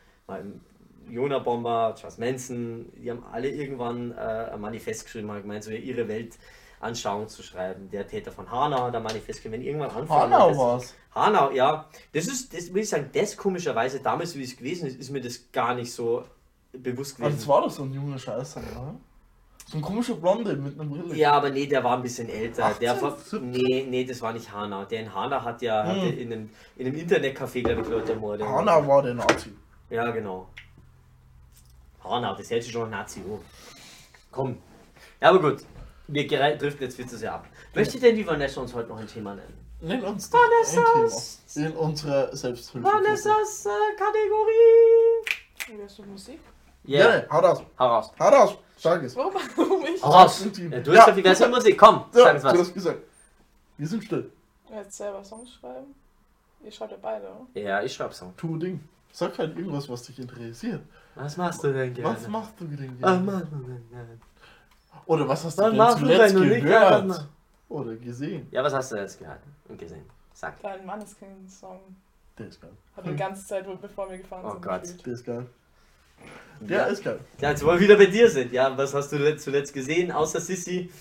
Jonah 1.09 1.39
Bomber, 1.39 1.93
Charles 1.99 2.17
Manson, 2.17 2.89
die 2.95 3.11
haben 3.11 3.25
alle 3.29 3.49
irgendwann 3.49 4.13
äh, 4.13 4.51
ein 4.53 4.61
Manifest 4.61 5.03
geschrieben, 5.03 5.29
haben 5.31 5.41
gemeint, 5.41 5.65
so 5.65 5.71
ihre 5.71 6.07
Weltanschauung 6.07 7.27
zu 7.27 7.43
schreiben. 7.43 7.89
Der 7.89 8.07
Täter 8.07 8.31
von 8.31 8.49
Hanau 8.49 8.83
hat 8.83 8.95
ein 8.95 9.03
Manifest 9.03 9.39
geschrieben, 9.39 9.55
wenn 9.55 9.63
irgendwann 9.63 9.89
anfangen. 9.89 10.33
Hanau 10.33 10.57
war's. 10.57 10.95
Hanau, 11.13 11.51
ja. 11.51 11.89
Das 12.13 12.27
ist, 12.27 12.53
das 12.53 12.73
will 12.73 12.83
ich 12.83 12.89
sagen, 12.89 13.09
das 13.11 13.35
komischerweise, 13.35 13.99
damals 13.99 14.33
wie 14.37 14.43
es 14.43 14.55
gewesen 14.55 14.87
ist, 14.87 14.97
ist 14.97 15.09
mir 15.09 15.19
das 15.19 15.51
gar 15.51 15.75
nicht 15.75 15.91
so 15.91 16.23
bewusst 16.73 17.13
Also, 17.19 17.23
das 17.23 17.33
gewesen. 17.33 17.47
war 17.49 17.61
doch 17.61 17.69
so 17.71 17.83
ein 17.83 17.93
junger 17.93 18.17
Scheißer, 18.19 18.59
oder? 18.59 18.95
So 19.67 19.77
ein 19.77 19.81
komischer 19.81 20.15
Blonde 20.15 20.55
mit 20.57 20.79
einer 20.79 20.89
Brille. 20.89 21.15
Ja, 21.15 21.33
aber 21.33 21.49
nee, 21.49 21.65
der 21.65 21.83
war 21.83 21.95
ein 21.95 22.01
bisschen 22.03 22.27
älter. 22.27 22.65
18, 22.65 22.79
der 22.81 23.01
war, 23.01 23.17
17? 23.17 23.51
nee, 23.51 23.85
nee, 23.89 24.03
das 24.03 24.21
war 24.21 24.33
nicht 24.33 24.51
Hanau. 24.51 24.83
Der 24.85 25.01
in 25.01 25.13
Hanau 25.13 25.41
hat 25.41 25.61
ja 25.61 25.85
hatte 25.85 26.01
Hm. 26.11 26.17
in 26.17 26.33
einem, 26.33 26.49
in 26.75 26.87
einem 26.87 26.95
Internetcafé, 26.97 27.61
glaube 27.63 27.81
ich, 27.81 27.87
Leute 27.87 28.13
ermordet. 28.13 28.45
Hanau 28.47 28.85
war 28.87 29.01
der 29.03 29.13
Nazi. 29.13 29.53
Ja, 29.89 30.09
genau. 30.11 30.49
Hanau, 32.03 32.35
das 32.35 32.49
hält 32.49 32.63
sich 32.63 32.71
schon 32.71 32.85
ein 32.85 32.89
Nazi 32.91 33.21
hoch. 33.27 33.39
Komm. 34.31 34.57
Ja, 35.21 35.29
aber 35.29 35.39
gut. 35.51 35.63
Wir 36.07 36.27
driften 36.27 36.81
jetzt 36.83 36.95
viel 36.95 37.05
zu 37.07 37.17
sehr 37.17 37.33
ab. 37.33 37.47
Möchte 37.73 37.97
denn 37.99 38.15
die 38.15 38.25
Vanessa 38.27 38.59
uns 38.59 38.73
heute 38.73 38.89
noch 38.89 38.97
ein 38.97 39.07
Thema 39.07 39.35
nennen? 39.35 39.57
Nenn 39.79 40.03
uns 40.03 40.29
doch 40.29 40.39
Vanessas- 40.39 41.39
ein 41.45 41.53
Thema 41.53 41.67
in 41.69 41.75
unserer 41.77 42.35
Selbsthilfe. 42.35 42.85
Vanessas 42.85 43.65
äh, 43.65 43.69
Kategorie. 43.97 45.77
Wie 45.77 45.83
hast 45.83 45.99
du 45.99 46.03
Musik? 46.03 46.39
Ja, 46.83 46.99
Ja, 46.99 47.05
yeah. 47.09 47.29
hau 47.29 47.39
raus. 47.39 47.63
hau 47.79 47.87
raus. 47.87 48.11
Hau 48.19 48.29
raus. 48.29 48.57
Sag 48.77 49.03
es. 49.03 49.15
Warum, 49.15 49.33
warum 49.55 49.85
ich? 49.85 50.01
Hau 50.03 50.09
raus. 50.09 50.43
Ja, 50.43 50.79
du 50.79 50.91
hast 50.91 50.97
Ja. 50.97 51.05
doch 51.07 51.15
die 51.15 51.21
ganze 51.21 51.47
Musik. 51.47 51.77
Komm, 51.77 52.05
Ja, 52.13 52.39
sag 52.39 52.53
du 52.53 52.59
was. 52.59 52.67
hast 52.67 52.73
gesagt. 52.73 52.99
Wir 53.77 53.87
sind 53.87 54.03
still. 54.03 54.31
Jetzt 54.73 54.97
selber 54.97 55.23
Songs 55.23 55.53
schreiben? 55.53 55.93
Ihr 56.63 56.71
schreibt 56.71 56.91
ja 56.91 56.97
beide, 57.01 57.25
oder? 57.27 57.45
Ja, 57.61 57.81
ich 57.83 57.93
schreib 57.93 58.13
Song. 58.13 58.33
Tu 58.37 58.57
Ding. 58.57 58.79
Sag 59.11 59.37
halt 59.37 59.55
irgendwas, 59.57 59.89
was 59.89 60.03
dich 60.03 60.17
interessiert. 60.19 60.81
Was 61.15 61.35
machst 61.37 61.63
du 61.63 61.73
denn 61.73 61.93
gerne? 61.93 62.15
Was 62.15 62.27
machst 62.27 62.53
du 62.59 62.65
denn 62.65 62.91
Was 63.01 63.09
gerne? 63.11 63.19
machst 63.31 63.51
du 63.51 63.55
denn 63.57 63.89
gerne? 63.89 64.19
Oder 65.05 65.27
was 65.27 65.43
hast 65.43 65.57
du 65.57 65.63
Was 65.63 65.69
denn 65.69 65.77
machst 65.77 65.97
du, 65.97 66.01
zuletzt 66.05 66.35
du 66.35 66.39
nicht 66.39 66.63
gehört? 66.63 67.05
gerade- 67.07 67.27
Oder 67.69 67.95
gesehen? 67.95 68.47
Ja, 68.51 68.63
was 68.63 68.73
hast 68.73 68.91
du 68.91 68.95
jetzt 68.95 69.19
gehört 69.19 69.39
und 69.67 69.77
gesehen? 69.77 70.05
Sag. 70.33 70.59
Dein 70.61 70.85
Manneskin-Song. 70.85 71.79
Der 72.37 72.47
ist 72.47 72.61
geil. 72.61 72.71
Hat 72.95 73.05
die 73.05 73.15
ganze 73.15 73.45
Zeit, 73.45 73.65
bevor 73.81 74.09
wir 74.09 74.17
gefahren 74.17 74.45
Oh 74.45 74.51
sind, 74.53 74.61
Gott. 74.61 74.81
gespielt. 74.81 75.05
Der 75.05 75.13
ist 75.13 75.25
geil. 75.25 75.47
Der 76.59 76.77
Ja. 76.79 76.85
ist 76.85 77.03
geil. 77.03 77.19
Ja, 77.39 77.49
jetzt 77.51 77.63
wollen 77.65 77.79
wir 77.79 77.87
wieder 77.87 77.97
bei 77.97 78.05
dir 78.05 78.29
sind. 78.29 78.51
Ja, 78.53 78.77
was 78.77 78.93
hast 78.93 79.11
du 79.11 79.17
letzt- 79.17 79.43
zuletzt 79.43 79.73
gesehen, 79.73 80.11
außer 80.11 80.39
Sissy? 80.39 80.91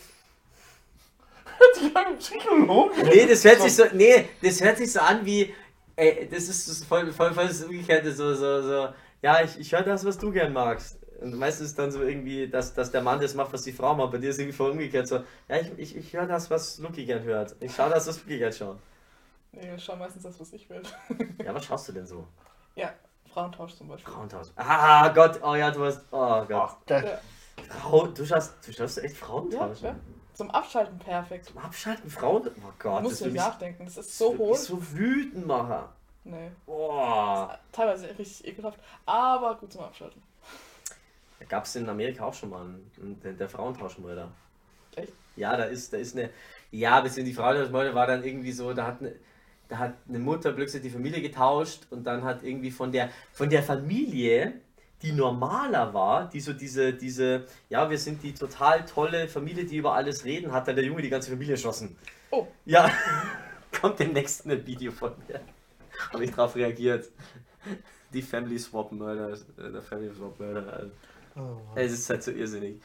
Die 1.81 1.95
haben 1.95 2.17
Psychologen. 2.19 3.03
Nee, 3.05 3.27
das 3.27 3.45
hört 3.45 3.61
sich 3.61 3.75
so, 3.77 3.85
nee, 3.93 4.27
das 4.43 4.61
hört 4.63 4.79
sich 4.79 4.91
so 4.93 5.01
an 5.01 5.25
wie, 5.25 5.55
ey, 5.97 6.29
das 6.31 6.49
ist 6.49 6.69
das 6.69 6.85
voll, 6.85 7.13
voll, 7.13 7.33
voll 7.35 7.47
das 7.49 7.63
Umgekehrte, 7.63 8.13
so, 8.13 8.35
so, 8.35 8.63
so, 8.63 8.89
ja, 9.23 9.43
ich, 9.45 9.59
ich 9.59 9.73
höre 9.73 9.83
das, 9.83 10.05
was 10.05 10.17
du 10.19 10.31
gern 10.33 10.53
magst. 10.53 10.99
Und 11.21 11.35
meistens 11.35 11.69
ist 11.69 11.79
dann 11.79 11.91
so 11.91 12.01
irgendwie, 12.03 12.49
dass, 12.49 12.73
dass 12.73 12.91
der 12.91 13.03
Mann 13.03 13.21
das 13.21 13.35
macht, 13.35 13.53
was 13.53 13.63
die 13.63 13.73
Frau 13.73 13.95
macht. 13.95 14.11
Bei 14.13 14.17
dir 14.19 14.31
ist 14.31 14.39
irgendwie 14.39 14.57
voll 14.57 14.71
umgekehrt, 14.71 15.07
so, 15.07 15.17
ja, 15.49 15.57
ich, 15.61 15.71
ich, 15.77 15.97
ich 15.97 16.13
höre 16.15 16.27
das, 16.27 16.51
was 16.51 16.79
Luki 16.79 17.05
gern 17.05 17.23
hört. 17.25 17.55
Ich 17.61 17.75
schaue 17.75 17.91
das, 17.91 18.07
was 18.07 18.19
Luki 18.23 18.39
gern 18.39 18.53
schaut. 18.53 18.79
Nee, 19.53 19.75
ich 19.77 19.85
schau 19.85 19.97
meistens 19.97 20.23
das, 20.23 20.41
was 20.41 20.53
ich 20.55 20.69
will. 20.71 20.81
Ja, 21.45 21.53
was 21.55 21.67
schaust 21.67 21.87
du 21.89 21.93
denn 21.93 22.07
so? 22.07 22.27
Ja, 22.75 22.95
Frauentausch 23.33 23.75
zum 23.75 23.89
Beispiel. 23.89 24.13
Frauentausch. 24.13 24.49
Ah, 24.57 25.09
Gott, 25.09 25.41
oh 25.43 25.55
ja, 25.55 25.71
du 25.71 25.85
hast, 25.85 26.05
oh 26.11 26.45
Gott. 26.47 26.77
Ja, 26.89 27.21
Frau, 27.69 28.07
du 28.07 28.27
schaust, 28.27 28.55
du 28.67 28.73
schaust 28.73 28.99
echt 28.99 29.19
ja, 29.21 29.27
Frauentausch. 29.27 29.83
ja. 29.83 29.97
Zum 30.35 30.51
Abschalten 30.51 30.99
perfekt. 30.99 31.47
Zum 31.47 31.59
Abschalten 31.59 32.11
Frauen? 32.11 32.49
Oh 32.49 32.73
Gott, 32.79 33.05
du 33.05 33.21
will 33.21 33.33
nicht 33.33 33.37
nachdenken. 33.37 33.85
Das 33.85 33.97
ist 33.99 34.17
so 34.17 34.33
mich 34.33 34.59
so 34.59 34.79
wütend 34.93 35.47
machen. 35.47 35.85
Nee. 36.25 36.51
Boah. 36.67 37.59
Teilweise 37.73 38.09
richtig 38.19 38.47
ekelhaft, 38.47 38.79
aber 39.07 39.57
gut 39.57 39.73
zum 39.73 39.83
Abschalten. 39.83 40.23
Da 41.39 41.45
gab 41.47 41.65
es 41.65 41.77
in 41.77 41.89
Amerika 41.89 42.25
auch 42.25 42.35
schon 42.35 42.51
mal 42.51 42.63
einen, 42.63 42.91
einen, 43.01 43.21
der, 43.21 43.33
der 43.33 43.49
Frauentauschmörder. 43.49 44.31
Echt? 44.97 45.13
Ja, 45.37 45.57
da 45.57 45.65
ist, 45.65 45.93
da 45.93 45.97
ist 45.99 46.17
eine. 46.17 46.31
Ja, 46.71 47.01
bis 47.01 47.17
in 47.17 47.25
die 47.25 47.35
Frauentauschmörder 47.35 47.95
war 47.95 48.07
dann 48.07 48.23
irgendwie 48.23 48.53
so, 48.53 48.73
da 48.73 48.87
hat 48.87 49.01
eine, 49.01 49.15
da 49.71 49.79
hat 49.79 49.95
eine 50.09 50.19
Mutter 50.19 50.53
plötzlich 50.53 50.83
die 50.83 50.91
Familie 50.91 51.23
getauscht 51.23 51.87
und 51.91 52.05
dann 52.05 52.25
hat 52.25 52.43
irgendwie 52.43 52.71
von 52.71 52.91
der 52.93 53.11
von 53.33 53.49
der 53.49 53.63
Familie, 53.63 54.55
die 55.01 55.13
normaler 55.13 55.95
war, 55.95 56.29
die 56.29 56.41
so 56.41 56.53
diese, 56.53 56.93
diese, 56.93 57.47
ja, 57.71 57.89
wir 57.89 57.97
sind 57.97 58.23
die 58.23 58.35
total 58.35 58.85
tolle 58.85 59.29
Familie, 59.29 59.65
die 59.65 59.77
über 59.77 59.95
alles 59.95 60.25
reden, 60.25 60.53
hat 60.53 60.69
dann 60.69 60.77
der 60.77 60.85
Junge 60.85 61.03
die 61.03 61.09
ganze 61.09 61.31
Familie 61.31 61.55
erschossen. 61.55 61.97
Oh. 62.31 62.47
Ja, 62.67 62.91
kommt 63.81 63.99
demnächst 63.99 64.45
ein 64.45 64.67
Video 64.67 64.93
von 64.93 65.13
mir. 65.27 65.41
Habe 66.13 66.25
ich 66.25 66.33
drauf 66.33 66.55
reagiert. 66.57 67.09
Die 68.13 68.23
Family 68.23 68.59
Swap 68.59 68.91
Murder, 68.91 69.33
äh, 69.33 69.71
der 69.73 69.83
Family 69.83 70.13
Swap 70.13 70.39
Murder. 70.39 70.91
Oh, 71.37 71.41
Mann. 71.41 71.77
Es 71.77 71.93
ist 71.93 72.11
halt 72.11 72.23
so 72.23 72.33
irrsinnig. 72.33 72.81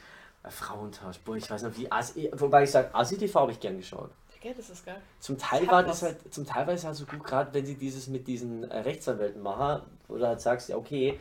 Frauentausch, 0.48 1.18
boah, 1.20 1.36
ich 1.36 1.50
weiß 1.50 1.64
noch 1.64 1.76
wie 1.76 1.92
Asi, 1.92 2.30
wobei 2.34 2.64
ich 2.64 2.72
sage, 2.72 2.94
Asi 2.94 3.18
TV 3.18 3.40
habe 3.40 3.52
ich 3.52 3.60
gern 3.60 3.78
geschaut. 3.78 4.12
Ja, 4.46 4.52
gell, 4.52 4.58
das 4.58 4.70
ist 4.70 4.86
geil. 4.86 5.02
Zum 5.20 5.40
Teil 5.40 5.68
war 5.68 5.82
das 5.82 6.04
halt, 6.04 6.32
zum 6.32 6.46
Teil 6.46 6.68
war 6.68 6.76
es 6.76 6.86
halt 6.86 6.96
so 6.96 7.06
gut, 7.06 7.24
gerade 7.24 7.52
wenn 7.54 7.66
sie 7.66 7.76
dieses 7.76 8.08
mit 8.08 8.28
diesen 8.28 8.70
äh, 8.70 8.78
Rechtsanwälten 8.78 9.42
machen, 9.42 9.82
wo 10.08 10.18
du 10.18 10.28
halt 10.28 10.40
sagst, 10.40 10.70
ja 10.70 10.78
okay, 10.78 11.20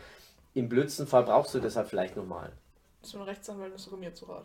im 0.52 0.68
blödsten 0.68 1.06
Fall 1.06 1.22
brauchst 1.22 1.54
du 1.54 1.58
das 1.58 1.74
halt 1.76 1.88
vielleicht 1.88 2.16
nochmal. 2.16 2.52
So 3.00 3.18
ein 3.18 3.24
Rechtsanwalt 3.24 3.74
ist 3.74 3.84
sogar 3.84 3.98
mir 3.98 4.12
zu 4.12 4.26
Rat. 4.26 4.44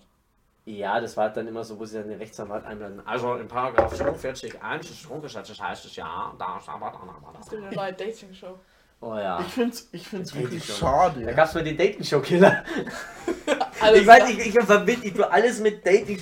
Ja, 0.63 1.01
das 1.01 1.17
war 1.17 1.25
halt 1.25 1.35
dann 1.35 1.47
immer 1.47 1.63
so, 1.65 1.77
wo 1.77 1.83
sie 1.83 1.97
dann 1.97 2.07
den 2.07 2.19
Rechtsanwalt 2.19 2.63
einblenden. 2.63 3.05
Also 3.05 3.35
im 3.35 3.49
Paragraph 3.49 3.93
45 3.95 4.61
1 4.61 4.87
des 4.87 4.97
Stromgesetzes 4.97 5.61
heißt 5.61 5.83
es 5.83 5.95
ja, 5.97 6.33
da 6.39 6.57
ist 6.57 6.69
aber 6.69 6.91
dann 6.91 7.09
aber 7.09 7.37
Es 7.37 7.49
gibt 7.49 7.63
eine 7.63 7.75
neue 7.75 7.93
Dating-Show. 7.93 8.57
Oh 9.01 9.15
ja. 9.15 9.41
Ich 9.41 9.53
finde 9.53 9.71
es 9.71 9.89
ich 9.91 10.07
find's 10.07 10.35
wirklich 10.35 10.63
schade. 10.63 11.25
Da 11.25 11.33
gab 11.33 11.47
es 11.47 11.53
mal 11.53 11.63
den 11.63 11.77
Dating-Show-Killer. 11.77 12.63
Ich 13.95 14.05
weiß, 14.05 14.25
klar. 14.25 14.29
ich, 14.29 14.47
ich, 14.47 14.53
verbinde, 14.53 15.31
alles 15.31 15.61
mit 15.61 15.85
Dating, 15.85 16.21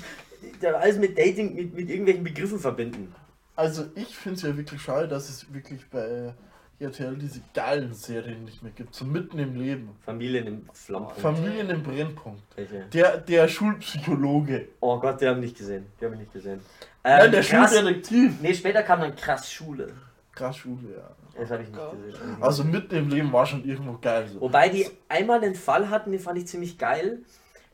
alles 0.64 0.98
mit 0.98 1.18
Dating, 1.18 1.56
mit, 1.56 1.74
mit 1.74 1.90
irgendwelchen 1.90 2.24
Begriffen 2.24 2.60
verbinden. 2.60 3.14
Also 3.56 3.86
ich 3.96 4.16
finde 4.16 4.38
es 4.38 4.42
ja 4.44 4.56
wirklich 4.56 4.82
schade, 4.82 5.08
dass 5.08 5.30
es 5.30 5.52
wirklich 5.54 5.90
bei 5.90 6.34
RTL 6.80 7.16
diese 7.16 7.42
geilen 7.56 7.94
Serien 7.94 8.46
nicht 8.46 8.62
mehr 8.62 8.72
gibt. 8.72 8.94
So 8.94 9.04
mitten 9.04 9.40
im 9.40 9.56
Leben. 9.56 9.90
Familien 10.06 10.46
im 10.46 10.70
Flammpunkt. 10.72 11.20
Familien 11.20 11.70
im 11.72 11.82
Brennpunkt. 11.82 12.44
Welche? 12.56 12.82
Der, 12.94 13.18
der 13.18 13.48
Schulpsychologe. 13.48 14.68
Oh 14.80 15.00
Gott, 15.00 15.20
die 15.22 15.28
haben 15.28 15.40
nicht 15.40 15.58
gesehen. 15.58 15.88
Die 16.00 16.06
haben 16.06 16.14
ich 16.14 16.20
nicht 16.20 16.34
gesehen. 16.34 16.62
Nein, 17.04 17.26
Ähm, 17.26 17.32
der 17.32 17.42
krass, 17.42 17.74
Schuldetektiv. 17.74 18.34
Nee, 18.42 18.54
später 18.54 18.84
kam 18.84 19.02
dann 19.02 19.16
krass 19.16 19.52
Schule. 19.52 19.92
Krass 20.34 20.58
Schule, 20.58 20.98
ja. 20.98 21.10
Das 21.40 21.50
habe 21.50 21.64
ich 21.64 21.70
nicht 21.70 21.80
Gott. 21.80 21.94
gesehen. 21.94 22.38
Also 22.42 22.64
mitten 22.64 22.96
im 22.96 23.10
Leben 23.10 23.34
war 23.34 23.46
schon 23.48 23.64
irgendwo 23.66 23.98
geil 24.00 24.28
so. 24.28 24.40
Wobei 24.42 24.70
die 24.70 24.88
einmal 25.10 25.42
einen 25.44 25.56
Fall 25.56 25.90
hatten, 25.90 26.12
den 26.12 26.20
fand 26.20 26.38
ich 26.38 26.48
ziemlich 26.48 26.78
geil. 26.78 27.20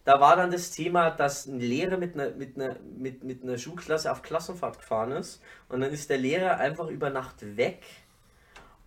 Da 0.06 0.20
war 0.20 0.36
dann 0.36 0.51
das 0.51 0.72
Thema, 0.72 1.12
dass 1.12 1.45
ein 1.45 1.60
Lehrer 1.60 1.97
mit 1.97 2.14
einer, 2.16 2.32
mit 2.32 2.58
einer, 2.58 2.76
mit, 2.97 3.24
mit 3.24 3.43
einer 3.43 3.58
Schulklasse 3.58 4.12
auf 4.12 4.22
Klassenfahrt 4.22 4.80
gefahren 4.80 5.12
ist. 5.12 5.41
Und 5.70 5.82
dann 5.82 5.91
ist 5.91 6.10
der 6.10 6.18
Lehrer 6.18 6.58
einfach 6.58 6.88
über 6.89 7.10
Nacht 7.10 7.58
weg. 7.58 7.84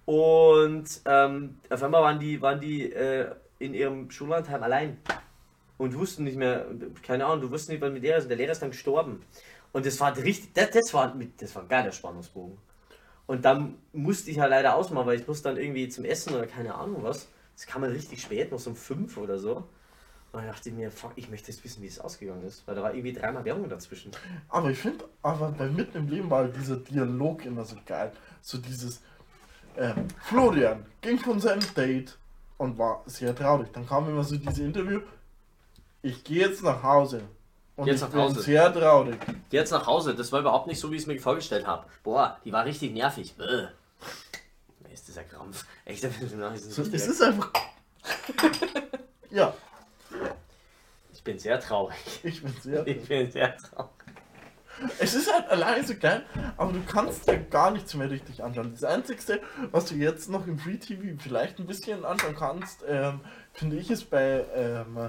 Und 0.05 0.85
ähm, 1.07 1.59
auf 1.71 1.83
einmal 1.83 2.03
waren 2.03 2.21
die, 2.21 2.41
waren 2.43 2.61
die 2.61 2.93
äh, 2.93 3.35
in 3.59 3.73
ihrem 3.73 4.11
Schullandheim 4.11 4.63
allein. 4.63 4.99
Und 5.79 5.99
wussten 5.99 6.25
nicht 6.25 6.37
mehr, 6.37 6.67
keine 7.03 7.27
Ahnung, 7.27 7.43
du 7.43 7.51
wusstest 7.51 7.71
nicht, 7.71 7.83
was 7.83 7.93
mit 7.93 8.05
der 8.05 8.19
ist. 8.19 8.25
Und 8.25 8.31
der 8.31 8.39
Lehrer 8.39 8.53
ist 8.53 8.63
dann 8.63 8.71
gestorben. 8.71 9.23
Und 9.73 9.87
das 9.87 9.99
war 10.01 10.17
richtig, 10.17 10.53
das, 10.55 10.71
das, 10.71 10.95
war, 10.95 11.15
das 11.39 11.55
war 11.55 11.63
ein 11.63 11.69
geiler 11.69 11.93
Spannungsbogen. 11.93 12.59
Und 13.27 13.45
dann 13.45 13.77
musste 13.93 14.31
ich 14.31 14.39
halt 14.39 14.51
leider 14.51 14.77
ausmachen, 14.77 15.07
weil 15.07 15.21
ich 15.21 15.27
muss 15.27 15.43
dann 15.43 15.57
irgendwie 15.57 15.89
zum 15.89 16.05
Essen 16.05 16.35
oder 16.35 16.47
keine 16.47 16.75
Ahnung 16.75 17.03
was. 17.03 17.29
Das 17.55 17.67
kam 17.67 17.81
mal 17.81 17.91
richtig 17.91 18.23
spät, 18.23 18.53
noch 18.53 18.59
so 18.59 18.71
um 18.71 18.77
5 18.77 19.17
oder 19.17 19.39
so. 19.39 19.67
Und 20.37 20.43
dann 20.43 20.53
dachte 20.53 20.69
ich 20.69 20.75
mir, 20.75 20.91
fuck, 20.91 21.13
ich 21.17 21.31
möchte 21.31 21.51
jetzt 21.51 21.65
wissen, 21.65 21.83
wie 21.83 21.87
es 21.87 21.99
ausgegangen 21.99 22.43
ist. 22.43 22.63
Weil 22.67 22.75
da 22.75 22.83
war 22.83 22.93
irgendwie 22.93 23.15
dreimal 23.15 23.43
Werbung 23.47 23.71
dazwischen. 23.71 24.11
Aber 24.51 24.71
ich 24.71 24.77
finde, 24.77 25.07
aber 25.23 25.51
bei 25.51 25.67
mitten 25.67 25.97
im 25.97 26.09
Leben 26.09 26.29
war 26.29 26.47
dieser 26.47 26.77
Dialog 26.77 27.47
immer 27.47 27.65
so 27.65 27.75
geil. 27.87 28.13
So 28.43 28.59
dieses, 28.59 29.01
ähm, 29.79 30.09
Florian 30.21 30.85
ging 31.01 31.19
von 31.19 31.41
seinem 31.41 31.63
Date 31.75 32.19
und 32.59 32.77
war 32.77 33.03
sehr 33.07 33.35
traurig. 33.35 33.69
Dann 33.73 33.87
kam 33.87 34.11
immer 34.11 34.25
so 34.25 34.37
dieses 34.37 34.59
Interview, 34.59 35.01
ich 36.03 36.23
gehe 36.23 36.47
jetzt 36.47 36.63
nach 36.63 36.83
Hause. 36.83 37.23
Und 37.77 37.87
jetzt 37.87 37.97
ich 37.97 38.03
nach 38.03 38.11
bin 38.11 38.21
Hause. 38.21 38.43
sehr 38.43 38.71
traurig. 38.75 39.17
Geh 39.49 39.57
jetzt 39.57 39.71
nach 39.71 39.87
Hause, 39.87 40.15
das 40.15 40.33
war 40.33 40.41
überhaupt 40.41 40.67
nicht 40.67 40.79
so, 40.79 40.91
wie 40.91 40.97
ich 40.97 41.03
es 41.03 41.07
mir 41.07 41.19
vorgestellt 41.19 41.67
habe. 41.67 41.87
Boah, 42.03 42.39
die 42.45 42.53
war 42.53 42.67
richtig 42.67 42.93
nervig. 42.93 43.35
Bäh. 43.39 43.69
Ist 44.93 45.09
dieser 45.09 45.25
Krampf? 45.25 45.65
Echt, 45.87 46.05
das 46.05 46.13
ist 46.21 46.75
So, 46.75 46.83
es 46.83 47.07
ist 47.07 47.23
einfach. 47.23 47.51
ja, 49.31 49.55
bin 51.27 51.39
sehr 51.39 51.61
traurig. 51.61 51.97
ich 52.23 52.43
bin 52.43 52.55
sehr 52.63 52.87
Ich 52.87 53.07
bin 53.07 53.31
sehr 53.31 53.55
traurig. 53.57 53.91
Es 54.99 55.15
ist 55.15 55.33
halt 55.33 55.49
alleine 55.49 55.83
so 55.83 55.95
geil, 55.99 56.23
aber 56.59 56.71
du 56.71 56.83
kannst 56.87 57.27
dir 57.27 57.39
gar 57.39 57.71
nichts 57.71 57.95
mehr 57.95 58.11
richtig 58.11 58.45
anschauen. 58.45 58.73
Das 58.73 58.85
Einzige, 58.85 59.41
was 59.71 59.87
du 59.87 59.95
jetzt 59.95 60.29
noch 60.29 60.47
im 60.47 60.59
Free 60.59 60.77
TV 60.77 61.03
vielleicht 61.19 61.59
ein 61.59 61.67
bisschen 61.67 62.05
anschauen 62.05 62.35
kannst, 62.37 62.85
ähm, 62.87 63.21
finde 63.55 63.77
ich, 63.77 63.91
ist 63.91 64.11
bei, 64.11 64.45
ähm, 64.55 65.07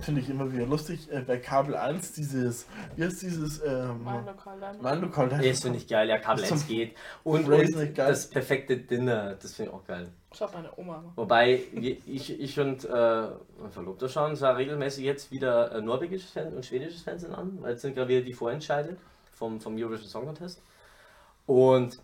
finde 0.00 0.20
ich 0.20 0.28
immer 0.28 0.52
wieder 0.52 0.66
lustig, 0.66 1.08
äh, 1.12 1.20
bei 1.20 1.38
Kabel 1.38 1.76
1 1.76 2.12
dieses, 2.14 2.66
wie 2.96 3.04
heißt 3.04 3.22
dieses, 3.22 3.62
ähm, 3.62 4.02
Mein 4.02 4.26
Lokal 4.26 4.58
mein 4.80 5.00
Lokal, 5.00 5.28
Das 5.28 5.60
finde 5.60 5.78
ich 5.78 5.86
geil, 5.86 6.08
ja, 6.08 6.18
Kabel 6.18 6.42
Das 6.42 6.50
1 6.50 6.62
zum 6.62 6.68
geht. 6.68 6.96
Und, 7.22 7.48
und 7.48 7.96
das 7.96 8.28
perfekte 8.28 8.76
Dinner, 8.76 9.36
das 9.36 9.54
finde 9.54 9.70
ich 9.70 9.76
auch 9.76 9.86
geil. 9.86 10.10
Schaut 10.32 10.54
meine 10.54 10.70
Oma. 10.76 11.02
Wobei 11.16 11.60
ich, 11.72 12.40
ich 12.40 12.60
und 12.60 12.84
äh, 12.84 13.28
mein 13.60 13.70
Verlobter 13.72 14.08
schauen 14.08 14.36
zwar 14.36 14.56
regelmäßig 14.56 15.04
jetzt 15.04 15.32
wieder 15.32 15.72
äh, 15.72 15.80
norwegisches 15.80 16.30
Fernsehen 16.30 16.56
und 16.56 16.64
schwedisches 16.64 17.02
Fernsehen 17.02 17.34
an, 17.34 17.58
weil 17.60 17.72
jetzt 17.72 17.82
sind 17.82 17.94
gerade 17.94 18.08
wieder 18.08 18.20
die 18.20 18.32
Vorentscheide 18.32 18.96
vom, 19.32 19.60
vom 19.60 19.76
Eurovision 19.76 20.08
Song 20.08 20.26
Contest. 20.26 20.62
Und 21.46 21.98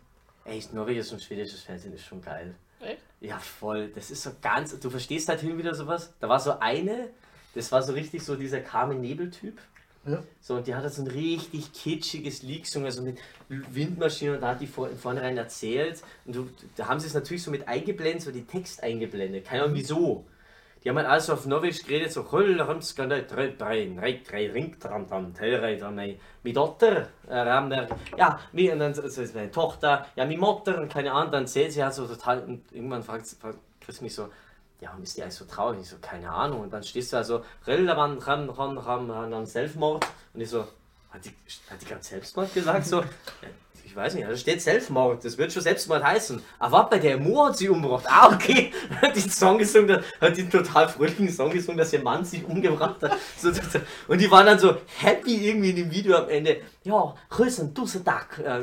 ey, 0.45 0.61
norwegisches 0.72 1.12
und 1.12 1.22
schwedisches 1.22 1.61
Fernsehen 1.61 1.93
ist 1.93 2.05
schon 2.05 2.20
geil. 2.20 2.57
Echt? 2.81 3.03
Ja, 3.20 3.39
voll. 3.39 3.89
Das 3.95 4.11
ist 4.11 4.22
so 4.22 4.31
ganz. 4.43 4.79
Du 4.79 4.91
verstehst 4.91 5.29
halt 5.29 5.41
hin 5.41 5.57
wieder 5.57 5.74
sowas. 5.74 6.12
Da 6.18 6.29
war 6.29 6.41
so 6.41 6.59
eine, 6.59 7.11
das 7.55 7.70
war 7.70 7.83
so 7.83 7.93
richtig 7.93 8.24
so 8.24 8.35
dieser 8.35 8.61
Carmen 8.61 9.01
Nebel-Typ. 9.01 9.59
Ja. 10.07 10.23
So, 10.41 10.55
und 10.55 10.67
die 10.67 10.75
hat 10.75 10.83
halt 10.83 10.95
so 10.95 11.03
ein 11.03 11.09
richtig 11.09 11.73
kitschiges 11.73 12.43
Lied 12.43 12.63
gesungen, 12.63 12.87
also 12.87 13.03
mit 13.03 13.19
Windmaschinen 13.49 14.37
und 14.37 14.41
da 14.41 14.51
hat 14.51 14.61
die 14.61 14.67
vor, 14.67 14.89
vornherein 14.91 15.37
erzählt. 15.37 16.03
Und 16.25 16.37
du, 16.37 16.49
da 16.77 16.87
haben 16.87 17.01
sie 17.01 17.09
es 17.09 17.15
natürlich 17.15 17.43
so 17.43 17.51
mit 17.51 17.67
eingeblendet, 17.67 18.23
so 18.23 18.31
die 18.31 18.45
Text 18.45 18.83
eingeblendet. 18.83 19.45
Keine 19.47 19.65
Ahnung 19.65 19.75
wieso. 19.75 20.25
Die 20.85 20.91
haben 20.91 20.99
halt 20.99 21.09
alles 21.09 21.29
auf 21.31 21.47
Norwegisch 21.47 21.83
geredet, 21.83 22.13
so 22.13 22.31
Hullramskande, 22.31 23.25
drei, 23.25 23.49
drei, 23.49 23.91
drei, 23.93 24.21
drei, 24.25 24.51
ring, 24.53 24.79
dran, 24.79 25.09
dran, 25.09 25.35
drei, 25.35 25.75
dran, 25.75 25.97
drei. 25.97 26.21
Mi 26.45 26.53
Dotter, 26.53 27.09
äh, 27.29 27.45
ja, 28.17 28.39
mi, 28.53 28.71
und 28.71 28.79
dann 28.79 28.95
so 28.95 29.03
ist 29.03 29.35
meine 29.35 29.51
Tochter, 29.51 30.07
ja, 30.15 30.25
mi 30.25 30.37
Mutter, 30.37 30.81
und 30.81 30.89
keine 30.89 31.11
Ahnung, 31.11 31.33
dann 31.33 31.43
erzählt 31.43 31.73
sie 31.73 31.83
halt 31.83 31.95
so 31.95 32.07
total, 32.07 32.45
und 32.45 32.71
irgendwann 32.71 33.03
fragt, 33.03 33.27
fragt 33.27 33.59
Chris 33.81 34.01
mich 34.01 34.15
so, 34.15 34.29
ja, 34.81 34.91
warum 34.91 35.03
ist 35.03 35.16
die 35.16 35.22
eigentlich 35.22 35.35
so 35.35 35.45
traurig? 35.45 35.81
Ich 35.81 35.89
so, 35.89 35.97
keine 36.01 36.31
Ahnung. 36.31 36.61
Und 36.61 36.72
dann 36.72 36.83
stehst 36.83 37.12
du 37.12 37.16
also, 37.16 37.43
Rillermann, 37.66 38.18
ram, 38.18 38.51
ram, 38.51 38.79
ram, 38.79 39.11
ram, 39.11 39.33
ram, 39.33 39.47
Selbstmord. 39.47 40.07
Und 40.35 40.41
ich 40.41 40.51
so, 40.51 40.66
hat 41.11 41.24
die, 41.24 41.33
hat 41.70 41.81
die 41.81 41.87
gerade 41.87 42.03
Selbstmord 42.03 42.53
gesagt? 42.53 42.87
So, 42.87 43.03
ich 43.87 44.03
weiß 44.03 44.14
nicht, 44.14 44.29
da 44.29 44.37
steht 44.37 44.61
Selbstmord, 44.61 45.24
das 45.24 45.39
wird 45.39 45.51
schon 45.51 45.62
Selbstmord 45.62 46.05
heißen. 46.05 46.43
Aber 46.59 46.72
warte, 46.72 46.91
bei 46.91 46.99
der 46.99 47.16
Mo 47.16 47.47
hat 47.47 47.57
sie 47.57 47.70
umgebracht. 47.70 48.05
Ah, 48.07 48.31
okay. 48.35 48.70
Hat 49.01 49.16
die 49.16 49.20
Song 49.20 49.57
gesungen, 49.57 50.03
hat 50.20 50.37
die 50.37 50.49
total 50.49 50.89
fröhlichen 50.89 51.31
Song 51.31 51.51
gesungen, 51.51 51.79
dass 51.79 51.93
ihr 51.93 52.03
Mann 52.03 52.24
sich 52.24 52.45
umgebracht 52.45 53.03
hat. 53.03 53.16
So, 53.39 53.51
so, 53.53 53.62
so. 53.62 53.79
Und 54.09 54.20
die 54.20 54.31
waren 54.31 54.45
dann 54.45 54.59
so 54.59 54.77
happy 54.99 55.49
irgendwie 55.49 55.70
in 55.70 55.77
dem 55.77 55.91
Video 55.91 56.16
am 56.16 56.29
Ende. 56.29 56.61
Ja, 56.85 57.14
grüßen, 57.31 57.72
dusse 57.72 58.01
Duck. 58.01 58.39
Äh, 58.45 58.61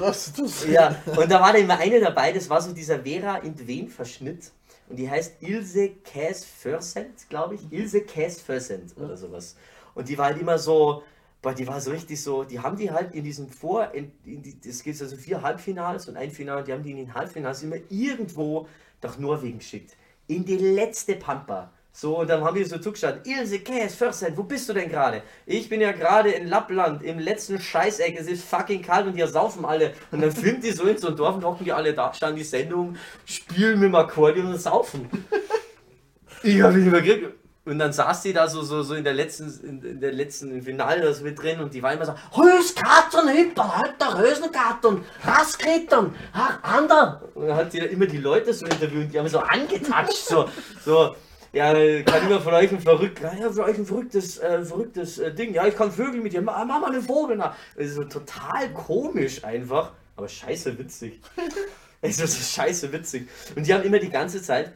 das? 0.00 0.66
ja, 0.66 0.96
und 1.06 1.30
da 1.30 1.40
war 1.40 1.52
da 1.52 1.58
immer 1.58 1.78
eine 1.78 2.00
dabei, 2.00 2.32
das 2.32 2.50
war 2.50 2.60
so 2.60 2.72
dieser 2.72 3.00
Vera 3.00 3.36
Indwen 3.36 3.88
Verschnitt. 3.88 4.50
Und 4.88 4.96
die 4.96 5.10
heißt 5.10 5.42
Ilse 5.42 5.90
Käs 6.04 6.44
Försent, 6.44 7.28
glaube 7.28 7.56
ich. 7.56 7.72
Ilse 7.72 8.02
Käs 8.02 8.40
Försent 8.40 8.96
oder 8.96 9.16
sowas. 9.16 9.56
Und 9.94 10.08
die 10.08 10.16
war 10.16 10.26
halt 10.26 10.40
immer 10.40 10.58
so, 10.58 11.02
boah, 11.42 11.54
die 11.54 11.66
war 11.66 11.80
so 11.80 11.90
richtig 11.90 12.22
so, 12.22 12.44
die 12.44 12.58
haben 12.58 12.76
die 12.76 12.90
halt 12.90 13.14
in 13.14 13.24
diesem 13.24 13.48
Vor, 13.48 13.92
in, 13.92 14.12
in 14.24 14.42
die, 14.42 14.56
es 14.66 14.82
gibt 14.82 15.00
also 15.00 15.16
vier 15.16 15.42
Halbfinals 15.42 16.08
und 16.08 16.16
ein 16.16 16.30
Finale, 16.30 16.64
die 16.64 16.72
haben 16.72 16.82
die 16.82 16.90
in 16.90 16.96
den 16.96 17.14
Halbfinals 17.14 17.62
immer 17.62 17.76
irgendwo 17.90 18.66
nach 19.02 19.18
Norwegen 19.18 19.58
geschickt. 19.58 19.96
In 20.26 20.44
die 20.44 20.56
letzte 20.56 21.16
Pampa. 21.16 21.72
So, 22.00 22.20
und 22.20 22.30
dann 22.30 22.44
haben 22.44 22.54
wir 22.54 22.64
so 22.64 22.78
zugeschaut. 22.78 23.26
Ilse 23.26 23.58
Käs, 23.58 23.96
Försend, 23.96 24.36
wo 24.36 24.44
bist 24.44 24.68
du 24.68 24.72
denn 24.72 24.88
gerade? 24.88 25.20
Ich 25.46 25.68
bin 25.68 25.80
ja 25.80 25.90
gerade 25.90 26.30
in 26.30 26.46
Lappland, 26.46 27.02
im 27.02 27.18
letzten 27.18 27.58
Scheißeck. 27.58 28.16
Es 28.16 28.28
ist 28.28 28.44
fucking 28.44 28.82
kalt 28.82 29.08
und 29.08 29.14
hier 29.14 29.26
saufen 29.26 29.64
alle. 29.64 29.94
Und 30.12 30.20
dann 30.22 30.30
filmt 30.30 30.62
die 30.62 30.70
so 30.70 30.84
in 30.84 30.96
so 30.96 31.08
ein 31.08 31.16
Dorf 31.16 31.34
und 31.34 31.44
hocken 31.44 31.64
die 31.64 31.72
alle 31.72 31.92
da, 31.94 32.12
schauen 32.14 32.36
die 32.36 32.44
Sendung, 32.44 32.94
spielen 33.24 33.80
mit 33.80 33.88
dem 33.88 33.96
Akkordeon 33.96 34.46
und 34.46 34.60
saufen. 34.60 35.10
Ich 36.44 36.62
habe 36.62 36.78
ihn 36.78 36.86
übergriffen. 36.86 37.32
Und 37.64 37.80
dann 37.80 37.92
saß 37.92 38.22
die 38.22 38.32
da 38.32 38.46
so, 38.46 38.62
so, 38.62 38.84
so 38.84 38.94
in 38.94 39.02
der 39.02 39.14
letzten, 39.14 39.52
in, 39.68 39.82
in 39.82 40.00
der 40.00 40.12
letzten 40.12 40.52
im 40.52 40.62
Finale 40.62 41.02
das 41.02 41.20
mit 41.20 41.42
drin 41.42 41.58
und 41.58 41.74
die 41.74 41.82
war 41.82 41.92
immer 41.92 42.06
so, 42.06 42.14
Röskarton, 42.36 43.28
Hüpper, 43.28 43.76
halt 43.76 44.00
der 44.00 44.22
Rösenkarton, 44.22 45.04
Raskarton, 45.24 46.14
ach, 46.32 46.62
ander. 46.62 47.22
Und 47.34 47.48
dann 47.48 47.56
hat 47.56 47.72
sie 47.72 47.80
da 47.80 47.86
immer 47.86 48.06
die 48.06 48.18
Leute 48.18 48.54
so 48.54 48.66
interviewt, 48.66 49.12
die 49.12 49.18
haben 49.18 49.28
so 49.28 49.40
angetatscht, 49.40 50.28
so, 50.28 50.48
so, 50.84 51.16
ja, 51.52 51.72
kann 52.02 52.22
jemand 52.22 52.42
von 52.42 52.54
euch 52.54 52.70
ein 52.70 52.80
verrückt, 52.80 53.20
ja, 53.20 53.50
für 53.50 53.64
euch 53.64 53.78
ein 53.78 53.86
verrücktes, 53.86 54.38
äh, 54.38 54.64
verrücktes 54.64 55.18
äh, 55.18 55.32
Ding, 55.34 55.54
ja, 55.54 55.66
ich 55.66 55.76
kann 55.76 55.90
Vögel 55.90 56.20
mit 56.20 56.32
dir, 56.32 56.42
mach, 56.42 56.64
mach 56.64 56.80
mal 56.80 56.92
einen 56.92 57.02
Vogel 57.02 57.36
nach. 57.36 57.56
Das 57.76 57.86
ist 57.86 57.94
so 57.94 58.04
total 58.04 58.72
komisch 58.72 59.42
einfach, 59.44 59.92
aber 60.16 60.28
scheiße 60.28 60.78
witzig. 60.78 61.20
Es 62.00 62.20
ist 62.20 62.32
so 62.32 62.62
scheiße 62.62 62.92
witzig. 62.92 63.28
Und 63.56 63.66
die 63.66 63.74
haben 63.74 63.82
immer 63.82 63.98
die 63.98 64.08
ganze 64.08 64.40
Zeit, 64.40 64.72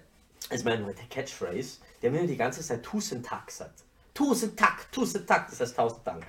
also 0.50 0.64
meine 0.64 0.92
der 0.92 1.04
Catchphrase, 1.08 1.78
die 2.00 2.08
haben 2.08 2.16
immer 2.16 2.26
die 2.26 2.36
ganze 2.36 2.62
Zeit 2.62 2.82
Tusen 2.82 3.22
Tag 3.22 3.46
gesagt. 3.46 3.84
Tusen 4.12 4.56
Tag, 4.56 4.90
Tusen 4.90 5.24
Tag, 5.24 5.48
das 5.48 5.60
heißt 5.60 5.76
tausend 5.76 6.04
Dank. 6.04 6.26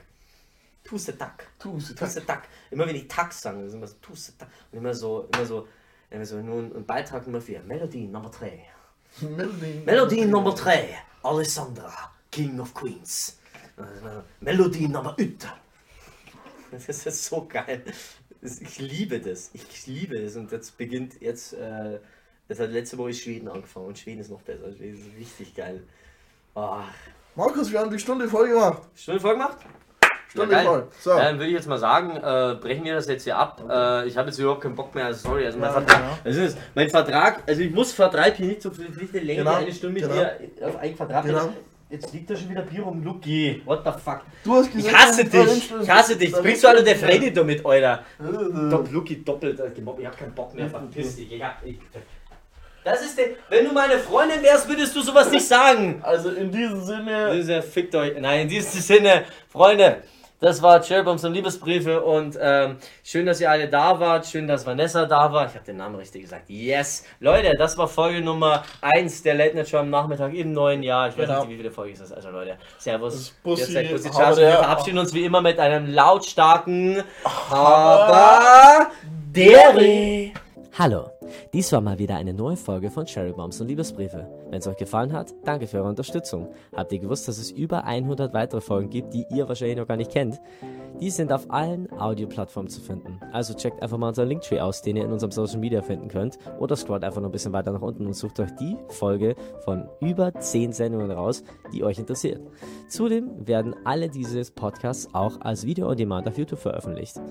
Tusen 0.84 1.18
Tag, 1.18 1.48
Tusen 1.58 1.96
Tusen 1.96 2.28
Tag. 2.28 2.44
Immer 2.70 2.86
wenn 2.86 2.96
ich 2.96 3.08
Tag 3.08 3.34
sage, 3.34 3.58
das 3.58 3.70
ist 3.70 3.74
immer 3.74 3.88
so 3.88 3.96
Tusen 4.04 4.38
Tag. 4.38 4.50
Und 4.72 4.78
immer 4.78 4.94
so, 4.94 5.28
immer 5.34 5.46
so, 5.48 5.68
immer 6.12 6.26
so, 6.26 6.38
nun, 6.39 6.76
ein 6.76 6.86
Beitrag 6.86 7.26
Nummer 7.26 7.41
4, 7.41 7.64
Melodie 7.64 8.06
Nummer 8.06 8.30
3. 8.30 8.64
Melodie. 9.22 9.82
Melodie 9.86 10.26
Nummer 10.26 10.53
3, 10.55 10.97
Alessandra, 11.24 12.11
King 12.32 12.59
of 12.59 12.74
Queens. 12.74 13.38
Melodie 14.41 14.88
Nummer 14.88 15.16
8. 15.20 15.47
Das 16.72 16.89
ist 16.89 17.26
so 17.26 17.45
geil. 17.47 17.84
Ich 18.41 18.80
liebe 18.80 19.20
das. 19.20 19.51
Ich 19.53 19.88
liebe 19.88 20.20
das. 20.20 20.36
Und 20.36 20.51
jetzt 20.51 20.78
beginnt 20.78 21.22
jetzt, 21.22 21.53
äh, 21.53 21.99
das 22.47 22.59
hat 22.59 22.72
letzte 22.72 22.97
Woche 22.97 23.14
Schweden 23.14 23.47
angefangen 23.47 23.88
und 23.88 23.99
Schweden 23.99 24.22
ist 24.22 24.30
noch 24.30 24.41
besser. 24.41 24.74
Schweden 24.74 24.97
ist 24.97 25.18
richtig 25.18 25.55
geil. 25.55 25.84
Oh, 26.55 26.82
Markus, 27.36 27.72
wir 27.72 27.80
haben 27.80 27.91
die 27.91 27.99
Stunde 27.99 28.28
voll 28.28 28.49
gemacht. 28.49 28.84
Stunde 28.95 29.22
voll 29.22 29.34
gemacht? 29.34 29.57
Stunde 30.34 30.56
Ja, 30.56 30.62
voll. 30.64 30.88
So. 31.00 31.12
Dann 31.12 31.36
würde 31.38 31.48
ich 31.48 31.54
jetzt 31.54 31.68
mal 31.68 31.78
sagen, 31.78 32.16
äh, 32.18 32.56
brechen 32.60 32.84
wir 32.84 32.96
das 32.96 33.08
jetzt 33.08 33.24
hier 33.24 33.38
ab. 33.38 33.62
Äh, 33.70 34.08
ich 34.08 34.18
habe 34.18 34.30
jetzt 34.30 34.40
überhaupt 34.40 34.62
keinen 34.62 34.74
Bock 34.76 34.94
mehr. 34.96 35.06
Also 35.06 35.30
sorry, 35.30 35.46
also 35.46 35.60
mein 35.60 35.70
Ja, 35.70 35.74
Vertrag. 35.82 36.24
genau. 36.24 36.44
Ist 36.46 36.58
mein 36.74 36.90
Vertrag. 36.90 37.44
Also 37.48 37.62
ich 37.62 37.72
muss 37.72 37.94
Vertrag 37.94 38.36
hier 38.36 38.48
nicht 38.48 38.62
so 38.64 38.72
viel 38.72 38.90
nicht 38.90 39.14
eine 39.14 39.24
Länge, 39.24 39.40
Genau, 39.44 39.54
eine 39.56 39.72
Stunde 39.72 40.02
mit 40.02 40.10
genau. 40.10 40.22
dir 40.60 40.68
auf 40.68 40.76
einen 40.78 40.98
Quadrat. 40.98 41.26
Genau. 41.26 41.50
Jetzt 41.90 42.12
liegt 42.12 42.28
da 42.32 42.36
schon 42.36 42.50
wieder 42.50 42.64
Bier 42.64 42.82
rum. 42.82 43.04
Luki, 43.04 43.62
what 43.66 43.82
the 43.86 43.92
fuck? 44.04 44.22
Du 44.44 44.56
hast 44.56 44.70
Ich 44.70 44.74
gesagt, 44.84 44.98
hasse 44.98 45.26
da 45.26 45.44
dich. 45.44 45.72
Ich 45.84 45.90
hasse 45.92 46.16
dich. 46.16 46.32
bringst 46.32 46.64
du 46.64 46.68
alle 46.68 46.84
der 46.84 46.96
Freddy 46.96 47.32
da 47.32 47.44
mit, 47.44 47.64
Alter. 47.64 48.04
Dopp, 48.72 48.92
Luki 48.92 49.24
doppelt 49.24 49.60
äh, 49.60 49.70
gemobbt. 49.70 50.00
Ich 50.00 50.08
hab 50.08 50.18
keinen 50.18 50.34
Bock 50.34 50.56
mehr. 50.56 50.68
Verpiss 50.68 51.16
dich. 51.18 51.32
Ich 51.32 51.44
hab, 51.44 51.64
ich, 51.64 51.78
das 52.84 53.02
ist 53.06 53.16
der. 53.18 53.28
Wenn 53.50 53.66
du 53.66 53.72
meine 53.74 54.00
Freundin 54.00 54.42
wärst, 54.42 54.68
würdest 54.68 54.96
du 54.96 55.02
sowas 55.02 55.30
nicht 55.30 55.48
sagen. 55.48 56.00
Also 56.02 56.32
in 56.32 56.52
diesem 56.52 56.82
Sinne, 56.84 57.32
Dieser 57.36 57.62
fickt 57.62 57.94
euch. 57.96 58.20
Nein, 58.20 58.42
in 58.42 58.48
diesem 58.50 58.82
Sinne, 58.82 59.24
Freunde, 59.48 59.98
das 60.44 60.62
war 60.62 60.82
Cherbombs 60.82 61.24
und 61.24 61.34
Liebesbriefe 61.34 62.02
und 62.02 62.38
ähm, 62.39 62.76
schön, 63.04 63.26
dass 63.26 63.39
ihr 63.39 63.50
alle 63.50 63.70
da 63.70 63.98
wart. 64.00 64.26
Schön, 64.26 64.46
dass 64.46 64.66
Vanessa 64.66 65.06
da 65.06 65.32
war. 65.32 65.46
Ich 65.48 65.54
habe 65.54 65.64
den 65.64 65.78
Namen 65.78 65.96
richtig 65.96 66.24
gesagt. 66.24 66.50
Yes. 66.50 67.06
Leute, 67.22 67.54
das 67.58 67.78
war 67.78 67.88
Folge 67.88 68.20
Nummer 68.22 68.64
1 68.82 69.24
der 69.24 69.36
Late 69.36 69.56
Night 69.56 69.70
Show 69.70 69.78
am 69.78 69.89
Nachmittag 69.89 70.34
im 70.34 70.52
neuen 70.52 70.84
Jahr. 70.84 71.08
Ich 71.08 71.18
weiß 71.18 71.28
Genau. 71.28 71.41
nicht, 71.46 71.52
wie 71.52 71.56
viele 71.58 71.72
Folge 71.72 71.94
ist 71.94 72.02
das. 72.02 72.12
Also 72.12 72.30
Leute, 72.30 72.58
Servus. 72.78 73.34
Bussi, 73.41 73.84
Bussi, 73.89 74.10
aber 74.10 74.14
Ciao. 74.14 74.38
Wir 74.38 74.52
verabschieden 74.52 74.98
uns 74.98 75.14
wie 75.14 75.24
immer 75.24 75.39
mit 75.41 75.60
einem 75.60 75.88
lautstarken 75.88 77.04
Aber 77.50 78.88
Dere. 79.32 80.32
Hallo, 80.76 81.12
dies 81.54 81.72
war 81.72 81.82
mal 81.82 82.00
wieder 82.00 82.16
eine 82.16 82.34
neue 82.34 82.58
Folge 82.58 82.90
von 82.90 83.06
Cherry 83.06 83.32
Bombs 83.32 83.62
und 83.62 83.68
Liebesbriefe. 83.68 84.28
Wenn 84.50 84.58
es 84.58 84.66
euch 84.66 84.76
gefallen 84.76 85.14
hat, 85.14 85.32
danke 85.44 85.68
für 85.68 85.78
eure 85.78 85.90
Unterstützung. 85.90 86.48
Habt 86.76 86.92
ihr 86.92 86.98
gewusst, 86.98 87.28
dass 87.28 87.38
es 87.38 87.52
über 87.52 87.84
100 87.84 88.34
weitere 88.34 88.60
Folgen 88.60 88.90
gibt, 88.90 89.14
die 89.14 89.24
ihr 89.30 89.48
wahrscheinlich 89.48 89.78
noch 89.78 89.88
gar 89.88 89.98
nicht 89.98 90.10
kennt? 90.10 90.42
Die 91.00 91.12
sind 91.12 91.32
auf 91.32 91.52
allen 91.52 91.92
Audioplattformen 92.00 92.72
zu 92.72 92.82
finden. 92.82 93.20
Also 93.32 93.54
checkt 93.54 93.84
einfach 93.84 94.00
mal 94.00 94.08
unseren 94.08 94.30
Linktree 94.30 94.62
aus, 94.62 94.82
den 94.82 94.96
ihr 94.96 95.06
in 95.06 95.12
unserem 95.12 95.30
Social 95.30 95.60
Media 95.60 95.84
finden 95.84 96.08
könnt. 96.08 96.40
Oder 96.60 96.76
scrollt 96.76 97.04
einfach 97.04 97.22
noch 97.22 97.30
ein 97.30 97.34
bisschen 97.34 97.54
weiter 97.54 97.72
nach 97.72 97.82
unten 97.82 98.08
und 98.08 98.14
sucht 98.14 98.40
euch 98.40 98.52
die 98.60 98.76
Folge 98.88 99.36
von 99.66 99.88
über 100.02 100.34
10 100.34 100.72
Sendungen 100.72 101.12
raus, 101.12 101.44
die 101.72 101.84
euch 101.84 102.00
interessiert. 102.00 102.42
Zudem 102.88 103.48
werden 103.48 103.76
alle 103.84 104.10
diese 104.10 104.42
Podcasts 104.52 105.08
auch 105.14 105.40
als 105.42 105.68
Video 105.68 105.88
on 105.88 105.98
Demand 105.98 106.28
auf 106.28 106.36
YouTube 106.36 106.60
veröffentlicht. 106.60 107.22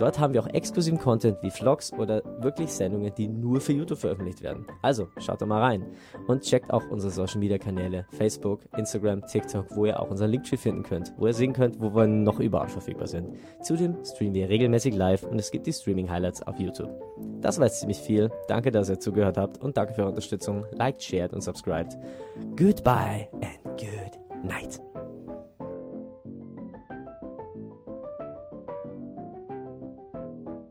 Dort 0.00 0.18
haben 0.18 0.32
wir 0.32 0.42
auch 0.42 0.46
exklusiven 0.46 0.98
Content 0.98 1.36
wie 1.42 1.50
Vlogs 1.50 1.92
oder 1.92 2.22
wirklich 2.40 2.72
Sendungen, 2.72 3.12
die 3.14 3.28
nur 3.28 3.60
für 3.60 3.74
YouTube 3.74 3.98
veröffentlicht 3.98 4.42
werden. 4.42 4.66
Also 4.80 5.08
schaut 5.18 5.42
da 5.42 5.44
mal 5.44 5.60
rein 5.60 5.84
und 6.26 6.40
checkt 6.40 6.72
auch 6.72 6.82
unsere 6.88 7.12
Social 7.12 7.38
Media 7.38 7.58
Kanäle 7.58 8.06
Facebook, 8.12 8.62
Instagram, 8.78 9.26
TikTok, 9.26 9.66
wo 9.76 9.84
ihr 9.84 10.00
auch 10.00 10.10
unseren 10.10 10.30
Linktree 10.30 10.56
finden 10.56 10.84
könnt, 10.84 11.12
wo 11.18 11.26
ihr 11.26 11.34
sehen 11.34 11.52
könnt, 11.52 11.78
wo 11.82 11.94
wir 11.94 12.06
noch 12.06 12.40
überall 12.40 12.70
verfügbar 12.70 13.08
sind. 13.08 13.36
Zudem 13.60 13.94
streamen 14.02 14.32
wir 14.32 14.48
regelmäßig 14.48 14.94
live 14.94 15.24
und 15.24 15.38
es 15.38 15.50
gibt 15.50 15.66
die 15.66 15.72
Streaming 15.74 16.10
Highlights 16.10 16.40
auf 16.46 16.58
YouTube. 16.58 16.90
Das 17.42 17.58
war 17.58 17.66
jetzt 17.66 17.80
ziemlich 17.80 17.98
viel. 17.98 18.30
Danke, 18.48 18.70
dass 18.70 18.88
ihr 18.88 19.00
zugehört 19.00 19.36
habt 19.36 19.58
und 19.58 19.76
danke 19.76 19.92
für 19.92 20.00
eure 20.00 20.10
Unterstützung. 20.10 20.64
Liked, 20.72 21.02
shared 21.02 21.34
und 21.34 21.42
subscribed. 21.42 21.98
Goodbye 22.56 23.28
and 23.42 23.78
good 23.78 24.18
night. 24.42 24.80